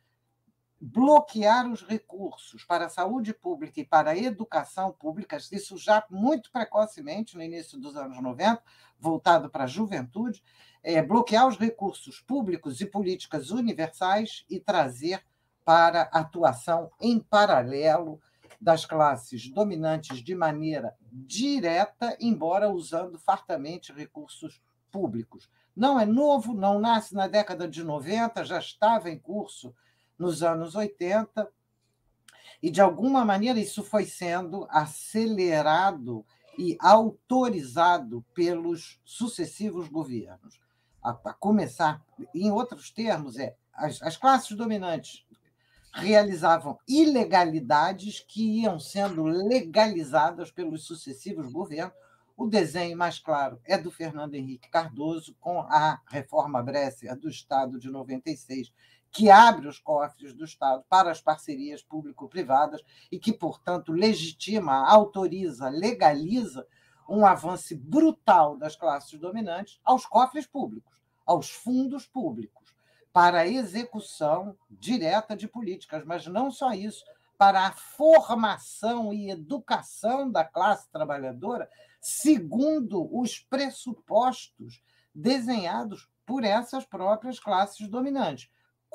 bloquear 0.80 1.70
os 1.70 1.82
recursos 1.82 2.64
para 2.64 2.86
a 2.86 2.90
saúde 2.90 3.34
pública 3.34 3.82
e 3.82 3.86
para 3.86 4.12
a 4.12 4.18
educação 4.18 4.92
pública, 4.92 5.38
isso 5.52 5.78
já 5.78 6.06
muito 6.10 6.52
precocemente, 6.52 7.36
no 7.36 7.42
início 7.42 7.80
dos 7.80 7.96
anos 7.96 8.22
90, 8.22 8.62
voltado 9.00 9.50
para 9.50 9.64
a 9.64 9.68
juventude, 9.68 10.44
é, 10.84 11.02
bloquear 11.02 11.48
os 11.48 11.58
recursos 11.58 12.20
públicos 12.20 12.80
e 12.80 12.86
políticas 12.86 13.50
universais 13.50 14.46
e 14.50 14.60
trazer 14.60 15.24
para 15.66 16.04
atuação 16.14 16.92
em 17.00 17.20
paralelo 17.20 18.22
das 18.60 18.86
classes 18.86 19.50
dominantes 19.50 20.24
de 20.24 20.34
maneira 20.34 20.96
direta, 21.12 22.16
embora 22.20 22.70
usando 22.70 23.20
fartamente 23.20 23.92
recursos 23.92 24.62
públicos. 24.92 25.50
Não 25.76 26.00
é 26.00 26.06
novo, 26.06 26.54
não 26.54 26.80
nasce 26.80 27.14
na 27.14 27.28
década 27.28 27.68
de 27.68 27.84
90, 27.84 28.46
já 28.46 28.60
estava 28.60 29.10
em 29.10 29.20
curso 29.20 29.76
nos 30.18 30.44
anos 30.44 30.76
80, 30.76 31.50
E, 32.62 32.72
de 32.72 32.82
alguma 32.82 33.24
maneira, 33.24 33.60
isso 33.60 33.84
foi 33.84 34.06
sendo 34.06 34.68
acelerado 34.70 36.26
e 36.58 36.76
autorizado 36.80 38.26
pelos 38.34 39.00
sucessivos 39.06 39.88
governos. 39.88 40.60
A, 41.04 41.12
a 41.12 41.34
começar, 41.34 42.04
em 42.34 42.52
outros 42.52 42.90
termos, 42.90 43.38
é 43.38 43.56
as, 43.72 44.02
as 44.02 44.18
classes 44.18 44.58
dominantes 44.58 45.24
realizavam 45.94 46.80
ilegalidades 46.88 48.20
que 48.20 48.62
iam 48.62 48.80
sendo 48.80 49.24
legalizadas 49.24 50.52
pelos 50.52 50.86
sucessivos 50.86 51.52
governos. 51.52 51.96
O 52.36 52.48
desenho 52.48 52.98
mais 52.98 53.18
claro 53.20 53.60
é 53.66 53.78
do 53.78 53.90
Fernando 53.90 54.36
Henrique 54.36 54.70
Cardoso, 54.70 55.36
com 55.40 55.62
a 55.62 56.02
reforma 56.08 56.62
Bresser 56.62 57.16
do 57.18 57.30
Estado 57.30 57.80
de 57.80 57.90
96, 57.90 58.72
que 59.18 59.32
abre 59.32 59.68
os 59.68 59.80
cofres 59.80 60.32
do 60.32 60.46
Estado 60.46 60.84
para 60.88 61.10
as 61.10 61.20
parcerias 61.20 61.82
público-privadas 61.82 62.84
e 63.12 63.18
que, 63.18 63.34
portanto, 63.34 63.92
legitima, 63.92 64.88
autoriza, 64.88 65.70
legaliza 65.70 66.68
um 67.10 67.26
avanço 67.26 67.76
brutal 67.76 68.56
das 68.56 68.76
classes 68.76 69.20
dominantes 69.20 69.80
aos 69.84 70.06
cofres 70.06 70.46
públicos, 70.46 71.02
aos 71.26 71.50
fundos 71.50 72.06
públicos 72.06 72.76
para 73.12 73.40
a 73.40 73.48
execução 73.48 74.56
direta 74.70 75.36
de 75.36 75.48
políticas, 75.48 76.06
mas 76.06 76.28
não 76.28 76.52
só 76.52 76.74
isso, 76.74 77.04
para 77.40 77.66
a 77.66 77.72
formação 77.72 79.12
e 79.12 79.32
educação 79.32 80.30
da 80.30 80.46
classe 80.46 80.92
trabalhadora, 80.92 81.68
segundo 82.00 83.10
os 83.12 83.40
pressupostos 83.40 84.84
desenhados 85.12 86.08
por 86.24 86.44
essas 86.44 86.86
próprias 86.86 87.40
classes 87.40 87.88
dominantes. 87.88 88.48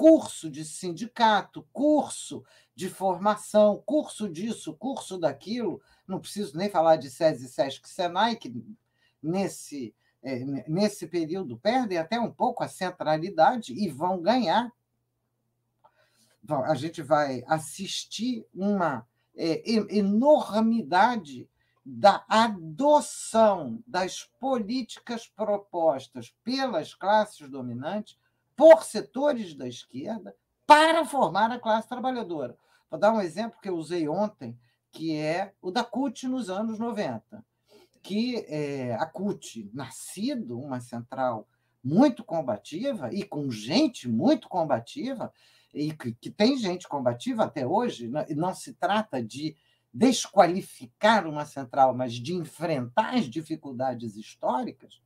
Curso 0.02 0.50
de 0.50 0.64
sindicato, 0.64 1.64
curso 1.72 2.44
de 2.74 2.88
formação, 2.88 3.80
curso 3.86 4.28
disso, 4.28 4.74
curso 4.74 5.16
daquilo. 5.16 5.80
Não 6.08 6.18
preciso 6.18 6.58
nem 6.58 6.68
falar 6.68 6.96
de 6.96 7.08
SESI, 7.08 7.46
SESC, 7.46 7.88
SENAI, 7.88 8.34
que 8.34 8.52
nesse 9.22 9.94
é, 10.20 10.44
nesse 10.68 11.06
período, 11.06 11.56
perdem 11.56 11.98
até 11.98 12.18
um 12.18 12.32
pouco 12.32 12.64
a 12.64 12.68
centralidade 12.68 13.72
e 13.72 13.88
vão 13.88 14.20
ganhar. 14.20 14.72
A 16.48 16.74
gente 16.74 17.00
vai 17.00 17.44
assistir 17.46 18.44
uma 18.52 19.06
é, 19.36 19.62
enormidade 19.96 21.48
da 21.86 22.24
adoção 22.28 23.80
das 23.86 24.24
políticas 24.40 25.28
propostas 25.28 26.34
pelas 26.42 26.92
classes 26.92 27.48
dominantes 27.48 28.16
por 28.62 28.84
setores 28.84 29.54
da 29.54 29.66
esquerda 29.66 30.36
para 30.64 31.04
formar 31.04 31.50
a 31.50 31.58
classe 31.58 31.88
trabalhadora. 31.88 32.56
Vou 32.88 33.00
dar 33.00 33.12
um 33.12 33.20
exemplo 33.20 33.58
que 33.60 33.68
eu 33.68 33.74
usei 33.74 34.08
ontem, 34.08 34.56
que 34.92 35.16
é 35.16 35.52
o 35.60 35.72
da 35.72 35.82
CUT 35.82 36.28
nos 36.28 36.48
anos 36.48 36.78
90 36.78 37.44
que 38.04 38.44
é, 38.48 38.94
a 38.94 39.06
CUT, 39.06 39.70
nascido 39.72 40.58
uma 40.58 40.80
central 40.80 41.46
muito 41.82 42.24
combativa 42.24 43.12
e 43.12 43.22
com 43.22 43.48
gente 43.48 44.08
muito 44.08 44.48
combativa, 44.48 45.32
e 45.72 45.92
que, 45.92 46.12
que 46.12 46.28
tem 46.28 46.56
gente 46.56 46.88
combativa 46.88 47.44
até 47.44 47.64
hoje, 47.64 48.08
não, 48.08 48.24
não 48.30 48.54
se 48.54 48.74
trata 48.74 49.22
de 49.22 49.56
desqualificar 49.94 51.28
uma 51.28 51.44
central, 51.44 51.94
mas 51.94 52.14
de 52.14 52.34
enfrentar 52.34 53.14
as 53.14 53.26
dificuldades 53.26 54.16
históricas, 54.16 55.00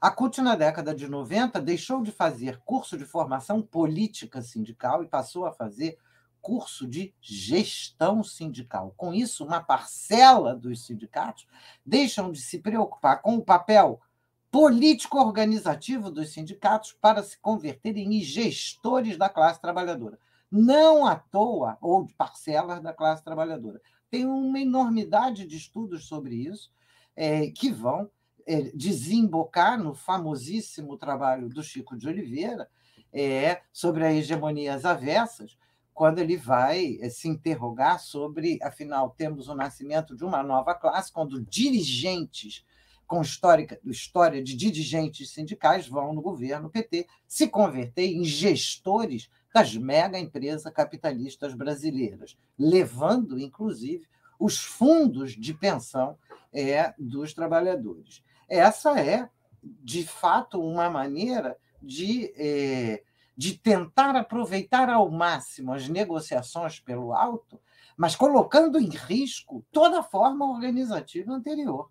a 0.00 0.10
CUT, 0.10 0.40
na 0.42 0.54
década 0.54 0.94
de 0.94 1.08
90, 1.08 1.60
deixou 1.60 2.02
de 2.02 2.12
fazer 2.12 2.60
curso 2.64 2.98
de 2.98 3.04
formação 3.04 3.62
política 3.62 4.42
sindical 4.42 5.02
e 5.02 5.08
passou 5.08 5.46
a 5.46 5.52
fazer 5.52 5.98
curso 6.40 6.86
de 6.86 7.12
gestão 7.20 8.22
sindical. 8.22 8.94
Com 8.96 9.12
isso, 9.12 9.44
uma 9.44 9.60
parcela 9.60 10.54
dos 10.54 10.84
sindicatos 10.84 11.46
deixam 11.84 12.30
de 12.30 12.40
se 12.40 12.58
preocupar 12.58 13.20
com 13.20 13.36
o 13.36 13.44
papel 13.44 14.00
político-organizativo 14.50 16.10
dos 16.10 16.32
sindicatos 16.32 16.92
para 16.92 17.22
se 17.22 17.38
converterem 17.40 18.14
em 18.14 18.20
gestores 18.20 19.16
da 19.16 19.28
classe 19.28 19.60
trabalhadora. 19.60 20.18
Não 20.50 21.04
à 21.04 21.16
toa, 21.16 21.76
ou 21.80 22.04
de 22.04 22.14
parcelas 22.14 22.80
da 22.80 22.92
classe 22.92 23.24
trabalhadora. 23.24 23.80
Tem 24.08 24.24
uma 24.24 24.60
enormidade 24.60 25.46
de 25.46 25.56
estudos 25.56 26.06
sobre 26.06 26.36
isso 26.36 26.70
é, 27.16 27.50
que 27.50 27.70
vão 27.70 28.10
desembocar 28.74 29.78
no 29.82 29.94
famosíssimo 29.94 30.96
trabalho 30.96 31.48
do 31.48 31.62
Chico 31.62 31.96
de 31.96 32.08
Oliveira 32.08 32.68
é, 33.12 33.60
sobre 33.72 34.06
as 34.06 34.14
hegemonias 34.14 34.84
avessas, 34.84 35.56
quando 35.96 36.18
ele 36.18 36.36
vai 36.36 36.98
eh, 37.00 37.08
se 37.08 37.26
interrogar 37.26 37.98
sobre, 37.98 38.58
afinal, 38.62 39.14
temos 39.16 39.48
o 39.48 39.54
nascimento 39.54 40.14
de 40.14 40.24
uma 40.24 40.42
nova 40.42 40.74
classe, 40.74 41.10
quando 41.10 41.40
dirigentes 41.40 42.62
com 43.06 43.22
histórica, 43.22 43.80
história 43.84 44.42
de 44.42 44.54
dirigentes 44.54 45.30
sindicais 45.30 45.88
vão 45.88 46.12
no 46.12 46.20
governo 46.20 46.68
PT 46.68 47.06
se 47.26 47.48
converter 47.48 48.08
em 48.08 48.24
gestores 48.24 49.30
das 49.54 49.74
mega 49.74 50.18
empresas 50.18 50.70
capitalistas 50.70 51.54
brasileiras, 51.54 52.36
levando, 52.58 53.38
inclusive, 53.38 54.06
os 54.38 54.58
fundos 54.58 55.32
de 55.32 55.54
pensão 55.54 56.18
é, 56.52 56.92
dos 56.98 57.32
trabalhadores. 57.32 58.22
Essa 58.48 58.98
é, 59.00 59.28
de 59.62 60.06
fato, 60.06 60.60
uma 60.60 60.88
maneira 60.88 61.56
de 61.82 62.32
é, 62.36 63.02
de 63.36 63.58
tentar 63.58 64.16
aproveitar 64.16 64.88
ao 64.88 65.10
máximo 65.10 65.74
as 65.74 65.88
negociações 65.88 66.80
pelo 66.80 67.12
alto, 67.12 67.60
mas 67.96 68.16
colocando 68.16 68.78
em 68.80 68.88
risco 68.88 69.64
toda 69.70 70.00
a 70.00 70.02
forma 70.02 70.48
organizativa 70.50 71.32
anterior. 71.32 71.90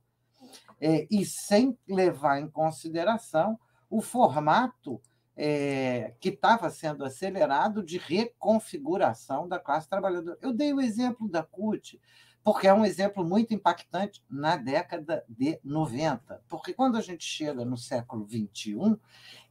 É, 0.81 1.07
e 1.09 1.23
sem 1.23 1.77
levar 1.87 2.39
em 2.39 2.49
consideração 2.49 3.59
o 3.89 4.01
formato 4.01 4.99
é, 5.37 6.13
que 6.19 6.29
estava 6.29 6.69
sendo 6.69 7.05
acelerado 7.05 7.83
de 7.83 7.97
reconfiguração 7.97 9.47
da 9.47 9.59
classe 9.59 9.87
trabalhadora. 9.87 10.37
Eu 10.41 10.53
dei 10.53 10.73
o 10.73 10.81
exemplo 10.81 11.29
da 11.29 11.43
CUT, 11.43 11.99
porque 12.45 12.67
é 12.67 12.73
um 12.73 12.85
exemplo 12.85 13.25
muito 13.25 13.55
impactante 13.55 14.23
na 14.29 14.55
década 14.55 15.25
de 15.27 15.59
90. 15.63 16.43
Porque 16.47 16.75
quando 16.75 16.95
a 16.95 17.01
gente 17.01 17.25
chega 17.25 17.65
no 17.65 17.75
século 17.75 18.23
XXI, 18.29 18.95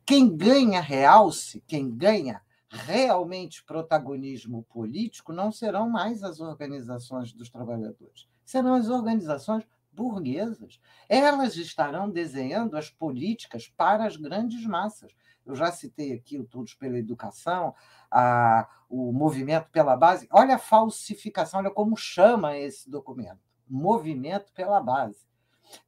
quem 0.07 0.35
ganha 0.37 0.81
realce, 0.81 1.61
quem 1.67 1.91
ganha 1.91 2.41
realmente 2.71 3.65
protagonismo 3.65 4.63
político 4.71 5.33
não 5.33 5.51
serão 5.51 5.91
mais 5.91 6.23
as 6.23 6.39
organizações 6.39 7.33
dos 7.33 7.51
trabalhadores, 7.51 8.29
serão 8.45 8.75
as 8.75 8.89
organizações 8.89 9.67
burguesas. 9.93 10.79
Elas 11.09 11.57
estarão 11.57 12.09
desenhando 12.09 12.77
as 12.77 12.91
políticas 12.91 13.67
para 13.77 14.07
as 14.07 14.17
grandes 14.17 14.65
massas. 14.65 15.11
Eu 15.45 15.55
já 15.55 15.71
citei 15.71 16.13
aqui 16.13 16.39
o 16.39 16.45
Todos 16.45 16.75
pela 16.75 16.99
Educação, 16.99 17.75
a, 18.11 18.69
o 18.89 19.13
Movimento 19.13 19.71
pela 19.71 19.97
Base. 19.97 20.29
Olha 20.33 20.55
a 20.57 20.59
falsificação, 20.59 21.61
olha 21.61 21.71
como 21.71 21.97
chama 21.97 22.57
esse 22.57 22.91
documento: 22.91 23.41
Movimento 23.69 24.53
pela 24.53 24.81
Base. 24.81 25.25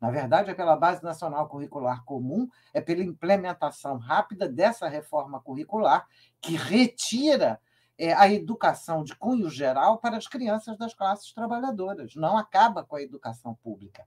Na 0.01 0.11
verdade, 0.11 0.51
é 0.51 0.55
pela 0.55 0.77
Base 0.77 1.03
Nacional 1.03 1.49
Curricular 1.49 2.05
Comum, 2.05 2.49
é 2.73 2.81
pela 2.81 3.03
implementação 3.03 3.99
rápida 3.99 4.49
dessa 4.49 4.89
reforma 4.89 5.41
curricular 5.41 6.07
que 6.41 6.57
retira 6.57 7.61
é, 7.99 8.13
a 8.13 8.31
educação 8.31 9.03
de 9.03 9.15
cunho 9.15 9.49
geral 9.49 9.99
para 9.99 10.17
as 10.17 10.27
crianças 10.27 10.77
das 10.77 10.95
classes 10.95 11.33
trabalhadoras, 11.33 12.15
não 12.15 12.37
acaba 12.37 12.85
com 12.85 12.97
a 12.97 13.03
educação 13.03 13.55
pública. 13.55 14.07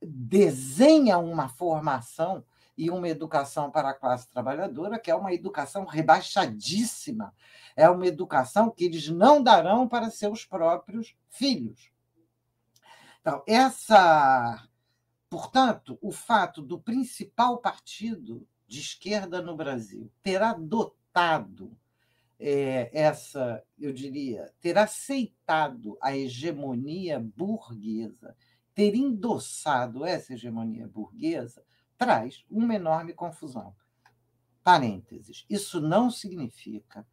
Desenha 0.00 1.18
uma 1.18 1.48
formação 1.48 2.44
e 2.78 2.88
uma 2.90 3.08
educação 3.08 3.70
para 3.70 3.90
a 3.90 3.94
classe 3.94 4.30
trabalhadora, 4.30 4.98
que 4.98 5.10
é 5.10 5.14
uma 5.14 5.34
educação 5.34 5.84
rebaixadíssima. 5.84 7.34
É 7.76 7.90
uma 7.90 8.06
educação 8.06 8.70
que 8.70 8.84
eles 8.84 9.08
não 9.08 9.42
darão 9.42 9.86
para 9.86 10.10
seus 10.10 10.46
próprios 10.46 11.14
filhos. 11.28 11.90
Então, 13.20 13.42
essa 13.46 14.66
Portanto, 15.30 15.98
o 16.00 16.10
fato 16.10 16.62
do 16.62 16.78
principal 16.78 17.58
partido 17.58 18.46
de 18.66 18.80
esquerda 18.80 19.42
no 19.42 19.54
Brasil 19.54 20.10
ter 20.22 20.42
adotado 20.42 21.76
é, 22.40 22.88
essa, 22.92 23.62
eu 23.78 23.92
diria, 23.92 24.52
ter 24.60 24.78
aceitado 24.78 25.98
a 26.00 26.16
hegemonia 26.16 27.18
burguesa, 27.18 28.34
ter 28.74 28.94
endossado 28.94 30.04
essa 30.04 30.32
hegemonia 30.32 30.86
burguesa, 30.86 31.62
traz 31.98 32.44
uma 32.48 32.74
enorme 32.74 33.12
confusão. 33.12 33.74
Parênteses. 34.62 35.44
Isso 35.50 35.80
não 35.80 36.10
significa 36.10 37.06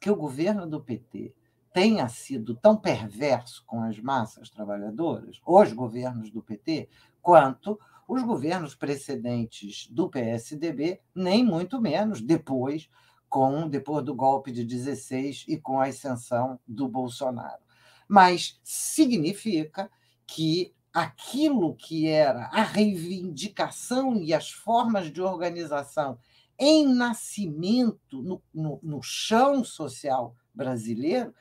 que 0.00 0.10
o 0.10 0.16
governo 0.16 0.66
do 0.66 0.82
PT 0.82 1.34
tenha 1.72 2.08
sido 2.08 2.54
tão 2.54 2.76
perverso 2.76 3.64
com 3.64 3.82
as 3.82 3.98
massas 3.98 4.50
trabalhadoras, 4.50 5.40
os 5.46 5.72
governos 5.72 6.30
do 6.30 6.42
PT, 6.42 6.88
quanto 7.22 7.78
os 8.06 8.22
governos 8.22 8.74
precedentes 8.74 9.86
do 9.88 10.10
PSDB, 10.10 11.00
nem 11.14 11.44
muito 11.44 11.80
menos 11.80 12.20
depois 12.20 12.90
com 13.28 13.66
depois 13.66 14.04
do 14.04 14.14
golpe 14.14 14.52
de 14.52 14.64
16 14.64 15.46
e 15.48 15.56
com 15.56 15.80
a 15.80 15.86
ascensão 15.86 16.60
do 16.68 16.86
Bolsonaro. 16.86 17.62
Mas 18.06 18.60
significa 18.62 19.90
que 20.26 20.74
aquilo 20.92 21.74
que 21.74 22.06
era 22.06 22.46
a 22.46 22.62
reivindicação 22.62 24.16
e 24.16 24.34
as 24.34 24.50
formas 24.50 25.10
de 25.10 25.22
organização 25.22 26.18
em 26.58 26.86
nascimento 26.86 28.22
no, 28.22 28.42
no, 28.52 28.78
no 28.82 29.02
chão 29.02 29.64
social 29.64 30.36
brasileiro 30.54 31.34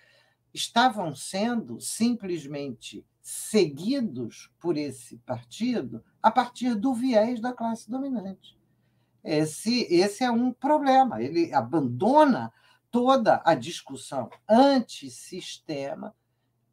estavam 0.53 1.13
sendo 1.15 1.79
simplesmente 1.79 3.05
seguidos 3.21 4.51
por 4.59 4.77
esse 4.77 5.17
partido 5.19 6.03
a 6.21 6.31
partir 6.31 6.75
do 6.75 6.93
viés 6.93 7.39
da 7.39 7.53
classe 7.53 7.89
dominante. 7.89 8.57
Esse, 9.23 9.85
esse 9.93 10.23
é 10.23 10.31
um 10.31 10.51
problema. 10.51 11.21
Ele 11.21 11.53
abandona 11.53 12.51
toda 12.89 13.41
a 13.45 13.53
discussão 13.53 14.29
antissistema, 14.49 16.15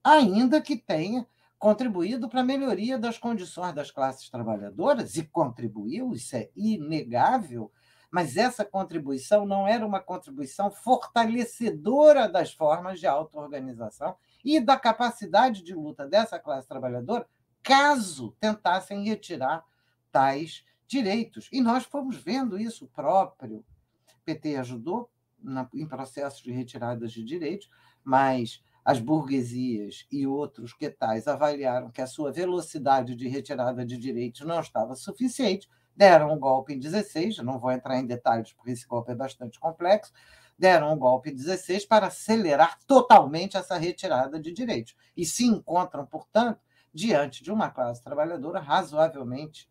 ainda 0.03 0.61
que 0.61 0.77
tenha 0.77 1.27
contribuído 1.59 2.29
para 2.29 2.41
a 2.41 2.45
melhoria 2.45 2.99
das 2.99 3.19
condições 3.19 3.75
das 3.75 3.91
classes 3.91 4.31
trabalhadoras, 4.31 5.17
e 5.17 5.25
contribuiu, 5.25 6.13
isso 6.13 6.37
é 6.37 6.51
inegável, 6.55 7.73
mas 8.11 8.37
essa 8.37 8.65
contribuição 8.65 9.45
não 9.45 9.67
era 9.67 9.85
uma 9.87 10.01
contribuição 10.01 10.71
fortalecedora 10.71 12.29
das 12.29 12.53
formas 12.53 13.01
de 13.01 13.07
auto-organização 13.07 14.17
e 14.45 14.61
da 14.61 14.79
capacidade 14.79 15.63
de 15.63 15.75
luta 15.75 16.07
dessa 16.07 16.39
classe 16.39 16.67
trabalhadora, 16.67 17.27
caso 17.63 18.35
tentassem 18.41 19.05
retirar 19.05 19.65
tais 20.11 20.65
direitos. 20.87 21.49
E 21.53 21.61
nós 21.61 21.85
fomos 21.85 22.17
vendo 22.17 22.59
isso 22.59 22.87
próprio. 22.89 23.59
O 23.59 24.25
PT 24.25 24.57
ajudou 24.57 25.11
na, 25.39 25.69
em 25.75 25.87
processos 25.87 26.41
de 26.41 26.51
retiradas 26.51 27.13
de 27.13 27.23
direitos, 27.23 27.69
mas 28.03 28.63
as 28.89 29.01
burguesias 29.01 30.07
e 30.11 30.27
outros 30.27 30.73
que 30.73 30.89
tais 30.89 31.29
avaliaram 31.29 31.91
que 31.91 32.01
a 32.01 32.07
sua 32.07 32.33
velocidade 32.33 33.15
de 33.15 33.29
retirada 33.29 33.85
de 33.85 33.99
direitos 33.99 34.47
não 34.47 34.61
estava 34.61 34.97
suficiente, 34.97 35.69
deram 35.95 36.33
um 36.33 36.39
golpe 36.39 36.73
em 36.73 36.79
16, 36.79 37.37
não 37.41 37.59
vou 37.59 37.71
entrar 37.71 37.99
em 37.99 38.07
detalhes 38.07 38.51
porque 38.55 38.71
esse 38.71 38.87
golpe 38.87 39.13
é 39.13 39.15
bastante 39.15 39.61
complexo, 39.61 40.11
deram 40.59 40.91
um 40.91 40.99
golpe 40.99 41.29
em 41.29 41.35
16 41.35 41.85
para 41.85 42.07
acelerar 42.07 42.79
totalmente 42.87 43.59
essa 43.59 43.77
retirada 43.77 44.41
de 44.41 44.55
direitos. 44.55 44.97
E 45.15 45.23
se 45.23 45.45
encontram, 45.45 46.07
portanto, 46.07 46.59
diante 46.91 47.45
de 47.45 47.53
uma 47.53 47.69
classe 47.69 48.03
trabalhadora 48.03 48.59
razoavelmente 48.59 49.69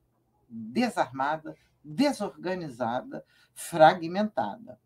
desarmada, 0.48 1.56
desorganizada, 1.84 3.26
fragmentada. 3.56 4.80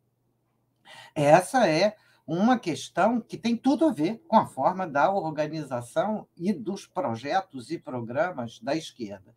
Essa 1.13 1.67
é 1.67 1.97
uma 2.33 2.57
questão 2.57 3.19
que 3.19 3.37
tem 3.37 3.57
tudo 3.57 3.83
a 3.83 3.91
ver 3.91 4.23
com 4.25 4.37
a 4.37 4.45
forma 4.45 4.87
da 4.87 5.11
organização 5.11 6.25
e 6.37 6.53
dos 6.53 6.87
projetos 6.87 7.69
e 7.69 7.77
programas 7.77 8.57
da 8.61 8.73
esquerda. 8.73 9.35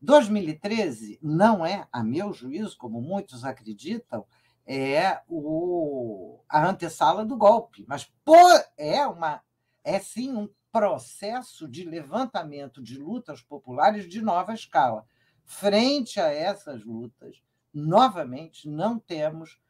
2013 0.00 1.18
não 1.20 1.66
é, 1.66 1.88
a 1.90 2.04
meu 2.04 2.32
juízo, 2.32 2.78
como 2.78 3.02
muitos 3.02 3.44
acreditam, 3.44 4.24
é 4.64 5.20
o, 5.28 6.38
a 6.48 6.64
antessala 6.64 7.24
do 7.24 7.36
golpe, 7.36 7.84
mas 7.88 8.04
por, 8.24 8.64
é 8.78 9.04
uma 9.04 9.42
é 9.82 9.98
sim 9.98 10.32
um 10.32 10.48
processo 10.70 11.66
de 11.66 11.84
levantamento 11.84 12.80
de 12.80 12.98
lutas 12.98 13.42
populares 13.42 14.08
de 14.08 14.22
nova 14.22 14.54
escala. 14.54 15.04
Frente 15.44 16.20
a 16.20 16.28
essas 16.28 16.84
lutas, 16.84 17.42
novamente, 17.74 18.68
não 18.68 18.96
temos 18.96 19.60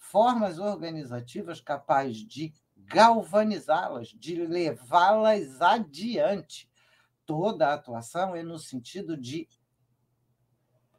formas 0.00 0.58
organizativas 0.58 1.60
capazes 1.60 2.26
de 2.26 2.52
galvanizá-las, 2.74 4.08
de 4.08 4.34
levá-las 4.46 5.60
adiante. 5.60 6.68
Toda 7.26 7.68
a 7.68 7.74
atuação 7.74 8.34
é 8.34 8.42
no 8.42 8.58
sentido 8.58 9.16
de 9.16 9.46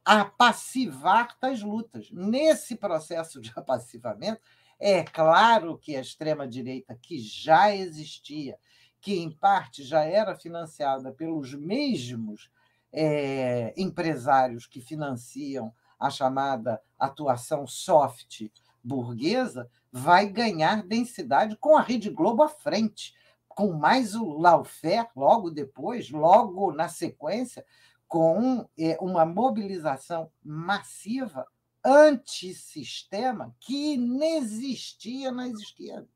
apassivar 0.05 1.37
tais 1.39 1.61
lutas. 1.61 2.09
Nesse 2.11 2.75
processo 2.75 3.41
de 3.41 3.51
apassivamento, 3.57 4.39
é 4.79 5.03
claro 5.03 5.77
que 5.77 5.95
a 5.95 6.01
extrema-direita, 6.01 6.95
que 6.95 7.19
já 7.19 7.75
existia, 7.75 8.57
que 9.01 9.19
em 9.19 9.31
parte 9.31 9.83
já 9.83 10.03
era 10.03 10.35
financiada 10.35 11.11
pelos 11.11 11.53
mesmos 11.53 12.51
é, 12.93 13.73
empresários 13.75 14.67
que 14.67 14.79
financiam 14.79 15.73
a 15.99 16.09
chamada 16.09 16.81
atuação 16.97 17.65
soft 17.67 18.49
burguesa, 18.83 19.69
vai 19.91 20.27
ganhar 20.27 20.83
densidade 20.83 21.55
com 21.57 21.77
a 21.77 21.81
Rede 21.81 22.09
Globo 22.09 22.43
à 22.43 22.49
frente, 22.49 23.13
com 23.47 23.73
mais 23.73 24.15
o 24.15 24.37
Laufer 24.39 25.07
logo 25.15 25.49
depois, 25.49 26.09
logo 26.09 26.71
na 26.71 26.87
sequência, 26.87 27.65
com 28.07 28.67
é, 28.77 28.97
uma 28.99 29.25
mobilização 29.25 30.31
massiva 30.43 31.45
antissistema 31.83 33.55
que 33.59 33.93
inexistia 33.93 35.31
nas 35.31 35.53
esquerdas. 35.53 36.09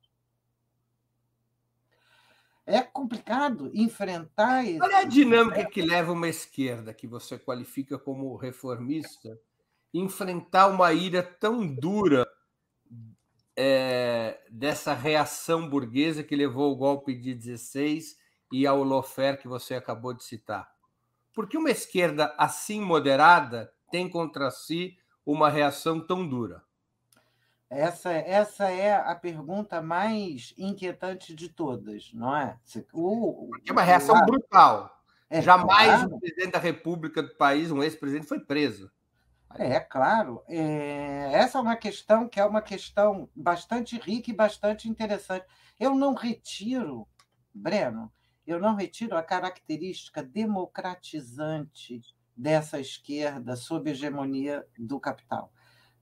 É 2.65 2.81
complicado 2.81 3.69
enfrentar 3.73 4.65
esse. 4.65 4.81
Olha 4.81 4.97
a 4.97 5.03
dinâmica 5.03 5.65
que 5.65 5.83
leva 5.83 6.11
uma 6.11 6.27
esquerda, 6.27 6.93
que 6.93 7.05
você 7.05 7.37
qualifica 7.37 7.97
como 7.97 8.35
reformista, 8.35 9.39
enfrentar 9.93 10.67
uma 10.67 10.91
ira 10.91 11.21
tão 11.21 11.67
dura 11.67 12.24
é, 13.57 14.39
dessa 14.49 14.93
reação 14.93 15.69
burguesa 15.69 16.23
que 16.23 16.35
levou 16.35 16.69
ao 16.69 16.75
golpe 16.75 17.13
de 17.13 17.33
16 17.33 18.17
e 18.51 18.67
ao 18.67 18.83
lofer 18.83 19.39
que 19.39 19.47
você 19.47 19.75
acabou 19.75 20.13
de 20.13 20.23
citar? 20.23 20.69
Porque 21.33 21.57
uma 21.57 21.71
esquerda 21.71 22.33
assim 22.37 22.81
moderada 22.81 23.71
tem 23.91 24.09
contra 24.09 24.49
si 24.51 24.97
uma 25.25 25.49
reação 25.49 25.99
tão 25.99 26.27
dura? 26.27 26.63
Essa, 27.69 28.11
essa 28.11 28.69
é 28.69 28.95
a 28.95 29.15
pergunta 29.15 29.81
mais 29.81 30.53
inquietante 30.57 31.33
de 31.33 31.49
todas, 31.49 32.11
não 32.13 32.35
é? 32.35 32.57
O, 32.93 33.49
é 33.67 33.71
uma 33.71 33.81
reação 33.81 34.23
brutal. 34.25 34.95
É, 35.29 35.41
Jamais 35.41 36.01
claro. 36.01 36.15
o 36.15 36.19
presidente 36.19 36.51
da 36.51 36.59
República 36.59 37.23
do 37.23 37.35
país, 37.35 37.71
um 37.71 37.81
ex-presidente, 37.81 38.27
foi 38.27 38.39
preso. 38.39 38.91
É, 39.57 39.79
claro. 39.79 40.43
É, 40.47 41.31
essa 41.33 41.57
é 41.57 41.61
uma 41.61 41.77
questão 41.77 42.27
que 42.27 42.39
é 42.39 42.45
uma 42.45 42.61
questão 42.61 43.29
bastante 43.35 43.97
rica 43.97 44.29
e 44.29 44.35
bastante 44.35 44.89
interessante. 44.89 45.45
Eu 45.79 45.95
não 45.95 46.13
retiro, 46.13 47.07
Breno, 47.53 48.11
eu 48.45 48.59
não 48.59 48.75
retiro 48.75 49.17
a 49.17 49.23
característica 49.23 50.21
democratizante 50.21 52.01
dessa 52.35 52.79
esquerda 52.79 53.55
sob 53.55 53.89
hegemonia 53.89 54.65
do 54.77 54.99
capital. 54.99 55.51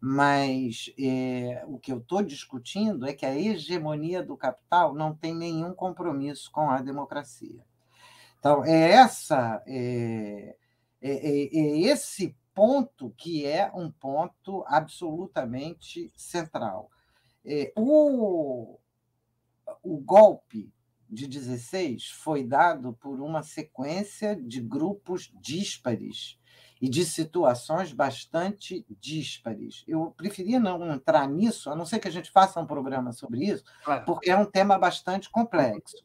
Mas 0.01 0.91
é, 0.99 1.63
o 1.67 1.79
que 1.79 1.91
eu 1.93 1.99
estou 1.99 2.23
discutindo 2.23 3.07
é 3.07 3.13
que 3.13 3.25
a 3.25 3.37
hegemonia 3.37 4.21
do 4.23 4.35
capital 4.35 4.93
não 4.93 5.15
tem 5.15 5.33
nenhum 5.33 5.73
compromisso 5.73 6.51
com 6.51 6.69
a 6.69 6.81
democracia. 6.81 7.63
Então, 8.39 8.65
é, 8.65 8.91
essa, 8.91 9.63
é, 9.65 10.57
é, 11.01 11.11
é, 11.11 11.57
é 11.57 11.79
esse 11.83 12.35
ponto 12.53 13.13
que 13.17 13.45
é 13.45 13.71
um 13.73 13.91
ponto 13.91 14.63
absolutamente 14.67 16.11
central. 16.15 16.89
É, 17.45 17.73
o, 17.75 18.79
o 19.81 19.97
golpe 19.97 20.71
de 21.09 21.27
16 21.27 22.09
foi 22.09 22.43
dado 22.43 22.93
por 22.93 23.21
uma 23.21 23.43
sequência 23.43 24.35
de 24.35 24.59
grupos 24.61 25.31
díspares 25.39 26.39
e 26.81 26.89
de 26.89 27.05
situações 27.05 27.93
bastante 27.93 28.85
díspares. 28.99 29.83
Eu 29.87 30.11
preferia 30.17 30.59
não 30.59 30.91
entrar 30.91 31.27
nisso, 31.29 31.69
a 31.69 31.75
não 31.75 31.85
ser 31.85 31.99
que 31.99 32.07
a 32.07 32.11
gente 32.11 32.31
faça 32.31 32.59
um 32.59 32.65
programa 32.65 33.13
sobre 33.13 33.45
isso, 33.45 33.63
claro. 33.85 34.05
porque 34.05 34.29
é 34.29 34.37
um 34.37 34.45
tema 34.45 34.77
bastante 34.77 35.29
complexo. 35.29 36.03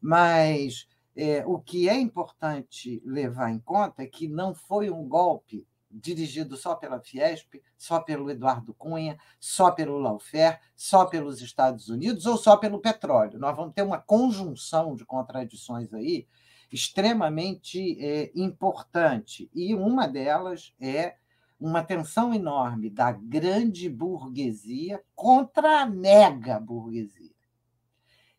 Mas 0.00 0.88
é, 1.14 1.44
o 1.46 1.58
que 1.58 1.88
é 1.88 1.98
importante 1.98 3.02
levar 3.04 3.50
em 3.50 3.58
conta 3.58 4.02
é 4.02 4.06
que 4.06 4.26
não 4.26 4.54
foi 4.54 4.90
um 4.90 5.06
golpe 5.06 5.66
dirigido 5.90 6.56
só 6.56 6.74
pela 6.74 7.00
Fiesp, 7.00 7.62
só 7.76 8.00
pelo 8.00 8.30
Eduardo 8.30 8.74
Cunha, 8.74 9.18
só 9.40 9.70
pelo 9.70 9.98
Laufer, 9.98 10.60
só 10.76 11.06
pelos 11.06 11.40
Estados 11.40 11.88
Unidos 11.88 12.26
ou 12.26 12.36
só 12.36 12.56
pelo 12.56 12.80
petróleo. 12.80 13.38
Nós 13.38 13.56
vamos 13.56 13.74
ter 13.74 13.82
uma 13.82 13.98
conjunção 13.98 14.94
de 14.94 15.04
contradições 15.04 15.92
aí 15.92 16.26
extremamente 16.70 17.98
é, 18.04 18.30
importante. 18.34 19.50
E 19.54 19.74
uma 19.74 20.06
delas 20.06 20.74
é 20.80 21.16
uma 21.58 21.82
tensão 21.82 22.32
enorme 22.32 22.88
da 22.88 23.10
grande 23.10 23.88
burguesia 23.88 25.02
contra 25.14 25.82
a 25.82 25.86
mega 25.86 26.60
burguesia. 26.60 27.32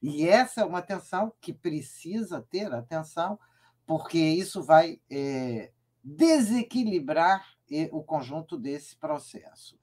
E 0.01 0.25
essa 0.25 0.61
é 0.61 0.65
uma 0.65 0.81
tensão 0.81 1.33
que 1.41 1.51
precisa 1.51 2.41
ter 2.49 2.73
atenção, 2.73 3.37
porque 3.85 4.17
isso 4.17 4.63
vai 4.63 5.01
é, 5.09 5.71
desequilibrar 6.03 7.45
o 7.91 8.03
conjunto 8.03 8.57
desse 8.57 8.95
processo. 8.95 9.77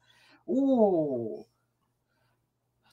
O, 0.44 1.44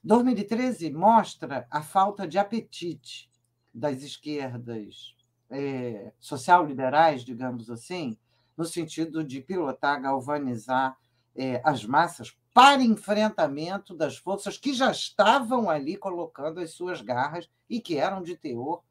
2013 0.03 0.91
mostra 0.91 1.67
a 1.69 1.81
falta 1.81 2.27
de 2.27 2.37
apetite 2.37 3.31
das 3.73 4.03
esquerdas 4.03 5.15
é, 5.49 6.11
social-liberais, 6.19 7.23
digamos 7.23 7.69
assim, 7.69 8.17
no 8.55 8.65
sentido 8.65 9.23
de 9.23 9.41
pilotar, 9.41 10.01
galvanizar 10.01 10.97
é, 11.35 11.61
as 11.63 11.85
massas 11.85 12.37
para 12.53 12.83
enfrentamento 12.83 13.95
das 13.95 14.17
forças 14.17 14.57
que 14.57 14.73
já 14.73 14.91
estavam 14.91 15.69
ali 15.69 15.97
colocando 15.97 16.59
as 16.59 16.71
suas 16.71 17.01
garras 17.01 17.49
e 17.67 17.79
que 17.79 17.97
eram 17.97 18.21
de 18.21 18.35
teor 18.35 18.83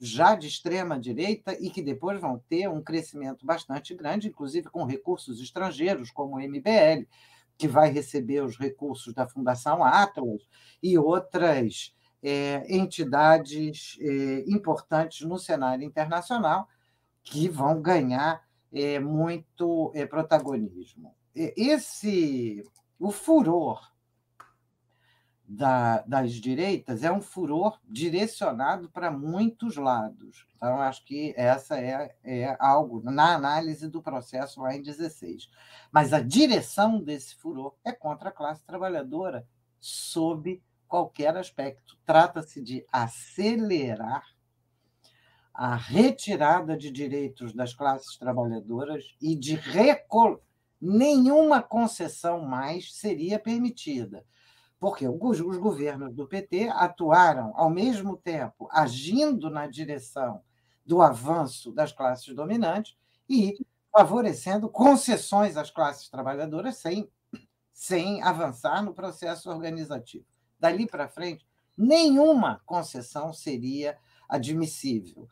já 0.00 0.34
de 0.34 0.48
extrema 0.48 0.98
direita 0.98 1.56
e 1.60 1.70
que 1.70 1.82
depois 1.82 2.20
vão 2.20 2.38
ter 2.48 2.68
um 2.68 2.82
crescimento 2.82 3.46
bastante 3.46 3.94
grande, 3.94 4.28
inclusive 4.28 4.68
com 4.68 4.84
recursos 4.84 5.40
estrangeiros, 5.40 6.10
como 6.10 6.36
o 6.36 6.40
MBL, 6.40 7.06
que 7.56 7.68
vai 7.68 7.90
receber 7.90 8.42
os 8.42 8.58
recursos 8.58 9.14
da 9.14 9.28
Fundação 9.28 9.84
Atlas 9.84 10.42
e 10.82 10.98
outras 10.98 11.94
é, 12.22 12.64
entidades 12.68 13.96
é, 14.00 14.44
importantes 14.48 15.26
no 15.26 15.38
cenário 15.38 15.84
internacional 15.84 16.68
que 17.22 17.48
vão 17.48 17.80
ganhar 17.80 18.42
é, 18.72 18.98
muito 18.98 19.92
é, 19.94 20.04
protagonismo. 20.04 21.14
Esse, 21.34 22.64
o 22.98 23.10
furor 23.10 23.93
da, 25.54 26.00
das 26.00 26.32
direitas 26.32 27.04
é 27.04 27.12
um 27.12 27.20
furor 27.20 27.78
direcionado 27.88 28.88
para 28.90 29.10
muitos 29.10 29.76
lados. 29.76 30.46
Então, 30.56 30.80
acho 30.80 31.04
que 31.04 31.32
essa 31.36 31.78
é, 31.78 32.14
é 32.24 32.56
algo 32.58 33.00
na 33.02 33.34
análise 33.34 33.88
do 33.88 34.02
processo 34.02 34.60
lá 34.60 34.74
em 34.74 34.82
16. 34.82 35.48
Mas 35.92 36.12
a 36.12 36.20
direção 36.20 37.00
desse 37.00 37.36
furor 37.36 37.74
é 37.84 37.92
contra 37.92 38.30
a 38.30 38.32
classe 38.32 38.64
trabalhadora, 38.64 39.46
sob 39.78 40.60
qualquer 40.88 41.36
aspecto. 41.36 41.96
Trata-se 42.04 42.60
de 42.60 42.84
acelerar 42.90 44.24
a 45.52 45.76
retirada 45.76 46.76
de 46.76 46.90
direitos 46.90 47.52
das 47.52 47.72
classes 47.72 48.16
trabalhadoras 48.16 49.04
e 49.22 49.36
de 49.36 49.54
recol... 49.54 50.42
nenhuma 50.80 51.62
concessão 51.62 52.40
mais 52.40 52.92
seria 52.92 53.38
permitida 53.38 54.24
porque 54.84 55.08
os, 55.08 55.40
os 55.40 55.56
governos 55.56 56.14
do 56.14 56.28
PT 56.28 56.68
atuaram, 56.68 57.54
ao 57.56 57.70
mesmo 57.70 58.18
tempo, 58.18 58.68
agindo 58.70 59.48
na 59.48 59.66
direção 59.66 60.42
do 60.84 61.00
avanço 61.00 61.72
das 61.72 61.90
classes 61.90 62.34
dominantes 62.34 62.94
e 63.26 63.66
favorecendo 63.90 64.68
concessões 64.68 65.56
às 65.56 65.70
classes 65.70 66.10
trabalhadoras 66.10 66.76
sem, 66.76 67.10
sem 67.72 68.22
avançar 68.22 68.82
no 68.82 68.92
processo 68.92 69.48
organizativo. 69.48 70.26
Dali 70.60 70.86
para 70.86 71.08
frente, 71.08 71.48
nenhuma 71.78 72.60
concessão 72.66 73.32
seria 73.32 73.96
admissível. 74.28 75.26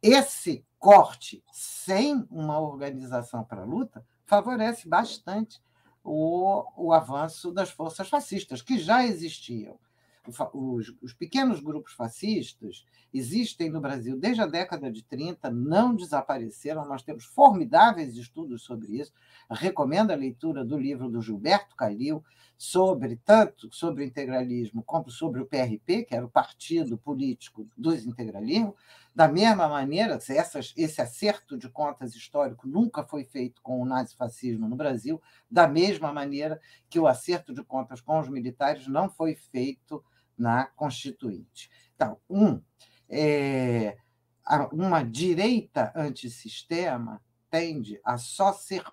Esse 0.00 0.64
corte 0.78 1.44
sem 1.52 2.26
uma 2.30 2.58
organização 2.58 3.44
para 3.44 3.60
a 3.60 3.66
luta 3.66 4.02
favorece 4.24 4.88
bastante 4.88 5.62
o, 6.04 6.64
o 6.76 6.92
avanço 6.92 7.50
das 7.50 7.70
forças 7.70 8.08
fascistas, 8.08 8.60
que 8.60 8.78
já 8.78 9.04
existiam. 9.06 9.78
Os, 10.54 10.94
os, 11.02 11.12
pequenos 11.12 11.60
grupos 11.60 11.92
fascistas 11.92 12.86
existem 13.12 13.68
no 13.68 13.78
Brasil 13.78 14.16
desde 14.16 14.40
a 14.40 14.46
década 14.46 14.90
de 14.90 15.02
30, 15.02 15.50
não 15.50 15.94
desapareceram. 15.94 16.86
Nós 16.86 17.02
temos 17.02 17.24
formidáveis 17.24 18.16
estudos 18.16 18.62
sobre 18.62 19.00
isso. 19.00 19.12
Recomendo 19.50 20.12
a 20.12 20.16
leitura 20.16 20.64
do 20.64 20.78
livro 20.78 21.10
do 21.10 21.20
Gilberto 21.20 21.76
Calil 21.76 22.24
sobre 22.56 23.16
tanto 23.16 23.68
sobre 23.70 24.02
o 24.02 24.06
integralismo 24.06 24.82
como 24.82 25.10
sobre 25.10 25.42
o 25.42 25.46
PRP, 25.46 26.04
que 26.04 26.14
era 26.14 26.24
o 26.24 26.30
partido 26.30 26.96
político 26.96 27.68
dos 27.76 28.06
integralismos. 28.06 28.74
Da 29.14 29.28
mesma 29.28 29.68
maneira, 29.68 30.18
essas, 30.28 30.72
esse 30.76 31.00
acerto 31.00 31.56
de 31.56 31.68
contas 31.68 32.14
histórico 32.16 32.66
nunca 32.66 33.04
foi 33.04 33.24
feito 33.24 33.62
com 33.62 33.80
o 33.80 33.86
nazifascismo 33.86 34.68
no 34.68 34.74
Brasil, 34.74 35.22
da 35.48 35.68
mesma 35.68 36.12
maneira 36.12 36.60
que 36.90 36.98
o 36.98 37.06
acerto 37.06 37.54
de 37.54 37.62
contas 37.62 38.00
com 38.00 38.18
os 38.18 38.28
militares 38.28 38.88
não 38.88 39.08
foi 39.08 39.36
feito 39.36 40.04
na 40.36 40.66
Constituinte. 40.66 41.70
Então, 41.94 42.18
um, 42.28 42.60
é, 43.08 43.96
uma 44.72 45.04
direita 45.04 45.92
antissistema 45.94 47.22
tende 47.48 48.00
a 48.04 48.18
só 48.18 48.52
ser 48.52 48.84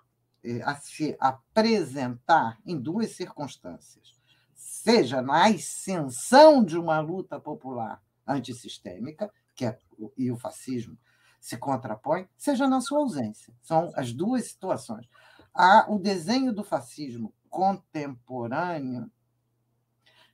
é, 0.44 0.60
a 0.62 0.74
se 0.74 1.16
apresentar 1.20 2.58
em 2.66 2.76
duas 2.76 3.10
circunstâncias, 3.10 4.20
seja 4.54 5.22
na 5.22 5.46
ascensão 5.46 6.64
de 6.64 6.76
uma 6.76 6.98
luta 6.98 7.38
popular 7.38 8.02
antissistêmica, 8.26 9.32
é, 9.64 9.78
e 10.16 10.30
o 10.30 10.36
fascismo 10.36 10.98
se 11.40 11.56
contrapõe, 11.56 12.28
seja 12.36 12.68
na 12.68 12.80
sua 12.80 12.98
ausência. 12.98 13.52
São 13.62 13.90
as 13.96 14.12
duas 14.12 14.46
situações. 14.46 15.08
Há 15.54 15.86
o 15.88 15.98
desenho 15.98 16.52
do 16.52 16.62
fascismo 16.62 17.34
contemporâneo 17.50 19.10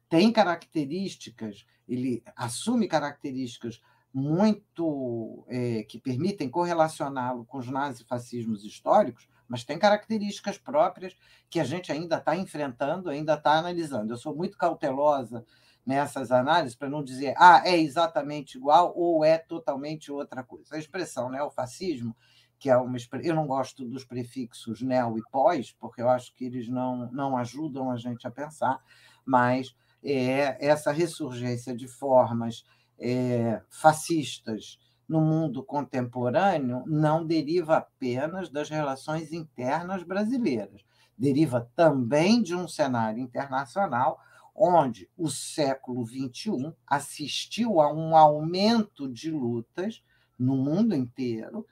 tem 0.09 0.33
características, 0.33 1.66
ele 1.87 2.22
assume 2.35 2.89
características 2.89 3.81
muito 4.12 5.45
é, 5.49 5.83
que 5.83 5.99
permitem 5.99 6.49
correlacioná-lo 6.49 7.45
com 7.45 7.59
os 7.59 7.68
nazifascismos 7.68 8.64
históricos, 8.64 9.29
mas 9.47 9.64
tem 9.64 9.79
características 9.79 10.59
próprias 10.59 11.14
que 11.51 11.61
a 11.61 11.64
gente 11.64 11.93
ainda 11.93 12.16
está 12.16 12.37
enfrentando, 12.37 13.11
ainda 13.11 13.35
está 13.35 13.59
analisando. 13.59 14.12
Eu 14.12 14.16
sou 14.16 14.35
muito 14.35 14.57
cautelosa 14.57 15.45
nessas 15.89 16.30
análises 16.30 16.76
para 16.76 16.91
não 16.91 17.03
dizer 17.03 17.32
ah, 17.39 17.62
é 17.64 17.74
exatamente 17.78 18.59
igual 18.59 18.93
ou 18.95 19.24
é 19.24 19.39
totalmente 19.39 20.12
outra 20.12 20.45
coisa. 20.45 20.76
A 20.76 20.78
expressão 20.78 21.30
neofascismo, 21.30 22.14
que 22.59 22.68
é 22.68 22.76
uma 22.76 22.99
eu 23.22 23.34
não 23.34 23.47
gosto 23.47 23.86
dos 23.86 24.05
prefixos 24.05 24.82
neo 24.82 25.16
e 25.16 25.22
pós, 25.32 25.74
porque 25.80 26.03
eu 26.03 26.11
acho 26.11 26.34
que 26.34 26.45
eles 26.45 26.68
não, 26.68 27.11
não 27.11 27.39
ajudam 27.39 27.91
a 27.91 27.97
gente 27.97 28.26
a 28.26 28.30
pensar, 28.30 28.78
mas 29.24 29.74
é 30.05 30.59
essa 30.61 30.93
ressurgência 30.93 31.74
de 31.74 31.89
formas 31.89 32.66
é, 32.99 33.62
fascistas 33.70 34.78
no 35.09 35.22
mundo 35.22 35.62
contemporâneo 35.62 36.84
não 36.86 37.24
deriva 37.24 37.78
apenas 37.78 38.51
das 38.51 38.68
relações 38.68 39.32
internas 39.32 40.03
brasileiras, 40.03 40.84
deriva 41.16 41.66
também 41.74 42.43
de 42.43 42.55
um 42.55 42.68
cenário 42.68 43.20
internacional 43.20 44.20
onde 44.59 45.09
o 45.17 45.29
século 45.29 46.05
XXI 46.05 46.73
assistiu 46.87 47.81
a 47.81 47.93
um 47.93 48.17
aumento 48.17 49.09
de 49.09 49.31
lutas 49.31 50.03
no 50.39 50.57
mundo 50.57 50.95
inteiro, 50.95 51.67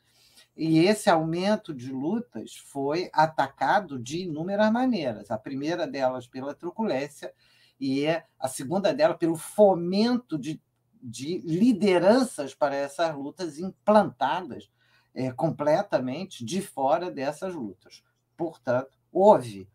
e 0.56 0.78
esse 0.78 1.10
aumento 1.10 1.74
de 1.74 1.92
lutas 1.92 2.56
foi 2.56 3.10
atacado 3.12 3.98
de 3.98 4.22
inúmeras 4.22 4.72
maneiras. 4.72 5.30
A 5.30 5.36
primeira 5.36 5.86
delas 5.86 6.26
pela 6.26 6.54
truculência, 6.54 7.32
e 7.80 8.06
a 8.38 8.48
segunda 8.48 8.94
dela 8.94 9.14
pelo 9.14 9.36
fomento 9.36 10.38
de, 10.38 10.60
de 11.02 11.38
lideranças 11.38 12.54
para 12.54 12.74
essas 12.74 13.14
lutas 13.14 13.58
implantadas 13.58 14.70
é, 15.14 15.30
completamente 15.32 16.44
de 16.44 16.60
fora 16.60 17.10
dessas 17.10 17.54
lutas. 17.54 18.02
Portanto, 18.36 18.98
houve 19.12 19.68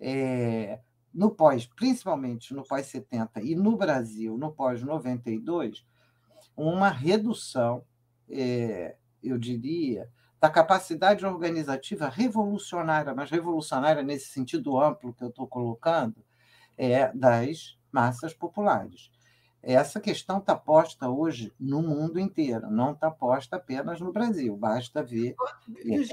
é, 0.00 0.80
no 1.18 1.32
pós, 1.32 1.66
principalmente 1.66 2.54
no 2.54 2.62
pós 2.62 2.86
70 2.86 3.42
e 3.42 3.56
no 3.56 3.76
Brasil, 3.76 4.38
no 4.38 4.52
pós 4.52 4.84
92, 4.84 5.84
uma 6.56 6.90
redução, 6.90 7.82
é, 8.30 8.94
eu 9.20 9.36
diria, 9.36 10.08
da 10.40 10.48
capacidade 10.48 11.26
organizativa 11.26 12.08
revolucionária, 12.08 13.12
mas 13.16 13.32
revolucionária 13.32 14.00
nesse 14.04 14.28
sentido 14.28 14.80
amplo 14.80 15.12
que 15.12 15.24
eu 15.24 15.30
estou 15.30 15.48
colocando, 15.48 16.24
é 16.76 17.12
das 17.12 17.76
massas 17.90 18.32
populares. 18.32 19.10
Essa 19.60 19.98
questão 19.98 20.38
está 20.38 20.54
posta 20.54 21.08
hoje 21.08 21.52
no 21.58 21.82
mundo 21.82 22.20
inteiro, 22.20 22.70
não 22.70 22.92
está 22.92 23.10
posta 23.10 23.56
apenas 23.56 24.00
no 24.00 24.12
Brasil. 24.12 24.56
Basta 24.56 25.02
ver 25.02 25.34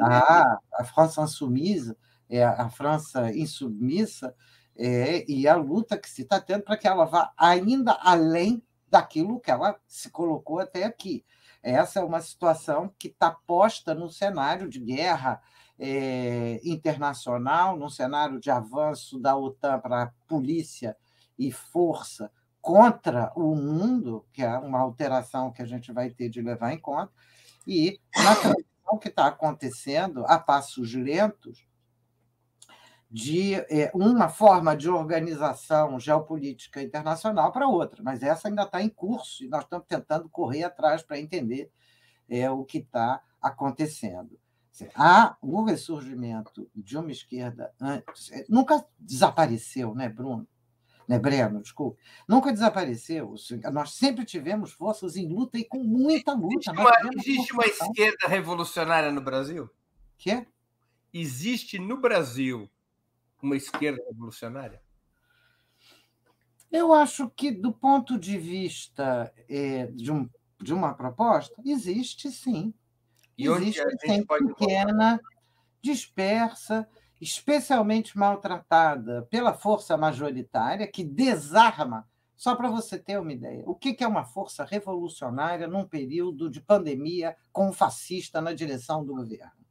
a, 0.01 0.59
a 0.79 0.83
França 0.83 1.21
insubmissa, 1.21 1.95
é, 2.27 2.43
a 2.43 2.67
França 2.71 3.31
insubmissa 3.31 4.33
é, 4.77 5.29
e 5.29 5.47
a 5.47 5.55
luta 5.55 5.97
que 5.97 6.09
se 6.09 6.23
está 6.23 6.39
tendo 6.39 6.63
para 6.63 6.77
que 6.77 6.87
ela 6.87 7.05
vá 7.05 7.31
ainda 7.37 7.93
além 8.01 8.61
daquilo 8.89 9.39
que 9.39 9.51
ela 9.51 9.79
se 9.87 10.09
colocou 10.09 10.59
até 10.59 10.83
aqui. 10.83 11.25
Essa 11.61 11.99
é 11.99 12.03
uma 12.03 12.21
situação 12.21 12.93
que 12.99 13.07
está 13.07 13.31
posta 13.31 13.95
no 13.95 14.09
cenário 14.09 14.69
de 14.69 14.79
guerra 14.79 15.41
é, 15.79 16.61
internacional, 16.63 17.75
num 17.75 17.89
cenário 17.89 18.39
de 18.39 18.51
avanço 18.51 19.19
da 19.19 19.35
OTAN 19.35 19.79
para 19.79 20.13
polícia 20.27 20.95
e 21.37 21.51
força 21.51 22.31
contra 22.61 23.31
o 23.35 23.55
mundo, 23.55 24.25
que 24.31 24.41
é 24.41 24.57
uma 24.57 24.79
alteração 24.79 25.51
que 25.51 25.61
a 25.61 25.65
gente 25.65 25.91
vai 25.91 26.09
ter 26.09 26.29
de 26.29 26.41
levar 26.41 26.73
em 26.73 26.79
conta, 26.79 27.11
e 27.67 27.99
na 28.15 28.35
transição 28.35 28.97
que 28.99 29.09
está 29.09 29.27
acontecendo 29.27 30.25
a 30.25 30.39
passos 30.39 30.93
lentos 30.93 31.65
de 33.09 33.53
é, 33.53 33.91
uma 33.93 34.27
forma 34.27 34.75
de 34.75 34.89
organização 34.89 35.99
geopolítica 35.99 36.81
internacional 36.81 37.51
para 37.51 37.67
outra, 37.67 38.01
mas 38.03 38.23
essa 38.23 38.47
ainda 38.47 38.63
está 38.63 38.81
em 38.81 38.89
curso 38.89 39.43
e 39.43 39.47
nós 39.47 39.63
estamos 39.63 39.85
tentando 39.87 40.27
correr 40.29 40.63
atrás 40.63 41.03
para 41.03 41.19
entender 41.19 41.71
é, 42.27 42.49
o 42.49 42.63
que 42.63 42.79
está 42.79 43.21
acontecendo. 43.41 44.39
Há 44.93 45.37
o 45.41 45.63
ressurgimento 45.63 46.69
de 46.75 46.97
uma 46.97 47.11
esquerda 47.11 47.71
antes, 47.79 48.31
é, 48.31 48.45
nunca 48.49 48.85
desapareceu, 48.99 49.95
né, 49.95 50.09
Bruno? 50.09 50.45
Né, 51.07 51.19
Breno, 51.19 51.61
desculpe. 51.61 52.01
Nunca 52.27 52.51
desapareceu. 52.51 53.35
Nós 53.71 53.93
sempre 53.93 54.25
tivemos 54.25 54.71
forças 54.71 55.15
em 55.15 55.29
luta 55.29 55.57
e 55.57 55.63
com 55.63 55.77
muita 55.83 56.33
luta. 56.33 56.55
Existe 56.55 56.71
uma, 56.71 56.91
existe 57.15 57.53
uma 57.53 57.65
esquerda 57.65 58.27
revolucionária 58.27 59.11
no 59.11 59.21
Brasil? 59.21 59.69
Quê? 60.17 60.47
Existe 61.13 61.77
no 61.77 62.01
Brasil 62.01 62.67
uma 63.41 63.55
esquerda 63.55 64.03
revolucionária? 64.07 64.81
Eu 66.71 66.93
acho 66.93 67.29
que, 67.29 67.51
do 67.51 67.71
ponto 67.71 68.17
de 68.17 68.37
vista 68.37 69.33
é, 69.47 69.87
de, 69.87 70.11
um, 70.11 70.29
de 70.61 70.73
uma 70.73 70.93
proposta, 70.93 71.61
existe 71.65 72.29
sim. 72.31 72.73
E 73.37 73.47
existe 73.47 73.83
sim, 74.01 74.25
pequena, 74.25 75.19
dispersa, 75.81 76.87
especialmente 77.19 78.17
maltratada 78.17 79.27
pela 79.29 79.53
força 79.53 79.95
majoritária, 79.95 80.87
que 80.87 81.03
desarma. 81.03 82.07
Só 82.35 82.55
para 82.55 82.69
você 82.69 82.99
ter 82.99 83.17
uma 83.19 83.31
ideia, 83.31 83.63
o 83.65 83.73
que 83.73 84.03
é 84.03 84.07
uma 84.07 84.25
força 84.25 84.65
revolucionária 84.65 85.67
num 85.67 85.85
período 85.85 86.49
de 86.49 86.59
pandemia 86.59 87.35
com 87.51 87.69
um 87.69 87.73
fascista 87.73 88.41
na 88.41 88.53
direção 88.53 89.05
do 89.05 89.15
governo? 89.15 89.64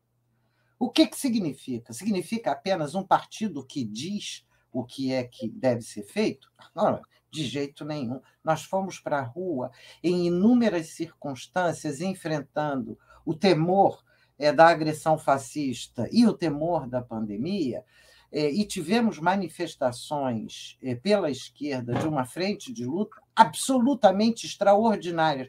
O 0.79 0.91
que, 0.91 1.07
que 1.07 1.17
significa? 1.17 1.93
Significa 1.93 2.53
apenas 2.53 2.95
um 2.95 3.03
partido 3.03 3.65
que 3.65 3.85
diz 3.85 4.45
o 4.73 4.85
que 4.85 5.13
é 5.13 5.23
que 5.25 5.49
deve 5.49 5.83
ser 5.83 6.03
feito? 6.03 6.51
Não, 6.75 7.01
de 7.31 7.45
jeito 7.45 7.85
nenhum. 7.85 8.21
Nós 8.43 8.65
fomos 8.65 8.99
para 8.99 9.19
a 9.19 9.25
rua 9.25 9.71
em 10.03 10.27
inúmeras 10.27 10.89
circunstâncias, 10.89 12.01
enfrentando 12.01 12.99
o 13.25 13.35
temor 13.35 14.03
é, 14.39 14.53
da 14.53 14.69
agressão 14.69 15.17
fascista 15.17 16.09
e 16.11 16.27
o 16.27 16.33
temor 16.33 16.89
da 16.89 17.01
pandemia, 17.01 17.85
é, 18.33 18.51
e 18.51 18.65
tivemos 18.65 19.21
manifestações 19.21 20.77
é, 20.83 20.97
pela 20.97 21.31
esquerda 21.31 21.95
de 21.95 22.07
uma 22.07 22.25
frente 22.25 22.73
de 22.73 22.85
luta 22.85 23.23
absolutamente 23.35 24.45
extraordinárias 24.45 25.49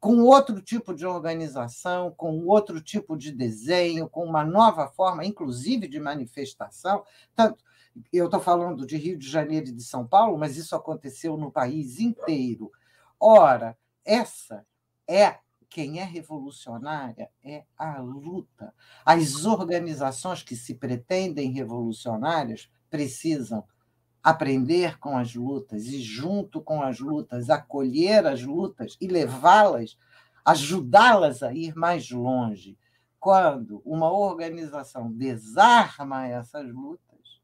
com 0.00 0.22
outro 0.22 0.60
tipo 0.60 0.94
de 0.94 1.04
organização, 1.06 2.12
com 2.16 2.44
outro 2.46 2.80
tipo 2.80 3.16
de 3.16 3.32
desenho, 3.32 4.08
com 4.08 4.24
uma 4.24 4.44
nova 4.44 4.86
forma, 4.88 5.24
inclusive 5.24 5.88
de 5.88 5.98
manifestação. 5.98 7.04
Tanto, 7.34 7.64
eu 8.12 8.26
estou 8.26 8.40
falando 8.40 8.86
de 8.86 8.96
Rio 8.96 9.18
de 9.18 9.28
Janeiro 9.28 9.68
e 9.68 9.72
de 9.72 9.82
São 9.82 10.06
Paulo, 10.06 10.38
mas 10.38 10.56
isso 10.56 10.76
aconteceu 10.76 11.36
no 11.36 11.50
país 11.50 11.98
inteiro. 11.98 12.70
Ora, 13.18 13.76
essa 14.04 14.64
é 15.06 15.38
quem 15.68 16.00
é 16.00 16.04
revolucionária 16.04 17.30
é 17.44 17.64
a 17.76 18.00
luta. 18.00 18.74
As 19.04 19.44
organizações 19.44 20.42
que 20.42 20.56
se 20.56 20.74
pretendem 20.74 21.52
revolucionárias 21.52 22.70
precisam 22.88 23.64
aprender 24.28 24.98
com 24.98 25.16
as 25.16 25.34
lutas 25.34 25.86
e, 25.86 26.00
junto 26.00 26.60
com 26.60 26.82
as 26.82 27.00
lutas, 27.00 27.48
acolher 27.48 28.26
as 28.26 28.42
lutas 28.42 28.96
e 29.00 29.08
levá-las, 29.08 29.98
ajudá-las 30.44 31.42
a 31.42 31.52
ir 31.52 31.74
mais 31.74 32.10
longe. 32.10 32.78
Quando 33.18 33.82
uma 33.84 34.12
organização 34.12 35.10
desarma 35.10 36.26
essas 36.26 36.70
lutas, 36.72 37.40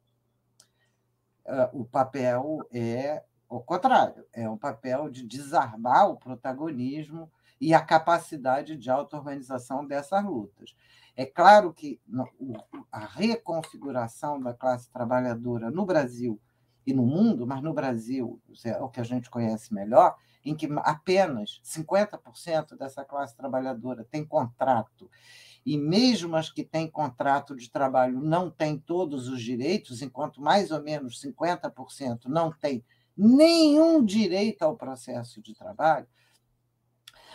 eh, 1.46 1.70
o 1.72 1.84
papel 1.84 2.60
é 2.72 3.22
o 3.48 3.60
contrário, 3.60 4.24
é 4.32 4.48
um 4.48 4.56
papel 4.56 5.08
de 5.08 5.26
desarmar 5.26 6.10
o 6.10 6.16
protagonismo 6.16 7.30
e 7.60 7.72
a 7.72 7.80
capacidade 7.80 8.76
de 8.76 8.90
auto-organização 8.90 9.86
dessas 9.86 10.24
lutas. 10.24 10.74
É 11.16 11.24
claro 11.24 11.72
que 11.72 12.00
a 12.90 12.98
reconfiguração 12.98 14.40
da 14.40 14.52
classe 14.52 14.90
trabalhadora 14.90 15.70
no 15.70 15.86
Brasil 15.86 16.40
e 16.86 16.92
no 16.92 17.04
mundo, 17.04 17.46
mas 17.46 17.62
no 17.62 17.72
Brasil, 17.72 18.40
é 18.64 18.76
o 18.82 18.88
que 18.88 19.00
a 19.00 19.04
gente 19.04 19.30
conhece 19.30 19.72
melhor, 19.72 20.16
em 20.44 20.54
que 20.54 20.68
apenas 20.78 21.60
50% 21.64 22.76
dessa 22.76 23.04
classe 23.04 23.34
trabalhadora 23.36 24.04
tem 24.04 24.24
contrato, 24.24 25.10
e 25.64 25.78
mesmo 25.78 26.36
as 26.36 26.50
que 26.50 26.62
têm 26.62 26.90
contrato 26.90 27.56
de 27.56 27.70
trabalho 27.70 28.20
não 28.20 28.50
têm 28.50 28.78
todos 28.78 29.28
os 29.28 29.40
direitos, 29.40 30.02
enquanto 30.02 30.42
mais 30.42 30.70
ou 30.70 30.82
menos 30.82 31.20
50% 31.22 32.26
não 32.26 32.52
têm 32.52 32.84
nenhum 33.16 34.04
direito 34.04 34.62
ao 34.62 34.76
processo 34.76 35.40
de 35.40 35.54
trabalho, 35.54 36.06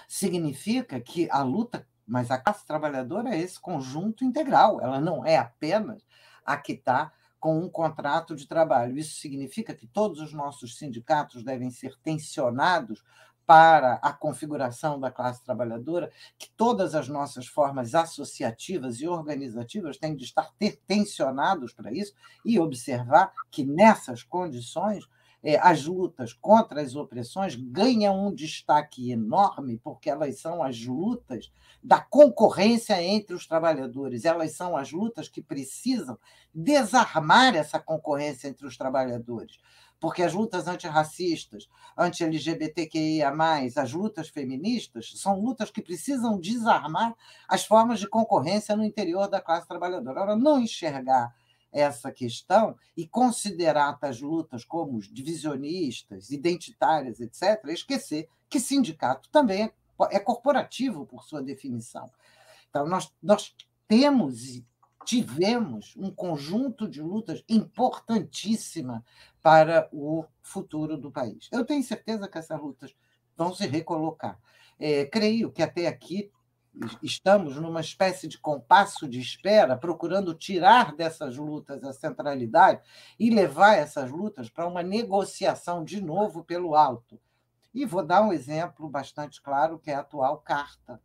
significa 0.08 1.00
que 1.00 1.28
a 1.32 1.42
luta, 1.42 1.88
mas 2.06 2.30
a 2.30 2.38
classe 2.38 2.66
trabalhadora 2.66 3.34
é 3.34 3.40
esse 3.40 3.60
conjunto 3.60 4.24
integral, 4.24 4.80
ela 4.82 5.00
não 5.00 5.26
é 5.26 5.38
apenas 5.38 6.06
a 6.46 6.58
que 6.58 6.74
está 6.74 7.12
com 7.40 7.60
um 7.60 7.70
contrato 7.70 8.36
de 8.36 8.48
trabalho. 8.48 8.98
Isso 8.98 9.20
significa 9.20 9.74
que 9.74 9.88
todos 9.88 10.20
os 10.20 10.34
nossos 10.34 10.78
sindicatos 10.78 11.44
devem 11.44 11.72
ser 11.72 11.98
tensionados 12.04 13.04
para 13.50 13.96
a 13.96 14.14
configuração 14.14 15.00
da 15.00 15.10
classe 15.10 15.44
trabalhadora, 15.44 16.12
que 16.38 16.52
todas 16.56 16.94
as 16.94 17.08
nossas 17.08 17.48
formas 17.48 17.96
associativas 17.96 19.02
e 19.02 19.08
organizativas 19.08 19.98
têm 19.98 20.16
de 20.16 20.24
estar 20.24 20.54
tensionados 20.86 21.74
para 21.74 21.92
isso 21.92 22.14
e 22.46 22.60
observar 22.60 23.34
que 23.50 23.66
nessas 23.66 24.22
condições 24.22 25.10
as 25.62 25.86
lutas 25.86 26.34
contra 26.34 26.82
as 26.82 26.96
opressões 26.96 27.56
ganham 27.56 28.28
um 28.28 28.34
destaque 28.34 29.12
enorme, 29.12 29.80
porque 29.82 30.10
elas 30.10 30.40
são 30.40 30.62
as 30.62 30.86
lutas 30.86 31.52
da 31.82 32.02
concorrência 32.02 33.02
entre 33.02 33.34
os 33.34 33.48
trabalhadores, 33.48 34.26
elas 34.26 34.52
são 34.52 34.76
as 34.76 34.92
lutas 34.92 35.30
que 35.30 35.42
precisam 35.42 36.20
desarmar 36.54 37.56
essa 37.56 37.80
concorrência 37.80 38.50
entre 38.50 38.68
os 38.68 38.76
trabalhadores. 38.76 39.58
Porque 39.98 40.24
as 40.24 40.34
lutas 40.34 40.68
antirracistas, 40.68 41.70
anti-LGBTQIA, 41.98 43.34
as 43.76 43.92
lutas 43.92 44.30
feministas, 44.30 45.14
são 45.16 45.40
lutas 45.40 45.70
que 45.70 45.82
precisam 45.82 46.40
desarmar 46.40 47.14
as 47.48 47.66
formas 47.66 48.00
de 48.00 48.08
concorrência 48.08 48.78
no 48.78 48.84
interior 48.84 49.28
da 49.28 49.42
classe 49.42 49.68
trabalhadora. 49.68 50.22
Ora, 50.22 50.36
não 50.38 50.62
enxergar 50.62 51.34
essa 51.72 52.12
questão 52.12 52.76
e 52.96 53.08
considerar 53.08 53.98
as 54.02 54.22
lutas 54.22 54.66
como 54.66 55.00
divisionistas, 55.00 56.32
identitárias, 56.32 57.20
etc., 57.20 57.66
esquecer 57.68 58.28
que 58.50 58.60
sindicato 58.60 59.30
também 59.30 59.64
é, 59.64 59.72
é 60.12 60.20
corporativo 60.20 61.06
por 61.06 61.24
sua 61.24 61.42
definição. 61.42 62.10
Então, 62.70 62.88
nós, 62.88 63.14
nós 63.22 63.56
temos 63.88 64.56
e 64.56 64.66
tivemos 65.06 65.96
um 65.98 66.12
conjunto 66.12 66.88
de 66.88 67.02
lutas 67.02 67.44
importantíssima 67.50 69.04
para 69.42 69.90
o 69.92 70.26
futuro 70.42 70.98
do 70.98 71.10
país. 71.10 71.50
Eu 71.52 71.66
tenho 71.66 71.84
certeza 71.84 72.28
que 72.28 72.38
essas 72.38 72.60
lutas 72.62 72.96
vão 73.36 73.54
se 73.54 73.66
recolocar. 73.66 74.40
É, 74.80 75.06
creio 75.06 75.52
que 75.52 75.64
até 75.64 75.88
aqui 75.88 76.32
estamos 77.02 77.56
numa 77.58 77.82
espécie 77.82 78.28
de 78.28 78.38
compasso 78.38 79.08
de 79.08 79.20
espera, 79.20 79.78
procurando 79.78 80.34
tirar 80.34 80.96
dessas 80.96 81.38
lutas 81.38 81.84
a 81.84 81.94
centralidade 81.94 82.82
e 83.20 83.30
levar 83.30 83.76
essas 83.76 84.12
lutas 84.12 84.50
para 84.50 84.68
uma 84.68 84.84
negociação 84.84 85.84
de 85.84 86.02
novo 86.02 86.44
pelo 86.44 86.76
alto. 86.76 87.20
E 87.74 87.86
vou 87.86 88.06
dar 88.06 88.22
um 88.22 88.34
exemplo 88.34 88.90
bastante 88.90 89.42
claro, 89.42 89.80
que 89.80 89.92
é 89.92 89.96
a 89.96 90.00
atual 90.00 90.40
carta 90.40 91.02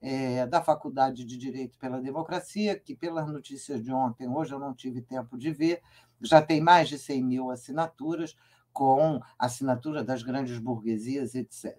é, 0.00 0.46
da 0.46 0.62
Faculdade 0.62 1.24
de 1.24 1.36
Direito 1.36 1.78
pela 1.78 2.00
Democracia, 2.00 2.78
que, 2.78 2.94
pelas 2.94 3.28
notícias 3.28 3.82
de 3.82 3.92
ontem, 3.92 4.28
hoje 4.28 4.52
eu 4.52 4.58
não 4.58 4.74
tive 4.74 5.02
tempo 5.02 5.36
de 5.36 5.52
ver, 5.52 5.82
já 6.20 6.42
tem 6.42 6.60
mais 6.60 6.88
de 6.88 6.98
100 6.98 7.24
mil 7.24 7.50
assinaturas, 7.50 8.36
com 8.72 9.20
assinatura 9.38 10.04
das 10.04 10.22
grandes 10.22 10.58
burguesias, 10.58 11.34
etc. 11.34 11.76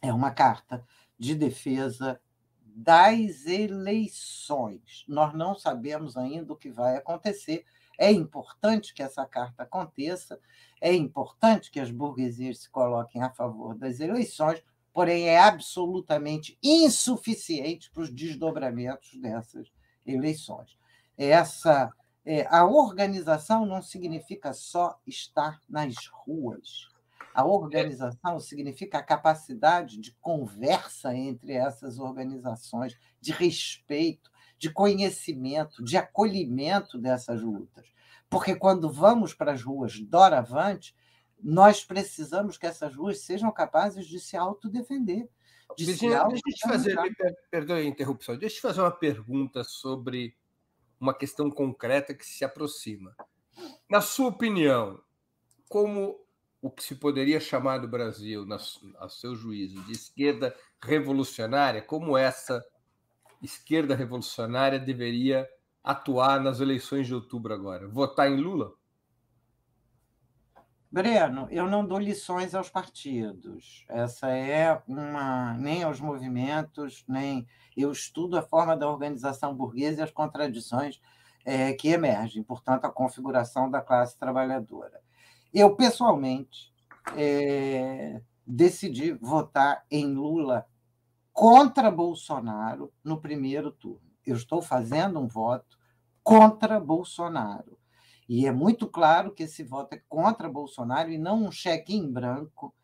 É 0.00 0.12
uma 0.12 0.30
carta 0.30 0.84
de 1.18 1.34
defesa 1.34 2.20
das 2.74 3.46
eleições. 3.46 5.04
Nós 5.06 5.34
não 5.34 5.54
sabemos 5.54 6.16
ainda 6.16 6.52
o 6.52 6.56
que 6.56 6.70
vai 6.70 6.96
acontecer. 6.96 7.64
É 7.98 8.10
importante 8.10 8.94
que 8.94 9.02
essa 9.02 9.24
carta 9.26 9.62
aconteça, 9.62 10.40
é 10.80 10.92
importante 10.92 11.70
que 11.70 11.80
as 11.80 11.90
burguesias 11.90 12.58
se 12.58 12.70
coloquem 12.70 13.22
a 13.22 13.30
favor 13.30 13.74
das 13.74 14.00
eleições, 14.00 14.62
porém 14.92 15.28
é 15.28 15.38
absolutamente 15.38 16.58
insuficiente 16.62 17.90
para 17.90 18.02
os 18.02 18.10
desdobramentos 18.10 19.14
dessas 19.20 19.72
eleições. 20.04 20.76
Essa 21.16 21.92
é, 22.24 22.46
a 22.48 22.64
organização 22.64 23.66
não 23.66 23.82
significa 23.82 24.52
só 24.52 24.98
estar 25.06 25.60
nas 25.68 25.94
ruas. 26.06 26.88
A 27.34 27.44
organização 27.44 28.38
significa 28.38 28.98
a 28.98 29.02
capacidade 29.02 29.98
de 29.98 30.12
conversa 30.20 31.14
entre 31.14 31.54
essas 31.54 31.98
organizações, 31.98 32.98
de 33.20 33.32
respeito, 33.32 34.30
de 34.58 34.70
conhecimento, 34.70 35.82
de 35.82 35.96
acolhimento 35.96 36.98
dessas 36.98 37.42
lutas. 37.42 37.86
Porque 38.28 38.54
quando 38.54 38.90
vamos 38.90 39.34
para 39.34 39.52
as 39.52 39.62
ruas 39.62 39.98
doravante, 39.98 40.94
nós 41.42 41.84
precisamos 41.84 42.56
que 42.56 42.66
essas 42.66 42.94
ruas 42.94 43.20
sejam 43.20 43.50
capazes 43.50 44.06
de 44.06 44.20
se 44.20 44.36
autodefender. 44.36 45.28
De 45.76 45.84
Virginia, 45.84 46.22
se 46.22 46.28
deixa 46.28 46.42
eu 46.46 46.54
te 46.54 46.68
fazer, 46.68 47.00
me 47.00 47.14
perdoe 47.50 47.80
a 47.80 47.84
interrupção, 47.84 48.36
deixa 48.36 48.56
eu 48.56 48.58
te 48.58 48.62
fazer 48.62 48.80
uma 48.82 48.90
pergunta 48.90 49.64
sobre 49.64 50.36
uma 51.00 51.12
questão 51.12 51.50
concreta 51.50 52.14
que 52.14 52.24
se 52.24 52.44
aproxima. 52.44 53.16
Na 53.90 54.00
sua 54.00 54.28
opinião, 54.28 55.02
como 55.68 56.18
o 56.62 56.70
que 56.70 56.84
se 56.84 56.94
poderia 56.94 57.40
chamar 57.40 57.78
do 57.78 57.88
Brasil, 57.88 58.46
a 59.00 59.08
seu 59.08 59.34
juízo, 59.34 59.82
de 59.82 59.92
esquerda 59.92 60.54
revolucionária, 60.80 61.82
como 61.82 62.16
essa 62.16 62.64
esquerda 63.42 63.96
revolucionária 63.96 64.78
deveria 64.78 65.48
atuar 65.82 66.40
nas 66.40 66.60
eleições 66.60 67.08
de 67.08 67.14
outubro 67.14 67.52
agora? 67.52 67.88
Votar 67.88 68.30
em 68.30 68.36
Lula? 68.36 68.72
Breno, 70.88 71.48
eu 71.50 71.66
não 71.66 71.84
dou 71.84 71.98
lições 71.98 72.54
aos 72.54 72.70
partidos. 72.70 73.84
Essa 73.88 74.28
é 74.28 74.80
uma 74.86 75.54
nem 75.54 75.82
aos 75.82 75.98
movimentos, 75.98 77.04
nem 77.08 77.44
eu 77.76 77.90
estudo 77.90 78.38
a 78.38 78.42
forma 78.42 78.76
da 78.76 78.88
organização 78.88 79.52
burguesa 79.52 80.00
e 80.00 80.04
as 80.04 80.12
contradições 80.12 81.00
é, 81.44 81.72
que 81.72 81.88
emergem, 81.88 82.44
portanto, 82.44 82.84
a 82.84 82.92
configuração 82.92 83.68
da 83.68 83.80
classe 83.80 84.16
trabalhadora. 84.16 85.01
Eu, 85.52 85.76
pessoalmente, 85.76 86.72
é, 87.16 88.22
decidi 88.46 89.12
votar 89.12 89.84
em 89.90 90.14
Lula 90.14 90.66
contra 91.32 91.90
Bolsonaro 91.90 92.92
no 93.04 93.20
primeiro 93.20 93.70
turno. 93.70 94.10
Eu 94.24 94.36
estou 94.36 94.62
fazendo 94.62 95.18
um 95.18 95.26
voto 95.26 95.78
contra 96.22 96.80
Bolsonaro. 96.80 97.78
E 98.28 98.46
é 98.46 98.52
muito 98.52 98.86
claro 98.86 99.32
que 99.32 99.42
esse 99.42 99.62
voto 99.62 99.94
é 99.94 100.02
contra 100.08 100.48
Bolsonaro 100.48 101.10
e 101.10 101.18
não 101.18 101.44
um 101.44 101.50
cheque 101.50 101.94
em 101.94 102.10
branco 102.10 102.74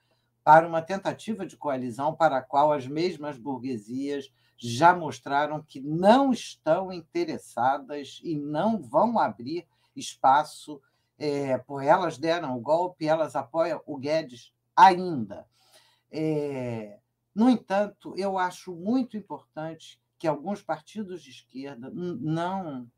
para 0.45 0.66
uma 0.66 0.83
tentativa 0.83 1.47
de 1.47 1.57
coalizão 1.57 2.14
para 2.14 2.39
a 2.39 2.43
qual 2.43 2.73
as 2.73 2.87
mesmas 2.87 3.39
burguesias 3.39 4.31
já 4.59 4.95
mostraram 4.95 5.62
que 5.62 5.81
não 5.81 6.33
estão 6.33 6.93
interessadas 6.93 8.21
e 8.25 8.35
não 8.37 8.83
vão 8.83 9.19
abrir 9.19 9.66
espaço 9.95 10.83
é, 11.19 11.59
por 11.59 11.83
elas 11.83 12.16
deram 12.16 12.57
o 12.57 12.61
golpe, 12.61 13.07
elas 13.07 13.35
apoiam 13.35 13.83
o 13.87 13.97
Guedes 13.97 14.53
ainda. 14.77 15.47
É, 16.11 16.99
no 17.35 17.51
entanto, 17.51 18.14
eu 18.16 18.39
acho 18.39 18.75
muito 18.75 19.16
importante 19.16 20.01
que 20.19 20.27
alguns 20.27 20.62
partidos 20.62 21.23
de 21.23 21.31
esquerda 21.31 21.91
não 21.91 22.91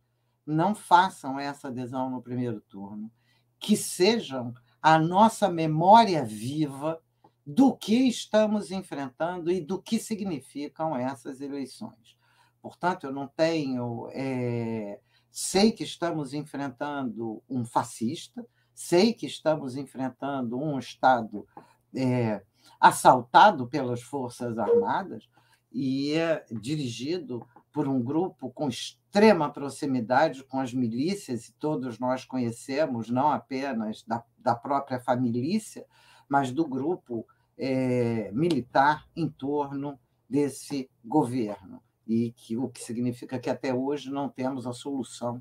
não 0.46 0.74
façam 0.74 1.38
essa 1.38 1.68
adesão 1.68 2.10
no 2.10 2.22
primeiro 2.22 2.60
turno, 2.62 3.10
que 3.58 3.76
sejam 3.76 4.52
a 4.82 4.98
nossa 4.98 5.48
memória 5.48 6.24
viva 6.24 7.00
do 7.46 7.76
que 7.76 8.08
estamos 8.08 8.70
enfrentando 8.70 9.52
e 9.52 9.60
do 9.60 9.80
que 9.80 9.98
significam 9.98 10.96
essas 10.96 11.40
eleições. 11.40 12.18
Portanto, 12.60 13.04
eu 13.04 13.12
não 13.12 13.28
tenho 13.28 14.08
é, 14.12 15.00
sei 15.30 15.72
que 15.72 15.84
estamos 15.84 16.34
enfrentando 16.34 17.42
um 17.48 17.64
fascista, 17.64 18.44
sei 18.74 19.12
que 19.12 19.26
estamos 19.26 19.76
enfrentando 19.76 20.58
um 20.58 20.78
Estado 20.78 21.46
é, 21.94 22.42
assaltado 22.80 23.66
pelas 23.66 24.02
Forças 24.02 24.58
Armadas 24.58 25.28
e 25.72 26.12
é 26.14 26.44
dirigido 26.50 27.46
por 27.72 27.86
um 27.86 28.02
grupo 28.02 28.50
com 28.50 28.68
extrema 28.68 29.52
proximidade 29.52 30.42
com 30.42 30.58
as 30.58 30.74
milícias, 30.74 31.48
e 31.48 31.52
todos 31.52 31.98
nós 31.98 32.24
conhecemos, 32.24 33.08
não 33.08 33.30
apenas 33.30 34.02
da, 34.02 34.24
da 34.38 34.56
própria 34.56 34.98
família, 34.98 35.86
mas 36.28 36.50
do 36.50 36.66
grupo 36.66 37.26
é, 37.56 38.30
militar 38.32 39.06
em 39.14 39.28
torno 39.28 39.98
desse 40.28 40.90
governo 41.04 41.80
e 42.10 42.32
que 42.32 42.56
o 42.56 42.68
que 42.68 42.82
significa 42.82 43.38
que 43.38 43.48
até 43.48 43.72
hoje 43.72 44.10
não 44.10 44.28
temos 44.28 44.66
a 44.66 44.72
solução 44.72 45.40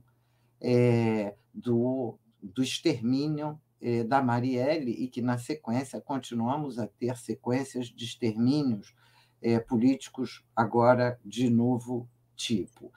é, 0.61 1.35
do, 1.51 2.15
do 2.43 2.61
extermínio 2.61 3.59
é, 3.81 4.03
da 4.03 4.21
Marielle 4.21 4.91
e 4.91 5.07
que, 5.07 5.19
na 5.19 5.39
sequência, 5.39 5.99
continuamos 5.99 6.77
a 6.77 6.85
ter 6.85 7.17
sequências 7.17 7.87
de 7.87 8.05
extermínios 8.05 8.93
é, 9.41 9.59
políticos 9.59 10.45
agora 10.55 11.19
de 11.25 11.49
novo 11.49 12.07
tipo. 12.35 12.93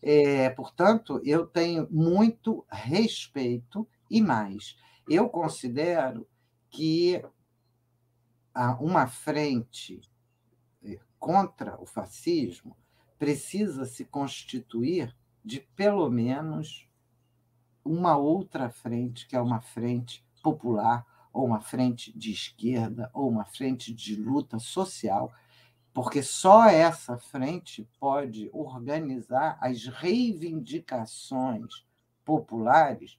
É, 0.00 0.48
portanto, 0.48 1.20
eu 1.22 1.46
tenho 1.46 1.86
muito 1.90 2.64
respeito 2.70 3.86
e 4.10 4.22
mais. 4.22 4.78
Eu 5.06 5.28
considero 5.28 6.26
que 6.70 7.22
uma 8.80 9.06
frente 9.06 10.00
é, 10.82 10.98
contra 11.18 11.78
o 11.78 11.84
fascismo 11.84 12.74
precisa 13.20 13.84
se 13.84 14.06
constituir 14.06 15.14
de 15.44 15.60
pelo 15.60 16.08
menos 16.08 16.88
uma 17.84 18.16
outra 18.16 18.70
frente, 18.70 19.28
que 19.28 19.36
é 19.36 19.40
uma 19.40 19.60
frente 19.60 20.24
popular, 20.42 21.06
ou 21.30 21.44
uma 21.44 21.60
frente 21.60 22.16
de 22.16 22.32
esquerda, 22.32 23.10
ou 23.12 23.28
uma 23.28 23.44
frente 23.44 23.92
de 23.92 24.16
luta 24.16 24.58
social, 24.58 25.30
porque 25.92 26.22
só 26.22 26.64
essa 26.64 27.18
frente 27.18 27.86
pode 28.00 28.48
organizar 28.54 29.58
as 29.60 29.84
reivindicações 29.84 31.84
populares 32.24 33.18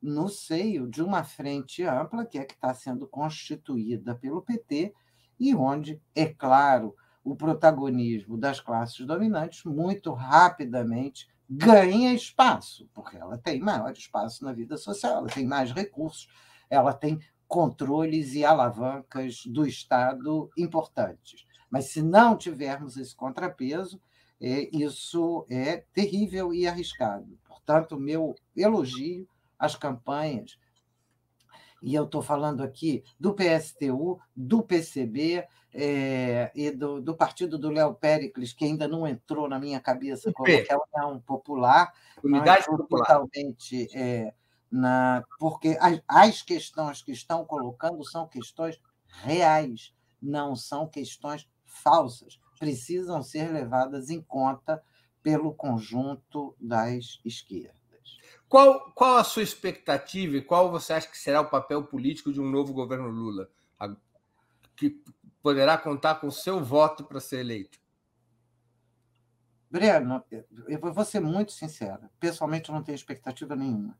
no 0.00 0.28
seio 0.28 0.86
de 0.86 1.02
uma 1.02 1.24
frente 1.24 1.82
ampla, 1.84 2.26
que 2.26 2.38
é 2.38 2.44
que 2.44 2.52
está 2.52 2.74
sendo 2.74 3.08
constituída 3.08 4.14
pelo 4.14 4.42
PT, 4.42 4.92
e 5.40 5.54
onde, 5.54 5.98
é 6.14 6.26
claro, 6.26 6.94
o 7.30 7.36
protagonismo 7.36 8.38
das 8.38 8.60
classes 8.60 9.06
dominantes 9.06 9.64
muito 9.64 10.12
rapidamente 10.12 11.28
ganha 11.48 12.14
espaço, 12.14 12.88
porque 12.94 13.16
ela 13.16 13.36
tem 13.36 13.60
maior 13.60 13.92
espaço 13.92 14.44
na 14.44 14.52
vida 14.52 14.76
social, 14.76 15.18
ela 15.18 15.28
tem 15.28 15.46
mais 15.46 15.72
recursos, 15.72 16.28
ela 16.70 16.92
tem 16.92 17.18
controles 17.46 18.34
e 18.34 18.44
alavancas 18.44 19.44
do 19.46 19.66
Estado 19.66 20.50
importantes. 20.56 21.46
Mas 21.70 21.86
se 21.86 22.02
não 22.02 22.36
tivermos 22.36 22.96
esse 22.96 23.14
contrapeso, 23.14 24.00
é, 24.40 24.68
isso 24.74 25.46
é 25.50 25.84
terrível 25.92 26.52
e 26.52 26.66
arriscado. 26.66 27.38
Portanto, 27.46 27.98
meu 27.98 28.34
elogio 28.56 29.28
às 29.58 29.74
campanhas 29.74 30.58
e 31.82 31.94
eu 31.94 32.04
estou 32.04 32.22
falando 32.22 32.62
aqui 32.62 33.04
do 33.18 33.34
PSTU, 33.34 34.20
do 34.34 34.62
PCB 34.62 35.46
é, 35.72 36.50
e 36.54 36.70
do, 36.70 37.00
do, 37.00 37.14
partido 37.14 37.58
do 37.58 37.70
Léo 37.70 37.94
Pericles, 37.94 38.52
que 38.52 38.64
ainda 38.64 38.88
não 38.88 39.06
entrou 39.06 39.48
na 39.48 39.58
minha 39.58 39.80
cabeça, 39.80 40.32
como 40.32 40.48
é 40.48 40.64
a 40.70 41.02
União 41.06 41.20
Popular, 41.20 41.92
Unidade 42.22 42.66
Popular. 42.66 43.06
totalmente 43.06 43.88
é, 43.94 44.32
na, 44.70 45.22
porque 45.38 45.76
as, 45.80 46.02
as 46.08 46.42
questões 46.42 47.02
que 47.02 47.12
estão 47.12 47.44
colocando 47.44 48.04
são 48.04 48.26
questões 48.26 48.80
reais, 49.22 49.94
não 50.20 50.56
são 50.56 50.86
questões 50.86 51.48
falsas, 51.64 52.40
precisam 52.58 53.22
ser 53.22 53.52
levadas 53.52 54.10
em 54.10 54.20
conta 54.20 54.82
pelo 55.22 55.52
conjunto 55.52 56.56
das 56.58 57.20
esquerdas. 57.24 57.77
Qual, 58.48 58.90
qual 58.92 59.18
a 59.18 59.24
sua 59.24 59.42
expectativa 59.42 60.36
e 60.36 60.42
qual 60.42 60.70
você 60.70 60.94
acha 60.94 61.08
que 61.08 61.18
será 61.18 61.42
o 61.42 61.50
papel 61.50 61.84
político 61.84 62.32
de 62.32 62.40
um 62.40 62.48
novo 62.48 62.72
governo 62.72 63.08
Lula, 63.08 63.48
que 64.74 65.02
poderá 65.42 65.76
contar 65.76 66.14
com 66.16 66.30
seu 66.30 66.64
voto 66.64 67.04
para 67.04 67.20
ser 67.20 67.40
eleito? 67.40 67.78
Breno, 69.70 70.24
eu 70.66 70.80
vou 70.80 71.04
ser 71.04 71.20
muito 71.20 71.52
sincera. 71.52 72.10
Pessoalmente, 72.18 72.70
eu 72.70 72.74
não 72.74 72.82
tenho 72.82 72.96
expectativa 72.96 73.54
nenhuma. 73.54 73.98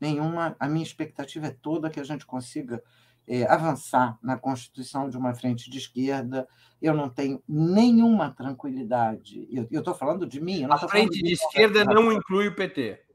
Nenhuma. 0.00 0.56
A 0.58 0.68
minha 0.68 0.82
expectativa 0.82 1.46
é 1.46 1.56
toda 1.62 1.90
que 1.90 2.00
a 2.00 2.04
gente 2.04 2.26
consiga 2.26 2.82
é, 3.24 3.44
avançar 3.44 4.18
na 4.20 4.36
constituição 4.36 5.08
de 5.08 5.16
uma 5.16 5.32
frente 5.32 5.70
de 5.70 5.78
esquerda. 5.78 6.48
Eu 6.82 6.92
não 6.92 7.08
tenho 7.08 7.40
nenhuma 7.46 8.34
tranquilidade. 8.34 9.46
Eu 9.70 9.78
estou 9.78 9.94
falando 9.94 10.26
de 10.26 10.40
mim. 10.40 10.64
a 10.68 10.88
frente 10.88 11.22
de 11.22 11.34
esquerda 11.34 11.84
não 11.84 12.10
inclui 12.10 12.48
o 12.48 12.56
PT 12.56 13.09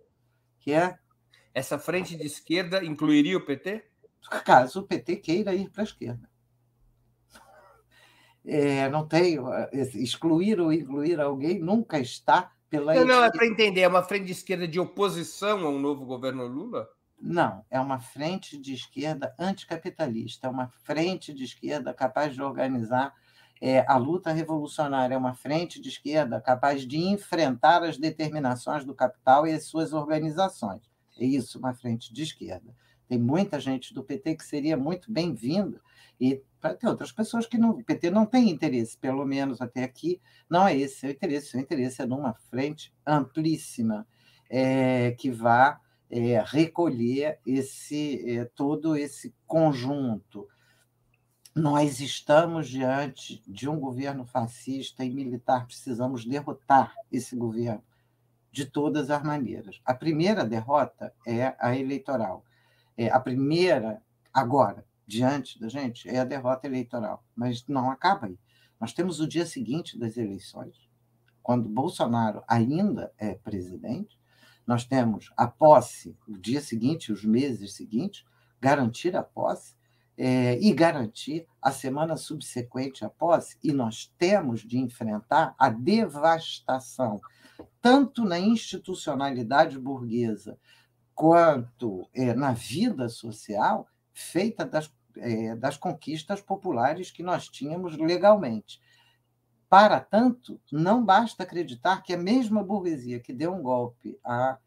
que 0.66 0.74
é. 0.74 0.98
Essa 1.54 1.78
frente 1.78 2.18
de 2.18 2.26
esquerda 2.26 2.84
incluiria 2.84 3.38
o 3.38 3.46
PT? 3.46 3.86
Caso 4.44 4.80
o 4.82 4.84
PT 4.84 5.18
queira 5.18 5.54
ir 5.54 5.70
para 5.70 5.84
a 5.84 5.86
esquerda. 5.86 6.28
É, 8.44 8.90
não 8.90 9.08
tem. 9.08 9.38
Excluir 9.94 10.60
ou 10.60 10.74
incluir 10.74 11.22
alguém 11.22 11.60
nunca 11.60 12.00
está 12.00 12.52
pela. 12.70 12.96
Não, 12.96 13.06
não 13.06 13.24
é 13.24 13.32
para 13.32 13.46
entender. 13.46 13.82
É 13.82 13.88
uma 13.88 14.04
frente 14.04 14.26
de 14.26 14.32
esquerda 14.32 14.68
de 14.68 14.80
oposição 14.80 15.66
a 15.66 15.70
um 15.70 15.80
novo 15.80 16.04
governo 16.04 16.46
Lula? 16.48 16.90
Não, 17.22 17.64
é 17.70 17.80
uma 17.80 18.00
frente 18.00 18.58
de 18.58 18.74
esquerda 18.74 19.34
anticapitalista, 19.40 20.48
é 20.48 20.50
uma 20.50 20.68
frente 20.68 21.34
de 21.34 21.46
esquerda 21.46 21.94
capaz 21.94 22.34
de 22.34 22.42
organizar 22.42 23.14
é, 23.62 23.86
a 23.88 23.98
luta 23.98 24.32
revolucionária 24.32 25.16
é 25.16 25.18
uma 25.18 25.34
frente 25.34 25.80
de 25.80 25.90
esquerda 25.90 26.42
capaz 26.42 26.86
de 26.86 26.98
enfrentar 26.98 27.84
as 27.84 27.98
determinações 27.98 28.84
do 28.84 28.94
capital 28.94 29.48
e 29.48 29.54
as 29.54 29.66
suas 29.66 29.94
organizações. 29.94 30.82
É 31.18 31.26
isso, 31.26 31.58
uma 31.58 31.74
frente 31.74 32.14
de 32.14 32.24
esquerda. 32.24 32.76
Tem 33.08 33.18
muita 33.18 33.60
gente 33.60 33.94
do 33.94 34.04
PT 34.04 34.36
que 34.36 34.44
seria 34.44 34.76
muito 34.76 35.12
bem-vinda, 35.12 35.80
e 36.20 36.42
ter 36.80 36.88
outras 36.88 37.12
pessoas 37.12 37.46
que 37.46 37.58
não, 37.58 37.72
o 37.72 37.84
PT 37.84 38.10
não 38.10 38.26
tem 38.26 38.50
interesse, 38.50 38.98
pelo 38.98 39.26
menos 39.26 39.62
até 39.62 39.84
aqui, 39.84 40.20
não 40.50 40.68
é 40.68 40.76
esse 40.76 41.00
seu 41.00 41.12
interesse. 41.12 41.48
Seu 41.48 41.60
interesse 41.60 42.02
é 42.02 42.06
numa 42.06 42.34
frente 42.34 42.94
amplíssima, 43.06 44.08
é, 44.50 45.12
que 45.12 45.30
vá 45.30 45.80
é, 46.10 46.44
recolher 46.46 47.40
esse 47.46 48.38
é, 48.38 48.46
todo 48.46 48.96
esse 48.96 49.34
conjunto 49.46 50.48
nós 51.56 52.02
estamos 52.02 52.68
diante 52.68 53.42
de 53.48 53.70
um 53.70 53.80
governo 53.80 54.26
fascista 54.26 55.06
e 55.06 55.10
militar, 55.10 55.66
precisamos 55.66 56.26
derrotar 56.26 56.94
esse 57.10 57.34
governo 57.34 57.82
de 58.52 58.66
todas 58.66 59.10
as 59.10 59.24
maneiras. 59.24 59.80
A 59.86 59.94
primeira 59.94 60.44
derrota 60.44 61.14
é 61.26 61.56
a 61.58 61.74
eleitoral. 61.74 62.44
É, 62.98 63.10
a 63.10 63.22
primeira, 63.22 64.02
agora, 64.34 64.86
diante 65.08 65.58
da 65.58 65.70
gente, 65.70 66.10
é 66.10 66.20
a 66.20 66.26
derrota 66.26 66.68
eleitoral. 66.68 67.24
Mas 67.34 67.66
não 67.68 67.90
acaba 67.90 68.28
aí. 68.28 68.38
Nós 68.80 68.92
temos 68.92 69.22
o 69.22 69.28
dia 69.28 69.46
seguinte 69.46 69.98
das 69.98 70.18
eleições, 70.18 70.90
quando 71.42 71.70
Bolsonaro 71.70 72.44
ainda 72.48 73.14
é 73.18 73.34
presidente, 73.36 74.20
nós 74.68 74.84
temos 74.84 75.32
a 75.38 75.48
posse, 75.48 76.18
o 76.28 76.38
dia 76.38 76.60
seguinte, 76.60 77.14
os 77.14 77.24
meses 77.24 77.74
seguintes, 77.76 78.26
garantir 78.60 79.16
a 79.16 79.24
posse, 79.24 79.75
é, 80.18 80.58
e 80.60 80.72
garantir 80.74 81.48
a 81.62 81.72
semana 81.72 82.16
subsequente 82.16 83.04
à 83.04 83.10
posse, 83.10 83.58
e 83.64 83.74
nós 83.74 84.14
temos 84.18 84.62
de 84.62 84.78
enfrentar 84.78 85.54
a 85.58 85.70
devastação, 85.70 87.20
tanto 87.82 88.24
na 88.24 88.40
institucionalidade 88.40 89.78
burguesa 89.78 90.58
quanto 91.14 92.08
é, 92.14 92.34
na 92.34 92.52
vida 92.52 93.10
social, 93.10 93.88
feita 94.14 94.66
das, 94.66 94.92
é, 95.18 95.56
das 95.56 95.78
conquistas 95.78 96.42
populares 96.42 97.12
que 97.12 97.24
nós 97.24 97.48
tínhamos 97.48 97.98
legalmente. 97.98 98.82
Para 99.70 100.00
tanto, 100.00 100.60
não 100.72 101.04
basta 101.04 101.44
acreditar 101.44 102.04
que 102.04 102.14
a 102.14 102.18
mesma 102.18 102.64
burguesia 102.64 103.20
que 103.20 103.34
deu 103.34 103.54
um 103.54 103.62
golpe 103.62 104.18
há 104.24 104.58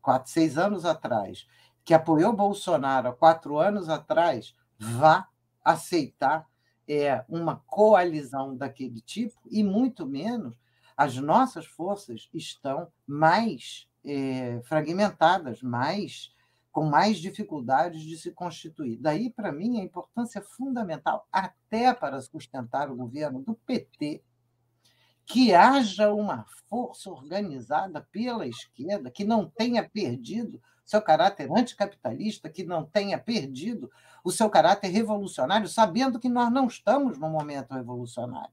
quatro, 0.00 0.30
seis 0.30 0.58
anos 0.58 0.84
atrás, 0.84 1.46
que 1.84 1.94
apoiou 1.94 2.32
Bolsonaro 2.32 3.08
há 3.08 3.12
quatro 3.12 3.58
anos 3.58 3.88
atrás, 3.88 4.54
vá 4.82 5.28
aceitar 5.64 6.48
é, 6.88 7.24
uma 7.28 7.56
coalizão 7.66 8.56
daquele 8.56 9.00
tipo, 9.00 9.40
e 9.50 9.62
muito 9.62 10.04
menos 10.04 10.60
as 10.96 11.16
nossas 11.16 11.64
forças 11.64 12.28
estão 12.34 12.88
mais 13.06 13.88
é, 14.04 14.60
fragmentadas, 14.64 15.62
mais 15.62 16.34
com 16.70 16.84
mais 16.86 17.18
dificuldades 17.18 18.02
de 18.02 18.16
se 18.16 18.32
constituir. 18.32 18.96
Daí, 18.96 19.30
para 19.30 19.52
mim, 19.52 19.78
a 19.78 19.84
importância 19.84 20.40
fundamental, 20.40 21.28
até 21.30 21.92
para 21.92 22.20
sustentar 22.20 22.90
o 22.90 22.96
governo 22.96 23.40
do 23.40 23.54
PT, 23.54 24.22
que 25.26 25.54
haja 25.54 26.12
uma 26.12 26.46
força 26.68 27.10
organizada 27.10 28.00
pela 28.10 28.46
esquerda 28.46 29.10
que 29.10 29.22
não 29.24 29.48
tenha 29.48 29.88
perdido 29.88 30.60
seu 30.84 31.00
caráter 31.00 31.50
anticapitalista, 31.50 32.48
que 32.48 32.64
não 32.64 32.84
tenha 32.84 33.18
perdido 33.18 33.90
o 34.24 34.30
seu 34.30 34.48
caráter 34.50 34.88
revolucionário, 34.88 35.68
sabendo 35.68 36.18
que 36.18 36.28
nós 36.28 36.52
não 36.52 36.66
estamos 36.66 37.18
no 37.18 37.28
momento 37.28 37.74
revolucionário, 37.74 38.52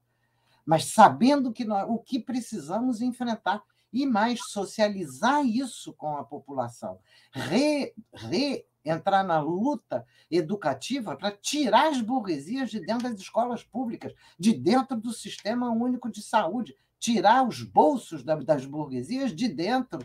mas 0.66 0.86
sabendo 0.86 1.52
que 1.52 1.66
nós, 1.66 1.86
o 1.90 1.98
que 1.98 2.20
precisamos 2.20 3.02
enfrentar 3.02 3.64
e 3.92 4.06
mais 4.06 4.40
socializar 4.50 5.46
isso 5.46 5.94
com 5.94 6.18
a 6.18 6.24
população, 6.24 7.00
re, 7.32 7.94
re 8.14 8.66
entrar 8.86 9.24
na 9.24 9.40
luta 9.40 10.06
educativa 10.30 11.16
para 11.16 11.32
tirar 11.32 11.90
as 11.90 12.02
burguesias 12.02 12.70
de 12.70 12.80
dentro 12.80 13.10
das 13.10 13.20
escolas 13.20 13.64
públicas, 13.64 14.14
de 14.38 14.54
dentro 14.54 14.96
do 14.96 15.12
sistema 15.12 15.70
único 15.70 16.10
de 16.10 16.22
saúde, 16.22 16.76
tirar 17.00 17.48
os 17.48 17.64
bolsos 17.64 18.24
das 18.24 18.66
burguesias 18.66 19.34
de 19.36 19.48
dentro 19.48 20.00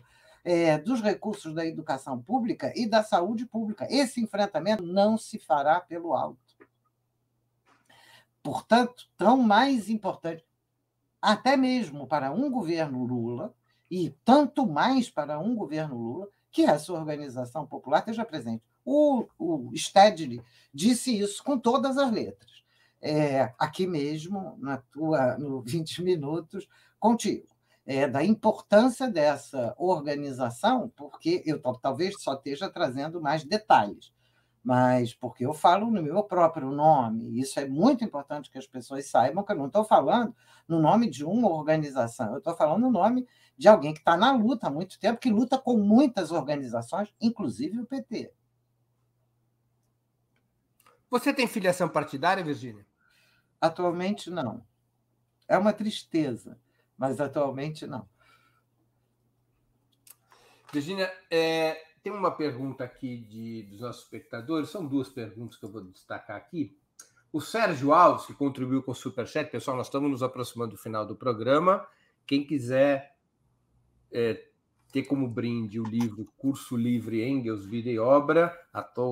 é, 0.45 0.77
dos 0.77 1.01
recursos 1.01 1.55
da 1.55 1.65
educação 1.65 2.21
pública 2.21 2.73
e 2.77 2.87
da 2.87 3.03
saúde 3.03 3.47
pública. 3.47 3.89
Esse 3.91 4.21
enfrentamento 4.21 4.85
não 4.85 5.17
se 5.17 5.39
fará 5.39 5.81
pelo 5.81 6.13
alto. 6.13 6.39
Portanto, 8.43 9.09
tão 9.17 9.39
mais 9.39 9.89
importante, 9.89 10.45
até 11.21 11.57
mesmo 11.57 12.07
para 12.07 12.31
um 12.31 12.51
governo 12.51 13.05
Lula, 13.05 13.55
e 13.91 14.11
tanto 14.23 14.67
mais 14.67 15.09
para 15.09 15.39
um 15.39 15.55
governo 15.55 15.97
Lula, 15.97 16.29
que 16.51 16.63
essa 16.63 16.93
organização 16.93 17.67
popular 17.67 18.01
esteja 18.01 18.25
presente. 18.25 18.63
O, 18.85 19.27
o 19.39 19.73
Stedley 19.75 20.43
disse 20.73 21.19
isso 21.19 21.43
com 21.43 21.59
todas 21.59 21.97
as 21.97 22.13
letras. 22.13 22.63
É, 23.01 23.53
aqui 23.59 23.87
mesmo, 23.87 24.57
na 24.59 24.77
tua, 24.77 25.39
no 25.39 25.63
20 25.63 26.03
minutos, 26.03 26.69
contigo 27.01 27.54
é, 27.87 28.09
da 28.09 28.25
importância 28.25 29.11
dessa 29.11 29.75
organização, 29.77 30.89
porque 30.97 31.43
eu 31.45 31.61
talvez 31.81 32.21
só 32.21 32.35
esteja 32.35 32.71
trazendo 32.71 33.21
mais 33.21 33.45
detalhes, 33.45 34.13
mas 34.63 35.13
porque 35.15 35.45
eu 35.45 35.53
falo 35.53 35.91
no 35.91 36.03
meu 36.03 36.23
próprio 36.23 36.71
nome. 36.71 37.39
Isso 37.39 37.61
é 37.61 37.69
muito 37.69 38.03
importante 38.03 38.51
que 38.51 38.57
as 38.57 38.67
pessoas 38.67 39.11
saibam 39.11 39.45
que 39.45 39.53
eu 39.53 39.57
não 39.57 39.67
estou 39.67 39.85
falando 39.85 40.35
no 40.67 40.81
nome 40.81 41.11
de 41.11 41.25
uma 41.25 41.51
organização, 41.51 42.33
eu 42.33 42.39
estou 42.39 42.57
falando 42.57 42.81
no 42.83 42.91
nome 42.91 43.27
de 43.57 43.69
alguém 43.69 43.93
que 43.93 44.01
está 44.01 44.17
na 44.17 44.33
luta 44.33 44.69
há 44.69 44.71
muito 44.71 44.99
tempo, 44.99 45.21
que 45.21 45.31
luta 45.31 45.59
com 45.59 45.77
muitas 45.77 46.33
organizações, 46.33 47.15
inclusive 47.21 47.79
o 47.81 47.87
PT. 47.87 48.33
Você 51.11 51.33
tem 51.33 51.47
filiação 51.47 51.89
partidária, 51.89 52.43
Virgínia? 52.43 52.85
Atualmente, 53.61 54.31
não. 54.31 54.67
É 55.47 55.57
uma 55.57 55.73
tristeza 55.73 56.59
mas 56.97 57.21
atualmente 57.21 57.87
não. 57.87 58.09
Virginia, 60.73 61.13
é, 61.31 61.81
tem 62.03 62.13
uma 62.13 62.31
pergunta 62.31 62.85
aqui 62.85 63.17
de, 63.17 63.63
dos 63.71 63.81
nossos 63.81 64.03
espectadores, 64.03 64.69
são 64.69 64.87
duas 64.87 65.09
perguntas 65.09 65.57
que 65.57 65.65
eu 65.65 65.71
vou 65.71 65.83
destacar 65.83 66.37
aqui. 66.37 66.77
O 67.33 67.41
Sérgio 67.41 67.93
Alves, 67.93 68.27
que 68.27 68.35
contribuiu 68.35 68.83
com 68.83 68.93
o 68.93 68.95
Superchat, 68.95 69.51
pessoal, 69.51 69.77
nós 69.77 69.87
estamos 69.87 70.11
nos 70.11 70.23
aproximando 70.23 70.73
do 70.73 70.77
final 70.77 71.07
do 71.07 71.17
programa. 71.17 71.87
Quem 72.27 72.45
quiser 72.45 73.17
é, 74.13 74.45
ter 74.93 75.03
como 75.03 75.27
brinde 75.27 75.81
o 75.81 75.83
livro 75.83 76.29
Curso 76.37 76.77
Livre 76.77 77.25
Engels, 77.25 77.67
Vida 77.67 77.91
e 77.91 77.99
Obra, 77.99 78.57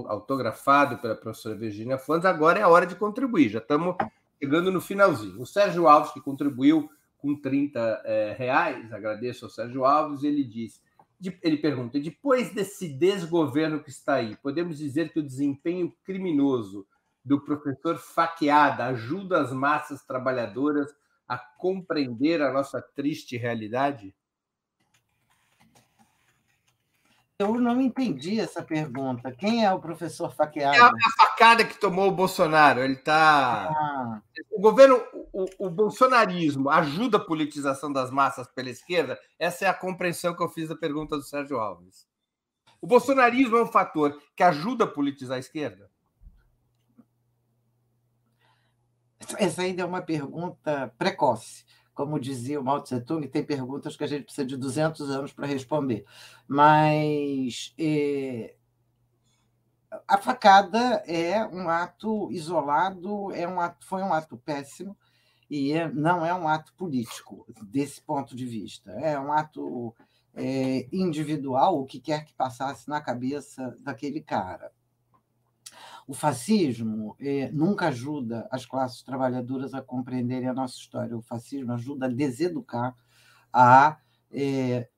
autografado 0.06 0.98
pela 0.98 1.16
professora 1.16 1.56
Virginia 1.56 1.98
Fans, 1.98 2.24
agora 2.24 2.60
é 2.60 2.62
a 2.62 2.68
hora 2.68 2.86
de 2.86 2.94
contribuir, 2.94 3.48
já 3.48 3.58
estamos 3.58 3.96
chegando 4.40 4.70
no 4.70 4.80
finalzinho. 4.80 5.40
O 5.40 5.46
Sérgio 5.46 5.88
Alves, 5.88 6.12
que 6.12 6.20
contribuiu 6.20 6.88
com 7.22 7.40
30 7.40 8.02
é, 8.04 8.34
reais, 8.36 8.92
agradeço 8.92 9.44
ao 9.44 9.50
Sérgio 9.50 9.84
Alves, 9.84 10.24
ele 10.24 10.42
diz, 10.42 10.82
de, 11.20 11.38
ele 11.40 11.56
pergunta, 11.56 12.00
depois 12.00 12.52
desse 12.52 12.88
desgoverno 12.88 13.80
que 13.80 13.90
está 13.90 14.14
aí, 14.14 14.36
podemos 14.42 14.76
dizer 14.76 15.12
que 15.12 15.20
o 15.20 15.22
desempenho 15.22 15.94
criminoso 16.04 16.84
do 17.24 17.40
professor 17.40 17.96
Faqueada 17.96 18.86
ajuda 18.86 19.40
as 19.40 19.52
massas 19.52 20.04
trabalhadoras 20.04 20.92
a 21.28 21.38
compreender 21.38 22.42
a 22.42 22.52
nossa 22.52 22.82
triste 22.82 23.36
realidade? 23.36 24.12
Eu 27.42 27.60
não 27.60 27.80
entendi 27.80 28.38
essa 28.38 28.62
pergunta. 28.62 29.32
Quem 29.32 29.64
é 29.64 29.72
o 29.72 29.80
professor 29.80 30.32
Faqueada? 30.32 30.76
É 30.76 30.80
a, 30.80 30.92
facada 31.18 31.64
que 31.64 31.78
tomou 31.78 32.08
o 32.08 32.12
Bolsonaro. 32.12 32.80
Ele 32.80 32.94
está. 32.94 33.68
Ah. 33.68 34.22
O 34.50 34.60
governo, 34.60 35.02
o, 35.32 35.66
o, 35.66 35.70
bolsonarismo 35.70 36.70
ajuda 36.70 37.16
a 37.16 37.24
politização 37.24 37.92
das 37.92 38.12
massas 38.12 38.46
pela 38.46 38.70
esquerda? 38.70 39.18
Essa 39.38 39.64
é 39.64 39.68
a 39.68 39.74
compreensão 39.74 40.36
que 40.36 40.42
eu 40.42 40.48
fiz 40.48 40.68
da 40.68 40.76
pergunta 40.76 41.16
do 41.16 41.22
Sérgio 41.22 41.58
Alves. 41.58 42.06
O 42.80 42.86
bolsonarismo 42.86 43.56
é 43.56 43.62
um 43.62 43.66
fator 43.66 44.16
que 44.36 44.42
ajuda 44.44 44.84
a 44.84 44.88
politizar 44.88 45.36
a 45.36 45.40
esquerda? 45.40 45.90
Essa 49.36 49.62
ainda 49.62 49.82
é 49.82 49.84
uma 49.84 50.02
pergunta 50.02 50.92
precoce 50.96 51.64
como 51.94 52.18
dizia 52.18 52.60
o 52.60 52.64
Mao 52.64 52.82
Tse 52.82 53.00
Tung, 53.00 53.26
tem 53.28 53.44
perguntas 53.44 53.96
que 53.96 54.04
a 54.04 54.06
gente 54.06 54.24
precisa 54.24 54.46
de 54.46 54.56
200 54.56 55.10
anos 55.10 55.32
para 55.32 55.46
responder. 55.46 56.04
Mas 56.48 57.74
é, 57.78 58.54
a 60.08 60.18
facada 60.18 61.02
é 61.06 61.44
um 61.46 61.68
ato 61.68 62.30
isolado, 62.32 63.32
é 63.32 63.46
um 63.46 63.60
ato, 63.60 63.84
foi 63.86 64.02
um 64.02 64.12
ato 64.12 64.36
péssimo 64.36 64.96
e 65.50 65.72
é, 65.72 65.90
não 65.92 66.24
é 66.24 66.34
um 66.34 66.48
ato 66.48 66.72
político 66.74 67.46
desse 67.62 68.00
ponto 68.00 68.34
de 68.34 68.46
vista. 68.46 68.90
É 68.92 69.18
um 69.18 69.32
ato 69.32 69.94
é, 70.34 70.88
individual, 70.92 71.78
o 71.78 71.86
que 71.86 72.00
quer 72.00 72.24
que 72.24 72.34
passasse 72.34 72.88
na 72.88 73.00
cabeça 73.00 73.76
daquele 73.80 74.20
cara. 74.20 74.72
O 76.06 76.14
fascismo 76.14 77.16
é, 77.20 77.50
nunca 77.52 77.88
ajuda 77.88 78.48
as 78.50 78.66
classes 78.66 79.02
trabalhadoras 79.02 79.72
a 79.74 79.82
compreenderem 79.82 80.48
a 80.48 80.54
nossa 80.54 80.76
história. 80.76 81.16
O 81.16 81.22
fascismo 81.22 81.72
ajuda 81.72 82.06
a 82.06 82.08
deseducar, 82.08 82.94
a, 83.52 83.98
é, 84.30 84.88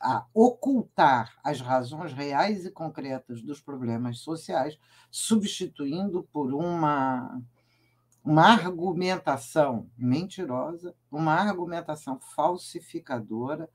a 0.00 0.26
ocultar 0.34 1.38
as 1.44 1.60
razões 1.60 2.12
reais 2.12 2.64
e 2.66 2.70
concretas 2.70 3.42
dos 3.42 3.60
problemas 3.60 4.18
sociais, 4.18 4.78
substituindo 5.10 6.26
por 6.32 6.52
uma 6.52 7.40
uma 8.22 8.52
argumentação 8.52 9.90
mentirosa, 9.96 10.94
uma 11.10 11.32
argumentação 11.34 12.20
falsificadora, 12.20 13.68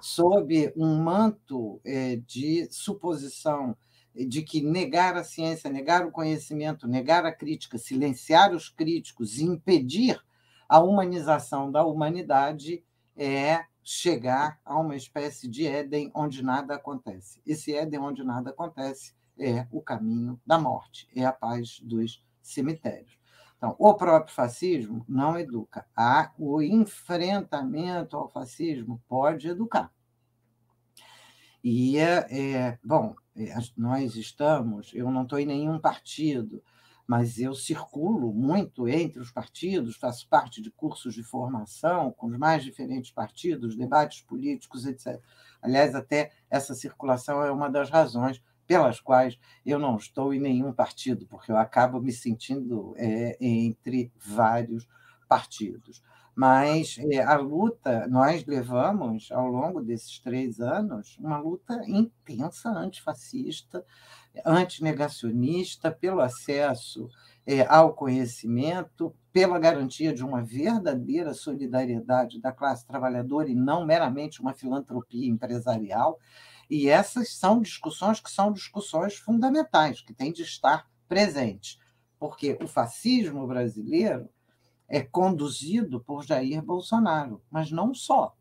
sob 0.00 0.72
um 0.74 0.96
manto 1.02 1.80
é, 1.84 2.16
de 2.16 2.66
suposição 2.70 3.76
de 4.14 4.42
que 4.42 4.60
negar 4.60 5.16
a 5.16 5.24
ciência, 5.24 5.70
negar 5.70 6.04
o 6.04 6.10
conhecimento, 6.10 6.88
negar 6.88 7.24
a 7.24 7.32
crítica, 7.32 7.78
silenciar 7.78 8.52
os 8.54 8.68
críticos 8.68 9.38
e 9.38 9.44
impedir 9.44 10.20
a 10.68 10.80
humanização 10.80 11.70
da 11.70 11.84
humanidade 11.84 12.84
é 13.16 13.64
chegar 13.82 14.60
a 14.64 14.78
uma 14.78 14.94
espécie 14.94 15.48
de 15.48 15.66
Éden 15.66 16.10
onde 16.14 16.42
nada 16.42 16.74
acontece. 16.74 17.42
Esse 17.46 17.74
Éden 17.74 18.00
onde 18.00 18.22
nada 18.22 18.50
acontece 18.50 19.14
é 19.38 19.66
o 19.70 19.80
caminho 19.80 20.40
da 20.46 20.58
morte, 20.58 21.08
é 21.14 21.24
a 21.24 21.32
paz 21.32 21.80
dos 21.82 22.24
cemitérios. 22.42 23.18
Então, 23.56 23.74
o 23.78 23.94
próprio 23.94 24.34
fascismo 24.34 25.04
não 25.08 25.38
educa. 25.38 25.86
O 26.38 26.62
enfrentamento 26.62 28.16
ao 28.16 28.28
fascismo 28.28 29.02
pode 29.06 29.48
educar. 29.48 29.92
E, 31.62 31.98
é, 31.98 32.26
é 32.30 32.78
bom, 32.82 33.14
nós 33.76 34.16
estamos, 34.16 34.92
eu 34.94 35.10
não 35.10 35.22
estou 35.22 35.38
em 35.38 35.46
nenhum 35.46 35.78
partido, 35.78 36.62
mas 37.06 37.38
eu 37.40 37.54
circulo 37.54 38.32
muito 38.32 38.88
entre 38.88 39.20
os 39.20 39.32
partidos, 39.32 39.96
faço 39.96 40.28
parte 40.28 40.62
de 40.62 40.70
cursos 40.70 41.12
de 41.12 41.24
formação 41.24 42.12
com 42.12 42.28
os 42.28 42.38
mais 42.38 42.62
diferentes 42.62 43.10
partidos, 43.10 43.76
debates 43.76 44.22
políticos, 44.22 44.86
etc. 44.86 45.20
Aliás, 45.60 45.94
até 45.94 46.30
essa 46.48 46.74
circulação 46.74 47.42
é 47.42 47.50
uma 47.50 47.68
das 47.68 47.90
razões 47.90 48.40
pelas 48.64 49.00
quais 49.00 49.36
eu 49.66 49.80
não 49.80 49.96
estou 49.96 50.32
em 50.32 50.38
nenhum 50.38 50.72
partido, 50.72 51.26
porque 51.26 51.50
eu 51.50 51.56
acabo 51.56 52.00
me 52.00 52.12
sentindo 52.12 52.94
é, 52.96 53.36
entre 53.40 54.12
vários 54.16 54.86
partidos. 55.28 56.00
Mas 56.40 56.96
é, 56.98 57.20
a 57.20 57.36
luta, 57.36 58.08
nós 58.08 58.46
levamos, 58.46 59.30
ao 59.30 59.46
longo 59.46 59.82
desses 59.82 60.18
três 60.20 60.58
anos, 60.58 61.18
uma 61.18 61.36
luta 61.36 61.82
intensa 61.86 62.70
antifascista, 62.70 63.84
antinegacionista, 64.42 65.90
pelo 65.90 66.22
acesso 66.22 67.10
é, 67.46 67.60
ao 67.66 67.92
conhecimento, 67.92 69.14
pela 69.30 69.58
garantia 69.58 70.14
de 70.14 70.24
uma 70.24 70.42
verdadeira 70.42 71.34
solidariedade 71.34 72.40
da 72.40 72.52
classe 72.52 72.86
trabalhadora 72.86 73.50
e 73.50 73.54
não 73.54 73.84
meramente 73.84 74.40
uma 74.40 74.54
filantropia 74.54 75.28
empresarial. 75.28 76.18
E 76.70 76.88
essas 76.88 77.34
são 77.34 77.60
discussões 77.60 78.18
que 78.18 78.30
são 78.30 78.50
discussões 78.50 79.14
fundamentais, 79.14 80.00
que 80.00 80.14
têm 80.14 80.32
de 80.32 80.40
estar 80.40 80.88
presentes, 81.06 81.78
porque 82.18 82.56
o 82.62 82.66
fascismo 82.66 83.46
brasileiro 83.46 84.26
é 84.90 85.00
conduzido 85.00 86.00
por 86.00 86.24
Jair 86.24 86.60
Bolsonaro, 86.60 87.40
mas 87.48 87.70
não 87.70 87.94
só. 87.94 88.36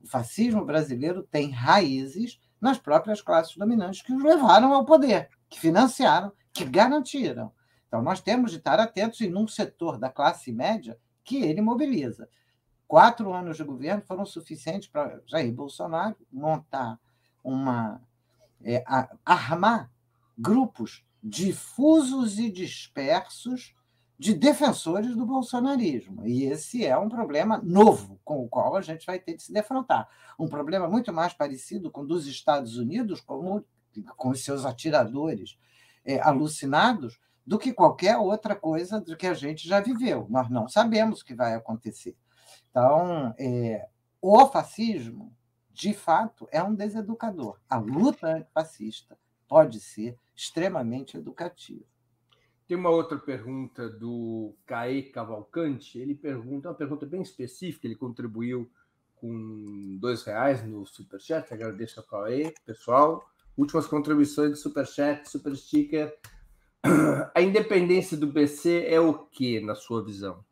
O 0.00 0.06
fascismo 0.06 0.64
brasileiro 0.64 1.22
tem 1.22 1.50
raízes 1.50 2.40
nas 2.60 2.76
próprias 2.76 3.22
classes 3.22 3.56
dominantes 3.56 4.02
que 4.02 4.12
os 4.12 4.22
levaram 4.22 4.74
ao 4.74 4.84
poder, 4.84 5.30
que 5.48 5.60
financiaram, 5.60 6.32
que 6.52 6.64
garantiram. 6.64 7.52
Então, 7.86 8.02
nós 8.02 8.20
temos 8.20 8.50
de 8.50 8.58
estar 8.58 8.80
atentos 8.80 9.20
em 9.20 9.34
um 9.34 9.46
setor 9.46 9.96
da 9.96 10.10
classe 10.10 10.52
média 10.52 10.98
que 11.22 11.36
ele 11.36 11.60
mobiliza. 11.60 12.28
Quatro 12.88 13.32
anos 13.32 13.56
de 13.56 13.64
governo 13.64 14.02
foram 14.02 14.26
suficientes 14.26 14.88
para 14.88 15.22
Jair 15.24 15.52
Bolsonaro 15.52 16.16
montar 16.32 16.98
uma 17.44 18.02
é, 18.64 18.82
armar 19.24 19.88
grupos 20.36 21.04
difusos 21.22 22.38
e 22.38 22.50
dispersos 22.50 23.77
de 24.18 24.34
defensores 24.34 25.14
do 25.14 25.24
bolsonarismo. 25.24 26.26
E 26.26 26.44
esse 26.44 26.84
é 26.84 26.96
um 26.98 27.08
problema 27.08 27.60
novo 27.62 28.18
com 28.24 28.42
o 28.42 28.48
qual 28.48 28.74
a 28.76 28.80
gente 28.80 29.06
vai 29.06 29.18
ter 29.18 29.36
de 29.36 29.42
se 29.42 29.52
defrontar. 29.52 30.08
Um 30.38 30.48
problema 30.48 30.88
muito 30.88 31.12
mais 31.12 31.32
parecido 31.32 31.90
com 31.90 32.02
o 32.02 32.06
dos 32.06 32.26
Estados 32.26 32.76
Unidos, 32.76 33.20
como, 33.20 33.64
com 34.16 34.30
os 34.30 34.42
seus 34.42 34.64
atiradores 34.64 35.58
é, 36.04 36.20
alucinados, 36.20 37.18
do 37.46 37.58
que 37.58 37.72
qualquer 37.72 38.18
outra 38.18 38.54
coisa 38.54 39.00
do 39.00 39.16
que 39.16 39.26
a 39.26 39.32
gente 39.32 39.66
já 39.66 39.80
viveu. 39.80 40.26
Nós 40.28 40.50
não 40.50 40.68
sabemos 40.68 41.20
o 41.20 41.24
que 41.24 41.34
vai 41.34 41.54
acontecer. 41.54 42.14
Então, 42.70 43.34
é, 43.38 43.88
o 44.20 44.46
fascismo 44.46 45.32
de 45.78 45.94
fato, 45.94 46.48
é 46.50 46.60
um 46.60 46.74
deseducador. 46.74 47.56
A 47.70 47.78
luta 47.78 48.26
antifascista 48.26 49.16
pode 49.46 49.78
ser 49.78 50.18
extremamente 50.34 51.16
educativa. 51.16 51.84
Tem 52.68 52.76
uma 52.76 52.90
outra 52.90 53.16
pergunta 53.16 53.88
do 53.88 54.54
Caê 54.66 55.04
Cavalcante. 55.04 55.98
Ele 55.98 56.14
pergunta 56.14 56.68
uma 56.68 56.74
pergunta 56.74 57.06
bem 57.06 57.22
específica. 57.22 57.86
Ele 57.86 57.96
contribuiu 57.96 58.70
com 59.16 59.96
dois 59.98 60.22
reais 60.22 60.62
no 60.62 60.84
Superchat. 60.84 61.52
Agradeço 61.52 61.98
ao 61.98 62.06
Caê, 62.06 62.52
pessoal. 62.66 63.26
Últimas 63.56 63.86
contribuições 63.86 64.52
de 64.52 64.58
Superchat, 64.58 65.26
Super 65.30 65.56
Sticker. 65.56 66.14
A 67.34 67.40
independência 67.40 68.18
do 68.18 68.26
BC 68.26 68.84
é 68.86 69.00
o 69.00 69.14
que, 69.14 69.60
na 69.60 69.74
sua 69.74 70.04
visão? 70.04 70.44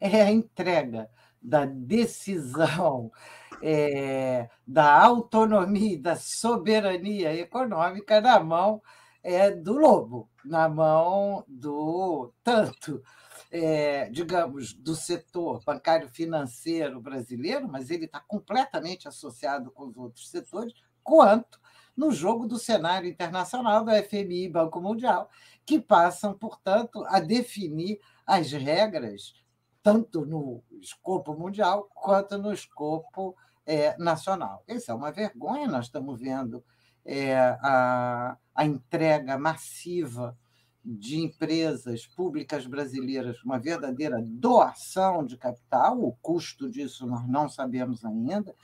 É 0.00 0.22
a 0.22 0.32
entrega 0.32 1.10
da 1.42 1.66
decisão, 1.66 3.12
é, 3.62 4.48
da 4.66 5.04
autonomia, 5.04 6.00
da 6.00 6.16
soberania 6.16 7.34
econômica 7.36 8.22
na 8.22 8.40
mão 8.40 8.80
é, 9.22 9.50
do 9.50 9.74
lobo, 9.74 10.28
na 10.44 10.68
mão 10.68 11.44
do 11.46 12.32
tanto, 12.42 13.02
é, 13.50 14.08
digamos, 14.10 14.72
do 14.74 14.94
setor 14.94 15.62
bancário 15.64 16.08
financeiro 16.08 17.00
brasileiro, 17.00 17.68
mas 17.68 17.90
ele 17.90 18.06
está 18.06 18.20
completamente 18.20 19.08
associado 19.08 19.70
com 19.70 19.88
os 19.88 19.96
outros 19.96 20.28
setores, 20.28 20.72
quanto 21.02 21.60
no 21.96 22.12
jogo 22.12 22.46
do 22.46 22.58
cenário 22.58 23.08
internacional 23.08 23.84
do 23.84 23.90
FMI 23.90 24.44
e 24.44 24.48
Banco 24.48 24.80
Mundial, 24.80 25.28
que 25.66 25.78
passam, 25.78 26.32
portanto, 26.32 27.04
a 27.08 27.20
definir 27.20 28.00
as 28.26 28.52
regras 28.52 29.34
tanto 29.82 30.24
no 30.24 30.62
escopo 30.80 31.34
mundial 31.34 31.88
quanto 31.94 32.38
no 32.38 32.52
escopo 32.52 33.34
é, 33.66 33.96
nacional. 33.98 34.62
Isso 34.68 34.90
é 34.90 34.94
uma 34.94 35.10
vergonha, 35.10 35.66
nós 35.66 35.86
estamos 35.86 36.18
vendo 36.20 36.64
é, 37.04 37.36
a, 37.62 38.36
a 38.60 38.64
entrega 38.66 39.38
massiva 39.38 40.36
de 40.84 41.18
empresas 41.18 42.06
públicas 42.06 42.66
brasileiras, 42.66 43.42
uma 43.42 43.58
verdadeira 43.58 44.20
doação 44.22 45.24
de 45.24 45.38
capital, 45.38 45.98
o 45.98 46.12
custo 46.20 46.70
disso 46.70 47.06
nós 47.06 47.26
não 47.26 47.48
sabemos 47.48 48.04
ainda. 48.04 48.54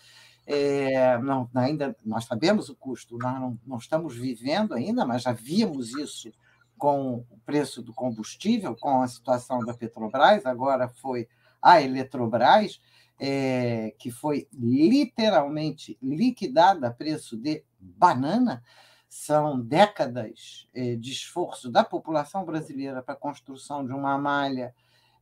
É, 0.47 1.16
não, 1.16 1.48
ainda 1.55 1.97
nós 2.05 2.27
sabemos 2.27 2.68
o 2.68 2.77
custo, 2.77 3.16
nós 3.16 3.40
não, 3.40 3.59
não 3.66 3.78
estamos 3.78 4.14
vivendo 4.14 4.74
ainda, 4.74 5.06
mas 5.06 5.23
já 5.23 5.32
vimos 5.32 5.94
isso 5.94 6.31
com 6.77 7.24
o 7.31 7.39
preço 7.47 7.81
do 7.81 7.94
combustível, 7.94 8.77
com 8.77 9.01
a 9.01 9.09
situação 9.09 9.60
da 9.60 9.73
Petrobras, 9.73 10.44
agora 10.44 10.90
foi 10.90 11.27
a 11.62 11.81
Eletrobras, 11.81 12.82
é, 13.18 13.94
que 13.98 14.10
foi 14.10 14.47
literalmente 14.52 15.97
liquidada 16.02 16.89
a 16.89 16.93
preço 16.93 17.35
de 17.35 17.64
banana. 17.81 18.62
São 19.08 19.60
décadas 19.60 20.68
é, 20.74 20.96
de 20.96 21.12
esforço 21.12 21.70
da 21.70 21.84
população 21.84 22.44
brasileira 22.44 23.02
para 23.02 23.14
a 23.14 23.18
construção 23.18 23.84
de 23.86 23.92
uma 23.92 24.18
malha 24.18 24.74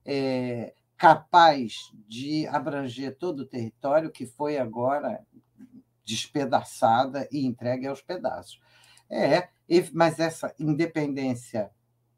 é, 0.05 0.74
capaz 0.97 1.93
de 2.09 2.47
abranger 2.48 3.16
todo 3.16 3.40
o 3.40 3.47
território, 3.47 4.11
que 4.11 4.27
foi 4.27 4.59
agora 4.59 5.24
despedaçada 6.05 7.28
e 7.31 7.44
entregue 7.44 7.86
aos 7.86 8.02
pedaços. 8.02 8.61
É, 9.11 9.48
mas 9.93 10.19
essa 10.19 10.55
independência 10.59 11.70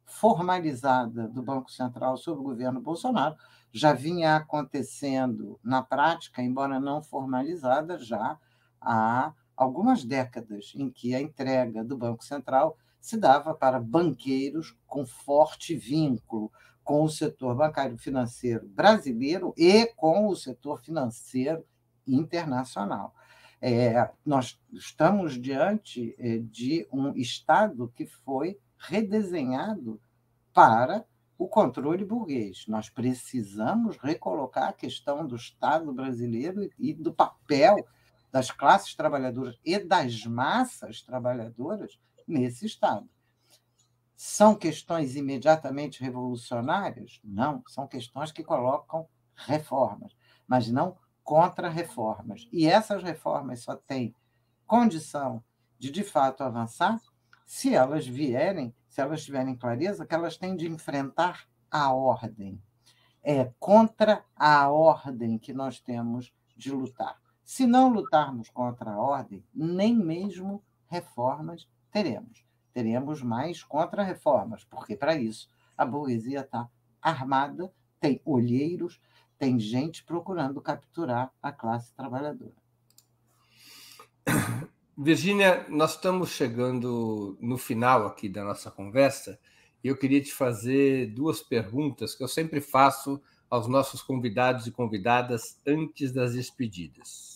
formalizada 0.05 1.29
do 1.29 1.43
Banco 1.43 1.71
Central 1.71 2.17
sobre 2.17 2.41
o 2.41 2.45
governo 2.45 2.81
Bolsonaro 2.81 3.37
já 3.73 3.93
vinha 3.93 4.37
acontecendo 4.37 5.59
na 5.63 5.83
prática, 5.83 6.43
embora 6.43 6.81
não 6.81 7.03
formalizada, 7.03 7.99
já 7.99 8.39
há 8.81 9.33
algumas 9.57 10.05
décadas 10.05 10.73
em 10.77 10.91
que 10.91 11.15
a 11.15 11.21
entrega 11.21 11.83
do 11.83 11.97
Banco 11.97 12.25
Central 12.25 12.77
se 13.01 13.17
dava 13.17 13.55
para 13.55 13.81
banqueiros 13.81 14.77
com 14.87 15.07
forte 15.07 15.75
vínculo 15.77 16.51
com 16.87 17.03
o 17.03 17.09
setor 17.09 17.57
bancário 17.57 17.99
financeiro 17.99 18.65
brasileiro 18.69 19.53
e 19.57 19.87
com 19.97 20.29
o 20.29 20.37
setor 20.37 20.81
financeiro 20.81 21.65
internacional. 22.07 23.13
É, 23.61 24.09
nós 24.25 24.61
estamos 24.73 25.41
diante 25.41 26.15
é, 26.17 26.39
de 26.39 26.87
um 26.93 27.13
Estado 27.17 27.93
que 27.95 28.07
foi 28.07 28.57
redesenhado 28.79 30.01
para 30.55 31.05
o 31.37 31.49
controle 31.49 32.05
burguês. 32.05 32.67
Nós 32.69 32.89
precisamos 32.89 33.97
recolocar 33.97 34.69
a 34.69 34.73
questão 34.73 35.27
do 35.27 35.35
Estado 35.35 35.93
brasileiro 35.93 36.71
e 36.79 36.95
do 36.95 37.13
papel 37.13 37.77
das 38.37 38.51
classes 38.51 38.95
trabalhadoras 38.95 39.59
e 39.65 39.79
das 39.79 40.27
massas 40.27 41.01
trabalhadoras 41.01 41.99
nesse 42.29 42.67
Estado. 42.67 43.09
São 44.15 44.55
questões 44.55 45.17
imediatamente 45.17 46.03
revolucionárias? 46.03 47.19
Não, 47.25 47.63
são 47.67 47.87
questões 47.87 48.31
que 48.31 48.45
colocam 48.45 49.09
reformas, 49.35 50.15
mas 50.47 50.71
não 50.71 50.99
contra-reformas. 51.25 52.47
E 52.53 52.67
essas 52.67 53.03
reformas 53.03 53.61
só 53.61 53.75
têm 53.75 54.15
condição 54.67 55.43
de, 55.79 55.91
de 55.91 56.05
fato, 56.05 56.45
avançar 56.45 57.01
se 57.47 57.75
elas 57.75 58.07
vierem, 58.07 58.75
se 58.87 59.01
elas 59.01 59.25
tiverem 59.25 59.57
clareza 59.57 60.05
que 60.05 60.15
elas 60.15 60.37
têm 60.37 60.55
de 60.55 60.67
enfrentar 60.67 61.49
a 61.71 61.91
ordem. 61.91 62.63
É 63.23 63.51
contra 63.59 64.23
a 64.37 64.69
ordem 64.69 65.39
que 65.39 65.55
nós 65.55 65.81
temos 65.81 66.35
de 66.55 66.71
lutar. 66.71 67.19
Se 67.47 67.67
não 67.67 67.89
lutarmos 67.89 68.51
contra 68.51 68.91
a 68.91 68.99
ordem, 68.99 69.43
nem 69.55 69.97
mesmo 69.97 70.63
reformas 70.87 71.67
teremos 71.91 72.47
teremos 72.77 73.23
mais 73.23 73.63
contra-reformas, 73.63 74.63
porque 74.63 74.95
para 74.95 75.17
isso 75.17 75.49
a 75.79 75.87
burguesia 75.87 76.41
está 76.41 76.69
armada, 77.01 77.73
tem 77.99 78.21
olheiros, 78.23 79.01
tem 79.39 79.59
gente 79.59 80.05
procurando 80.05 80.61
capturar 80.61 81.33
a 81.43 81.51
classe 81.51 81.95
trabalhadora. 81.95 82.53
Virgínia, 84.95 85.67
nós 85.71 85.93
estamos 85.93 86.29
chegando 86.29 87.39
no 87.41 87.57
final 87.57 88.07
aqui 88.07 88.29
da 88.29 88.45
nossa 88.45 88.71
conversa 88.71 89.39
e 89.83 89.89
eu 89.89 89.97
queria 89.97 90.21
te 90.21 90.35
fazer 90.35 91.07
duas 91.15 91.41
perguntas 91.41 92.15
que 92.15 92.23
eu 92.23 92.29
sempre 92.29 92.61
faço 92.61 93.19
aos 93.49 93.67
nossos 93.67 94.03
convidados 94.03 94.67
e 94.67 94.71
convidadas 94.71 95.59
antes 95.67 96.13
das 96.13 96.35
despedidas. 96.35 97.36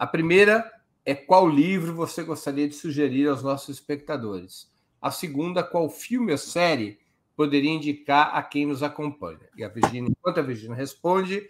A 0.00 0.06
primeira 0.06 0.72
é 1.04 1.14
qual 1.14 1.46
livro 1.46 1.94
você 1.94 2.22
gostaria 2.22 2.66
de 2.66 2.74
sugerir 2.74 3.28
aos 3.28 3.42
nossos 3.42 3.68
espectadores? 3.68 4.72
A 4.98 5.10
segunda, 5.10 5.62
qual 5.62 5.90
filme 5.90 6.32
ou 6.32 6.38
série 6.38 6.98
poderia 7.36 7.70
indicar 7.70 8.34
a 8.34 8.42
quem 8.42 8.64
nos 8.64 8.82
acompanha? 8.82 9.46
E 9.54 9.62
a 9.62 9.68
Virginia, 9.68 10.08
enquanto 10.08 10.40
a 10.40 10.42
Virginia 10.42 10.74
responde, 10.74 11.46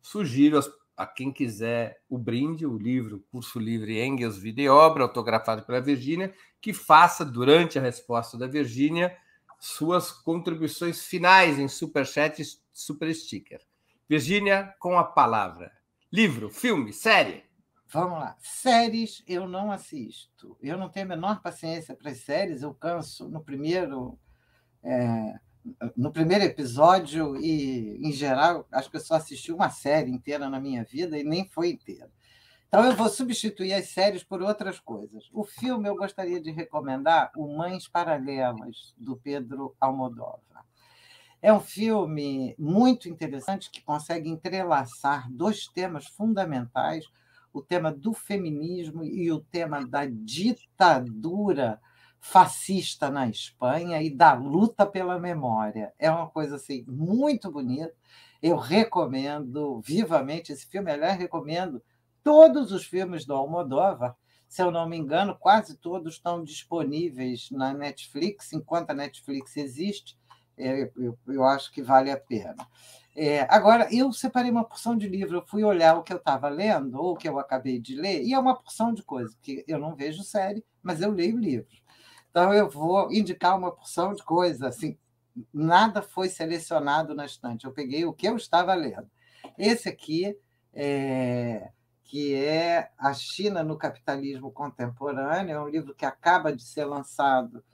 sugiro 0.00 0.60
a 0.96 1.06
quem 1.08 1.32
quiser 1.32 2.00
o 2.08 2.16
brinde, 2.16 2.64
o 2.64 2.78
livro 2.78 3.24
Curso 3.32 3.58
Livre 3.58 4.00
Engels 4.00 4.38
Vida 4.38 4.62
e 4.62 4.68
Obra, 4.68 5.02
autografado 5.02 5.64
pela 5.64 5.80
Virginia, 5.80 6.32
que 6.60 6.72
faça, 6.72 7.24
durante 7.24 7.80
a 7.80 7.82
resposta 7.82 8.38
da 8.38 8.46
Virginia, 8.46 9.12
suas 9.58 10.12
contribuições 10.12 11.02
finais 11.02 11.58
em 11.58 11.66
Superchat 11.66 12.40
e 12.40 12.46
Super 12.72 13.12
Sticker. 13.12 13.60
Virginia, 14.08 14.72
com 14.78 14.96
a 14.96 15.02
palavra. 15.02 15.72
Livro, 16.12 16.48
filme, 16.48 16.92
série. 16.92 17.44
Vamos 17.88 18.18
lá. 18.18 18.36
Séries 18.40 19.22
eu 19.26 19.48
não 19.48 19.70
assisto. 19.70 20.56
Eu 20.60 20.76
não 20.76 20.88
tenho 20.88 21.06
a 21.06 21.08
menor 21.10 21.40
paciência 21.40 21.94
para 21.94 22.10
as 22.10 22.18
séries. 22.18 22.62
Eu 22.62 22.74
canso 22.74 23.28
no 23.28 23.40
primeiro, 23.40 24.18
é, 24.82 25.38
no 25.96 26.12
primeiro 26.12 26.44
episódio 26.44 27.36
e, 27.36 27.98
em 28.06 28.12
geral, 28.12 28.66
acho 28.72 28.90
que 28.90 28.96
eu 28.96 29.00
só 29.00 29.14
assisti 29.14 29.52
uma 29.52 29.70
série 29.70 30.10
inteira 30.10 30.50
na 30.50 30.58
minha 30.58 30.84
vida 30.84 31.16
e 31.16 31.22
nem 31.22 31.46
foi 31.46 31.70
inteira. 31.70 32.10
Então 32.68 32.84
eu 32.84 32.96
vou 32.96 33.08
substituir 33.08 33.72
as 33.72 33.88
séries 33.90 34.24
por 34.24 34.42
outras 34.42 34.80
coisas. 34.80 35.30
O 35.32 35.44
filme 35.44 35.88
eu 35.88 35.96
gostaria 35.96 36.40
de 36.40 36.50
recomendar 36.50 37.30
O 37.36 37.56
Mães 37.56 37.86
Paralelas, 37.86 38.92
do 38.98 39.16
Pedro 39.16 39.76
Almodóvar. 39.80 40.64
É 41.40 41.52
um 41.52 41.60
filme 41.60 42.56
muito 42.58 43.08
interessante 43.08 43.70
que 43.70 43.80
consegue 43.80 44.28
entrelaçar 44.28 45.30
dois 45.30 45.68
temas 45.68 46.06
fundamentais 46.06 47.06
o 47.58 47.62
tema 47.62 47.90
do 47.90 48.12
feminismo 48.12 49.02
e 49.02 49.32
o 49.32 49.40
tema 49.40 49.86
da 49.86 50.04
ditadura 50.04 51.80
fascista 52.20 53.10
na 53.10 53.28
Espanha 53.28 54.02
e 54.02 54.14
da 54.14 54.34
luta 54.34 54.84
pela 54.84 55.18
memória. 55.18 55.92
É 55.98 56.10
uma 56.10 56.28
coisa 56.28 56.56
assim 56.56 56.84
muito 56.86 57.50
bonita. 57.50 57.94
Eu 58.42 58.56
recomendo 58.56 59.80
vivamente 59.80 60.52
esse 60.52 60.66
filme. 60.66 60.90
Aliás, 60.90 61.18
recomendo 61.18 61.82
todos 62.22 62.72
os 62.72 62.84
filmes 62.84 63.24
do 63.24 63.32
Almodóvar. 63.32 64.14
Se 64.46 64.62
eu 64.62 64.70
não 64.70 64.88
me 64.88 64.96
engano, 64.96 65.34
quase 65.38 65.78
todos 65.78 66.14
estão 66.14 66.44
disponíveis 66.44 67.48
na 67.50 67.72
Netflix, 67.72 68.52
enquanto 68.52 68.90
a 68.90 68.94
Netflix 68.94 69.56
existe. 69.56 70.18
É, 70.58 70.90
eu, 70.96 71.18
eu 71.26 71.44
acho 71.44 71.72
que 71.72 71.82
vale 71.82 72.10
a 72.10 72.18
pena. 72.18 72.66
É, 73.18 73.46
agora, 73.48 73.88
eu 73.90 74.12
separei 74.12 74.50
uma 74.50 74.62
porção 74.62 74.94
de 74.94 75.08
livro, 75.08 75.38
eu 75.38 75.46
fui 75.46 75.64
olhar 75.64 75.96
o 75.96 76.02
que 76.02 76.12
eu 76.12 76.18
estava 76.18 76.50
lendo, 76.50 77.00
ou 77.00 77.14
o 77.14 77.16
que 77.16 77.26
eu 77.26 77.38
acabei 77.38 77.80
de 77.80 77.96
ler, 77.96 78.22
e 78.22 78.34
é 78.34 78.38
uma 78.38 78.54
porção 78.54 78.92
de 78.92 79.02
coisas, 79.02 79.34
que 79.40 79.64
eu 79.66 79.78
não 79.78 79.96
vejo 79.96 80.22
série, 80.22 80.62
mas 80.82 81.00
eu 81.00 81.10
leio 81.10 81.38
livros. 81.38 81.82
Então, 82.30 82.52
eu 82.52 82.68
vou 82.68 83.10
indicar 83.10 83.56
uma 83.56 83.72
porção 83.72 84.12
de 84.12 84.22
coisas, 84.22 84.60
assim, 84.62 84.98
nada 85.50 86.02
foi 86.02 86.28
selecionado 86.28 87.14
na 87.14 87.24
estante, 87.24 87.64
eu 87.64 87.72
peguei 87.72 88.04
o 88.04 88.12
que 88.12 88.28
eu 88.28 88.36
estava 88.36 88.74
lendo. 88.74 89.10
Esse 89.56 89.88
aqui, 89.88 90.38
é, 90.74 91.70
que 92.04 92.34
é 92.34 92.90
A 92.98 93.14
China 93.14 93.64
no 93.64 93.78
Capitalismo 93.78 94.50
Contemporâneo, 94.50 95.54
é 95.54 95.60
um 95.62 95.68
livro 95.68 95.94
que 95.94 96.04
acaba 96.04 96.54
de 96.54 96.62
ser 96.62 96.84
lançado 96.84 97.64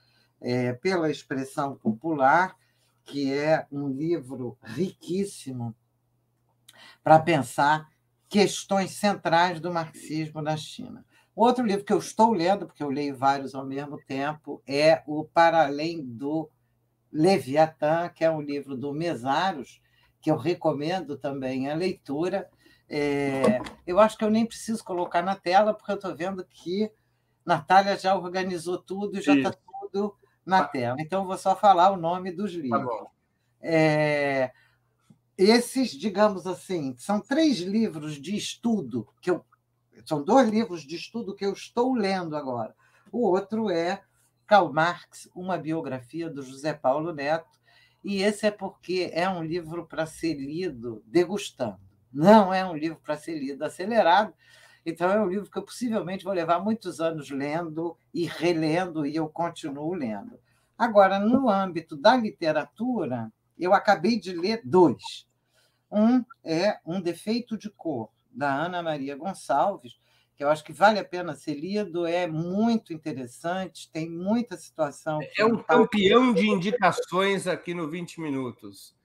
é, 0.41 0.73
pela 0.75 1.11
Expressão 1.11 1.75
Popular, 1.75 2.57
que 3.05 3.33
é 3.33 3.67
um 3.71 3.89
livro 3.89 4.57
riquíssimo 4.63 5.75
para 7.03 7.19
pensar 7.19 7.89
questões 8.29 8.93
centrais 8.93 9.61
do 9.61 9.73
marxismo 9.73 10.41
na 10.41 10.57
China. 10.57 11.05
Outro 11.35 11.65
livro 11.65 11.85
que 11.85 11.93
eu 11.93 11.99
estou 11.99 12.33
lendo, 12.33 12.67
porque 12.67 12.83
eu 12.83 12.91
leio 12.91 13.17
vários 13.17 13.55
ao 13.55 13.65
mesmo 13.65 13.99
tempo, 14.07 14.63
é 14.67 15.03
o 15.07 15.25
Para 15.25 15.65
Além 15.65 16.03
do 16.03 16.51
Leviatã, 17.11 18.09
que 18.09 18.25
é 18.25 18.31
um 18.31 18.41
livro 18.41 18.77
do 18.77 18.93
Mesaros, 18.93 19.81
que 20.21 20.31
eu 20.31 20.37
recomendo 20.37 21.17
também 21.17 21.71
a 21.71 21.75
leitura. 21.75 22.49
É, 22.89 23.61
eu 23.87 23.99
acho 23.99 24.17
que 24.17 24.25
eu 24.25 24.31
nem 24.31 24.47
preciso 24.47 24.85
colocar 24.85 25.23
na 25.23 25.35
tela, 25.35 25.75
porque 25.75 25.91
eu 25.91 25.97
estou 25.97 26.15
vendo 26.15 26.45
que 26.45 26.91
Natália 27.45 27.97
já 27.97 28.15
organizou 28.15 28.79
tudo 28.79 29.19
e 29.19 29.23
já 29.23 29.35
está 29.35 29.53
tudo 29.53 30.17
na 30.45 30.65
tela. 30.65 30.97
Então, 30.99 31.27
vou 31.27 31.39
só 31.39 31.55
falar 31.55 31.91
o 31.91 31.97
nome 31.97 32.31
dos 32.31 32.53
tá 32.53 32.59
livros. 32.59 32.85
Tá 32.85 33.07
é, 33.63 34.53
esses, 35.39 35.91
digamos 35.91 36.47
assim, 36.47 36.95
são 36.99 37.21
três 37.21 37.59
livros 37.61 38.21
de 38.21 38.37
estudo 38.37 39.09
que 39.21 39.31
eu. 39.31 39.45
São 40.05 40.23
dois 40.23 40.49
livros 40.49 40.83
de 40.83 40.97
estudo 40.97 41.35
que 41.35 41.45
eu 41.45 41.53
estou 41.53 41.95
lendo 41.95 42.37
agora. 42.37 42.75
O 43.13 43.29
outro 43.29 43.71
é 43.71 44.03
Karl 44.47 44.73
Marx, 44.73 45.31
uma 45.35 45.57
biografia 45.57 46.29
do 46.29 46.43
José 46.43 46.73
Paulo 46.73 47.13
Neto, 47.13 47.61
e 48.03 48.23
esse 48.23 48.47
é 48.47 48.51
porque 48.51 49.11
é 49.13 49.29
um 49.29 49.45
livro 49.45 49.87
para 49.87 50.07
ser 50.07 50.35
lido 50.35 51.03
degustando. 51.07 51.79
Não 52.13 52.53
é 52.53 52.65
um 52.65 52.77
livro 52.77 53.01
para 53.03 53.17
ser 53.17 53.39
lido 53.39 53.63
acelerado, 53.65 54.35
então, 54.85 55.11
é 55.11 55.21
um 55.21 55.29
livro 55.29 55.51
que 55.51 55.59
eu 55.59 55.63
possivelmente 55.63 56.25
vou 56.25 56.33
levar 56.33 56.59
muitos 56.59 57.01
anos 57.01 57.31
lendo 57.31 57.97
e 58.13 58.25
relendo, 58.25 59.07
e 59.07 59.15
eu 59.15 59.29
continuo 59.29 59.95
lendo. 59.95 60.39
Agora, 60.77 61.19
no 61.19 61.49
âmbito 61.49 61.97
da 61.97 62.17
literatura, 62.17 63.33
eu 63.59 63.73
acabei 63.73 64.19
de 64.19 64.33
ler 64.33 64.61
dois. 64.65 65.27
Um 65.91 66.25
é 66.43 66.79
Um 66.85 67.01
Defeito 67.01 67.57
de 67.57 67.71
Cor, 67.71 68.09
da 68.31 68.53
Ana 68.53 68.83
Maria 68.83 69.15
Gonçalves, 69.15 70.01
que 70.35 70.43
eu 70.43 70.49
acho 70.49 70.65
que 70.65 70.73
vale 70.73 70.99
a 70.99 71.05
pena 71.05 71.35
ser 71.35 71.55
lido, 71.55 72.07
é 72.07 72.27
muito 72.27 72.93
interessante, 72.93 73.91
tem 73.93 74.11
muita 74.11 74.57
situação. 74.57 75.21
É 75.39 75.45
um 75.45 75.63
campeão 75.63 76.33
de 76.33 76.49
indicações 76.49 77.47
aqui 77.47 77.75
no 77.75 77.89
20 77.89 78.21
Minutos. 78.21 78.97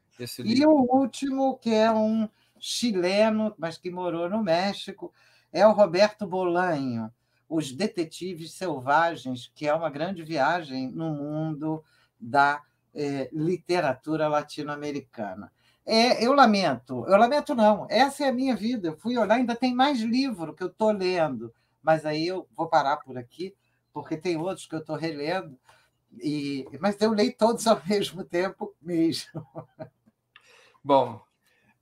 e 0.44 0.66
o 0.66 0.72
último, 0.72 1.58
que 1.60 1.72
é 1.72 1.92
um 1.92 2.28
chileno, 2.60 3.54
mas 3.58 3.78
que 3.78 3.92
morou 3.92 4.30
no 4.30 4.42
México, 4.42 5.14
é 5.52 5.66
o 5.66 5.72
Roberto 5.72 6.28
Bolanho, 6.28 7.12
Os 7.48 7.72
Detetives 7.72 8.54
Selvagens, 8.54 9.52
que 9.56 9.68
é 9.68 9.74
uma 9.74 9.90
grande 9.90 10.24
viagem 10.24 10.90
no 10.92 11.12
mundo 11.14 11.84
da 12.20 12.62
é, 12.94 13.30
literatura 13.32 14.28
latino-americana. 14.28 15.52
É, 15.86 16.26
eu 16.26 16.34
lamento, 16.34 17.06
eu 17.08 17.18
lamento 17.18 17.56
não, 17.56 17.88
essa 17.90 18.26
é 18.26 18.30
a 18.30 18.34
minha 18.34 18.56
vida. 18.56 18.90
Eu 18.90 18.98
fui 18.98 19.18
olhar, 19.18 19.36
ainda 19.36 19.56
tem 19.56 19.74
mais 19.74 20.02
livro 20.02 20.54
que 20.54 20.64
eu 20.64 20.68
estou 20.68 20.92
lendo, 20.92 21.54
mas 21.82 22.06
aí 22.06 22.28
eu 22.28 22.48
vou 22.56 22.68
parar 22.68 22.98
por 22.98 23.18
aqui, 23.18 23.56
porque 23.94 24.18
tem 24.18 24.36
outros 24.36 24.66
que 24.68 24.76
eu 24.76 24.80
estou 24.80 24.98
relendo, 24.98 25.58
e, 26.20 26.68
mas 26.82 27.00
eu 27.00 27.12
leio 27.12 27.34
todos 27.38 27.66
ao 27.68 27.82
mesmo 27.88 28.24
tempo 28.24 28.76
mesmo. 28.82 29.46
Bom, 30.84 31.22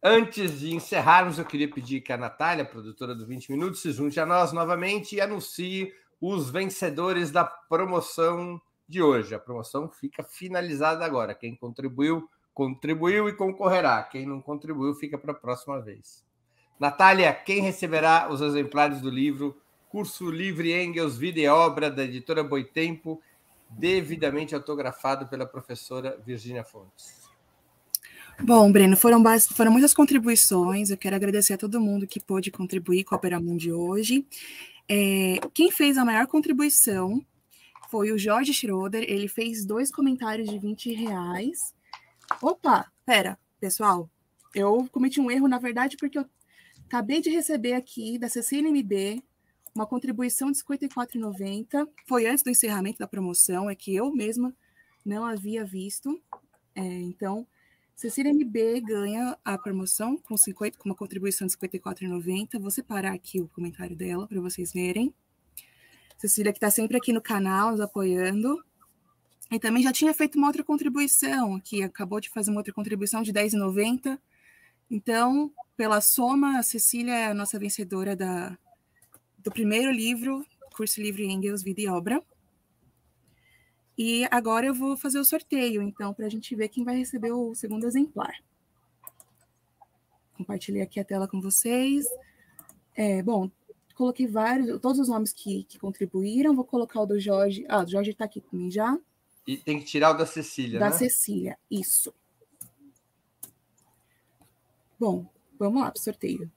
Antes 0.08 0.60
de 0.60 0.72
encerrarmos, 0.72 1.40
eu 1.40 1.46
queria 1.46 1.68
pedir 1.68 2.00
que 2.00 2.14
a 2.14 2.18
Natália, 2.18 2.64
produtora 2.64 3.16
do 3.16 3.26
20 3.26 3.52
Minutos, 3.52 3.82
se 3.82 3.92
junte 3.92 4.20
a 4.20 4.26
nós 4.26 4.54
novamente 4.54 5.16
e 5.16 5.20
anuncie 5.20 5.92
os 6.22 6.52
vencedores 6.52 7.32
da 7.32 7.44
promoção 7.44 8.62
de 8.88 9.02
hoje. 9.02 9.34
A 9.34 9.40
promoção 9.40 9.90
fica 9.90 10.24
finalizada 10.24 11.04
agora. 11.04 11.34
Quem 11.34 11.56
contribuiu, 11.56 12.30
contribuiu 12.54 13.28
e 13.28 13.34
concorrerá. 13.34 14.04
Quem 14.04 14.28
não 14.28 14.40
contribuiu, 14.44 14.94
fica 14.94 15.18
para 15.18 15.32
a 15.32 15.36
próxima 15.36 15.82
vez. 15.82 16.24
Natália, 16.80 17.34
quem 17.34 17.64
receberá 17.64 18.28
os 18.30 18.42
exemplares 18.42 19.02
do 19.02 19.10
livro 19.10 19.60
Curso 19.90 20.30
Livre 20.30 20.72
Engels, 20.72 21.18
Vida 21.18 21.40
e 21.40 21.48
Obra, 21.48 21.90
da 21.90 22.04
editora 22.04 22.44
Boitempo, 22.44 23.20
devidamente 23.72 24.54
autografado 24.54 25.28
pela 25.28 25.48
professora 25.48 26.16
Virginia 26.24 26.64
Fontes? 26.64 27.25
Bom, 28.44 28.72
Breno, 28.72 28.98
foram, 28.98 29.24
foram 29.54 29.72
muitas 29.72 29.94
contribuições. 29.94 30.90
Eu 30.90 30.98
quero 30.98 31.16
agradecer 31.16 31.54
a 31.54 31.58
todo 31.58 31.80
mundo 31.80 32.06
que 32.06 32.20
pôde 32.20 32.52
contribuir 32.52 33.04
com 33.04 33.16
a 33.16 33.18
Opera 33.18 33.40
Mundi 33.40 33.72
hoje. 33.72 34.28
É, 34.88 35.40
quem 35.54 35.72
fez 35.72 35.98
a 35.98 36.06
maior 36.06 36.28
contribuição 36.28 37.26
foi 37.90 38.12
o 38.12 38.18
Jorge 38.18 38.54
Schroeder. 38.54 39.04
Ele 39.08 39.28
fez 39.28 39.66
dois 39.66 39.92
comentários 39.92 40.50
de 40.50 40.60
20 40.60 40.94
reais. 40.94 41.74
Opa, 42.42 42.92
pera, 43.06 43.40
pessoal. 43.60 44.10
Eu 44.54 44.88
cometi 44.92 45.20
um 45.20 45.32
erro, 45.32 45.48
na 45.48 45.58
verdade, 45.58 45.96
porque 45.98 46.18
eu 46.18 46.26
acabei 46.86 47.22
de 47.22 47.30
receber 47.30 47.74
aqui 47.74 48.20
da 48.20 48.30
Cecília 48.30 48.70
MB 48.70 49.24
uma 49.74 49.86
contribuição 49.86 50.52
de 50.52 50.60
R$ 50.60 50.78
54,90. 50.78 51.88
Foi 52.06 52.28
antes 52.28 52.44
do 52.44 52.50
encerramento 52.50 53.00
da 53.00 53.08
promoção, 53.08 53.70
é 53.70 53.76
que 53.76 53.96
eu 53.96 54.12
mesma 54.14 54.54
não 55.06 55.26
havia 55.26 55.66
visto. 55.66 56.22
É, 56.74 56.82
então, 56.82 57.48
Cecília 57.96 58.34
MB 58.34 58.82
ganha 58.82 59.38
a 59.44 59.58
promoção 59.58 60.18
com, 60.18 60.36
50, 60.36 60.78
com 60.78 60.90
uma 60.90 60.96
contribuição 60.96 61.48
de 61.48 61.56
R$ 61.56 61.68
54,90. 61.70 62.60
Vou 62.60 62.70
separar 62.70 63.14
aqui 63.14 63.40
o 63.40 63.48
comentário 63.48 63.96
dela 63.96 64.28
para 64.28 64.42
vocês 64.42 64.74
verem. 64.74 65.16
Cecília, 66.18 66.52
que 66.52 66.58
está 66.58 66.70
sempre 66.70 66.98
aqui 66.98 67.14
no 67.14 67.22
canal, 67.22 67.72
nos 67.72 67.80
apoiando. 67.80 68.62
E 69.50 69.58
também 69.60 69.82
já 69.82 69.94
tinha 69.94 70.14
feito 70.14 70.38
uma 70.38 70.48
outra 70.48 70.62
contribuição, 70.62 71.58
que 71.60 71.84
acabou 71.84 72.20
de 72.20 72.30
fazer 72.30 72.52
uma 72.52 72.60
outra 72.60 72.74
contribuição 72.74 73.22
de 73.22 73.32
R$ 73.32 73.44
10,90. 73.44 74.20
Então, 74.92 75.50
pela 75.78 76.02
soma, 76.02 76.60
a 76.60 76.64
Cecília 76.64 77.14
é 77.14 77.28
a 77.28 77.34
nossa 77.34 77.58
vencedora 77.58 78.14
da, 78.14 78.58
do 79.38 79.52
primeiro 79.52 79.90
livro, 79.90 80.46
Curso 80.76 81.02
Livre 81.02 81.26
Engels, 81.26 81.64
Vida 81.64 81.82
e 81.82 81.88
Obra. 81.88 82.22
E 83.98 84.28
agora 84.30 84.66
eu 84.66 84.74
vou 84.74 84.98
fazer 84.98 85.20
o 85.20 85.26
sorteio, 85.26 85.82
então, 85.82 86.14
para 86.14 86.26
a 86.26 86.30
gente 86.30 86.54
ver 86.56 86.68
quem 86.68 86.84
vai 86.84 86.98
receber 86.98 87.32
o 87.32 87.56
segundo 87.56 87.86
exemplar. 87.86 88.34
Compartilhei 90.36 90.82
aqui 90.82 91.00
a 91.00 91.06
tela 91.06 91.28
com 91.28 91.40
vocês. 91.40 92.06
É, 92.94 93.24
bom, 93.24 93.50
coloquei 93.96 94.28
vários, 94.28 94.80
todos 94.82 95.00
os 95.00 95.08
nomes 95.08 95.32
que, 95.32 95.64
que 95.64 95.80
contribuíram. 95.80 96.56
Vou 96.56 96.66
colocar 96.66 97.02
o 97.02 97.06
do 97.06 97.20
Jorge. 97.20 97.66
Ah, 97.70 97.84
o 97.84 97.88
Jorge 97.88 98.12
está 98.12 98.26
aqui 98.26 98.42
comigo 98.42 98.70
já. 98.70 98.98
E 99.48 99.58
tem 99.58 99.80
que 99.80 99.86
tirar 99.86 100.12
o 100.12 100.18
da 100.18 100.26
Cecília, 100.26 100.80
da 100.80 100.90
né? 100.90 100.92
Cecília, 100.92 101.58
isso. 101.70 102.14
Bom, 105.00 105.26
vamos 105.58 105.82
lá 105.82 105.92
para 105.92 106.00
o 106.00 106.04
sorteio. 106.04 106.52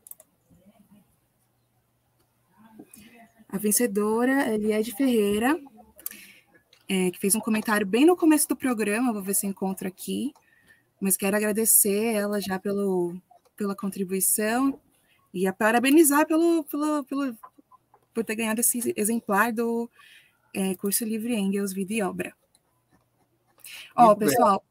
A 3.49 3.59
vencedora 3.59 4.51
é 4.51 4.55
Eliade 4.55 4.93
Ferreira, 4.93 5.61
é, 6.89 7.11
que 7.11 7.19
fez 7.19 7.35
um 7.35 7.41
comentário 7.41 7.87
bem 7.87 8.07
no 8.07 8.17
começo 8.17 8.49
do 8.49 8.57
programa, 8.57 9.13
vou 9.13 9.23
ver 9.23 9.35
se 9.35 9.47
encontro 9.47 9.87
aqui, 9.87 10.33
mas 11.01 11.17
quero 11.17 11.37
agradecer 11.37 12.15
ela 12.15 12.41
já 12.41 12.59
pelo, 12.59 13.17
pela 13.57 13.77
contribuição 13.77 14.81
e 15.33 15.47
a 15.47 15.53
parabenizar 15.53 16.27
pelo, 16.27 16.65
pelo, 16.65 17.05
pelo, 17.05 17.39
por 18.15 18.25
ter 18.25 18.35
ganhado 18.35 18.61
esse 18.61 18.93
exemplar 18.97 19.53
do 19.53 19.89
é, 20.55 20.75
curso 20.77 21.05
Livre 21.05 21.35
Engels, 21.35 21.75
Vida 21.75 21.93
e 21.93 22.03
Obra. 22.03 22.35
Ó, 23.95 24.13
oh, 24.13 24.17
pessoal, 24.17 24.65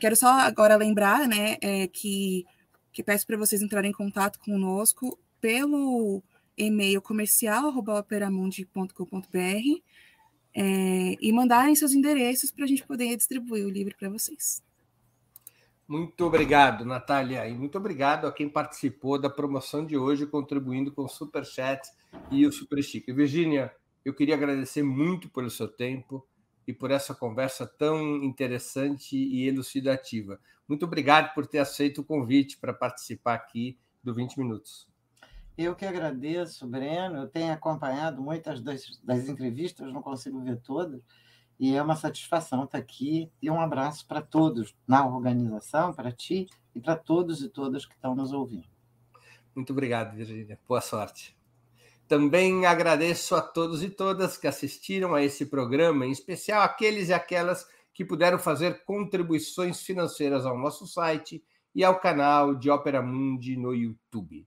quero 0.00 0.16
só 0.16 0.40
agora 0.40 0.74
lembrar, 0.74 1.28
né, 1.28 1.56
é, 1.60 1.86
que, 1.86 2.44
que 2.92 3.00
peço 3.02 3.26
para 3.26 3.36
vocês 3.36 3.62
entrarem 3.62 3.92
em 3.92 3.94
contato 3.94 4.40
conosco 4.40 5.16
pelo 5.40 6.20
e-mail 6.56 7.00
comercial.operamundi.com.br 7.00 9.82
é, 10.54 11.16
e 11.20 11.32
mandarem 11.32 11.74
seus 11.74 11.92
endereços 11.92 12.50
para 12.50 12.64
a 12.64 12.68
gente 12.68 12.86
poder 12.86 13.16
distribuir 13.16 13.66
o 13.66 13.70
livro 13.70 13.94
para 13.98 14.08
vocês. 14.08 14.62
Muito 15.86 16.24
obrigado, 16.24 16.84
Natália, 16.84 17.46
e 17.46 17.52
muito 17.52 17.76
obrigado 17.76 18.26
a 18.26 18.32
quem 18.32 18.48
participou 18.48 19.20
da 19.20 19.28
promoção 19.28 19.84
de 19.84 19.98
hoje, 19.98 20.26
contribuindo 20.26 20.90
com 20.90 21.02
o 21.02 21.08
Super 21.08 21.44
Chat 21.44 21.86
e 22.30 22.46
o 22.46 22.52
Super 22.52 22.82
Chique. 22.82 23.12
Virgínia, 23.12 23.70
eu 24.02 24.14
queria 24.14 24.34
agradecer 24.34 24.82
muito 24.82 25.28
pelo 25.28 25.50
seu 25.50 25.68
tempo 25.68 26.26
e 26.66 26.72
por 26.72 26.90
essa 26.90 27.14
conversa 27.14 27.66
tão 27.66 28.22
interessante 28.22 29.14
e 29.14 29.46
elucidativa. 29.46 30.40
Muito 30.66 30.86
obrigado 30.86 31.34
por 31.34 31.46
ter 31.46 31.58
aceito 31.58 32.00
o 32.00 32.04
convite 32.04 32.56
para 32.56 32.72
participar 32.72 33.34
aqui 33.34 33.76
do 34.02 34.14
20 34.14 34.38
Minutos. 34.38 34.88
Eu 35.56 35.76
que 35.76 35.84
agradeço, 35.84 36.66
Breno. 36.66 37.18
Eu 37.18 37.28
tenho 37.28 37.52
acompanhado 37.52 38.20
muitas 38.20 38.60
das, 38.60 39.00
das 39.02 39.28
entrevistas, 39.28 39.92
não 39.92 40.02
consigo 40.02 40.42
ver 40.42 40.60
todas, 40.60 41.00
e 41.58 41.74
é 41.74 41.82
uma 41.82 41.94
satisfação 41.94 42.64
estar 42.64 42.78
aqui. 42.78 43.30
E 43.40 43.48
um 43.48 43.60
abraço 43.60 44.06
para 44.06 44.20
todos 44.20 44.74
na 44.86 45.06
organização, 45.06 45.92
para 45.92 46.10
ti 46.10 46.46
e 46.74 46.80
para 46.80 46.96
todos 46.96 47.40
e 47.42 47.48
todas 47.48 47.86
que 47.86 47.94
estão 47.94 48.14
nos 48.14 48.32
ouvindo. 48.32 48.66
Muito 49.54 49.72
obrigado, 49.72 50.16
Virginia. 50.16 50.58
Boa 50.66 50.80
sorte. 50.80 51.36
Também 52.08 52.66
agradeço 52.66 53.34
a 53.36 53.40
todos 53.40 53.82
e 53.82 53.88
todas 53.88 54.36
que 54.36 54.48
assistiram 54.48 55.14
a 55.14 55.22
esse 55.22 55.46
programa, 55.46 56.04
em 56.04 56.10
especial 56.10 56.62
aqueles 56.62 57.08
e 57.08 57.14
aquelas 57.14 57.66
que 57.94 58.04
puderam 58.04 58.38
fazer 58.38 58.84
contribuições 58.84 59.80
financeiras 59.80 60.44
ao 60.44 60.58
nosso 60.58 60.86
site 60.86 61.42
e 61.72 61.84
ao 61.84 62.00
canal 62.00 62.54
de 62.54 62.68
Opera 62.68 63.00
Mundi 63.00 63.56
no 63.56 63.72
YouTube. 63.72 64.46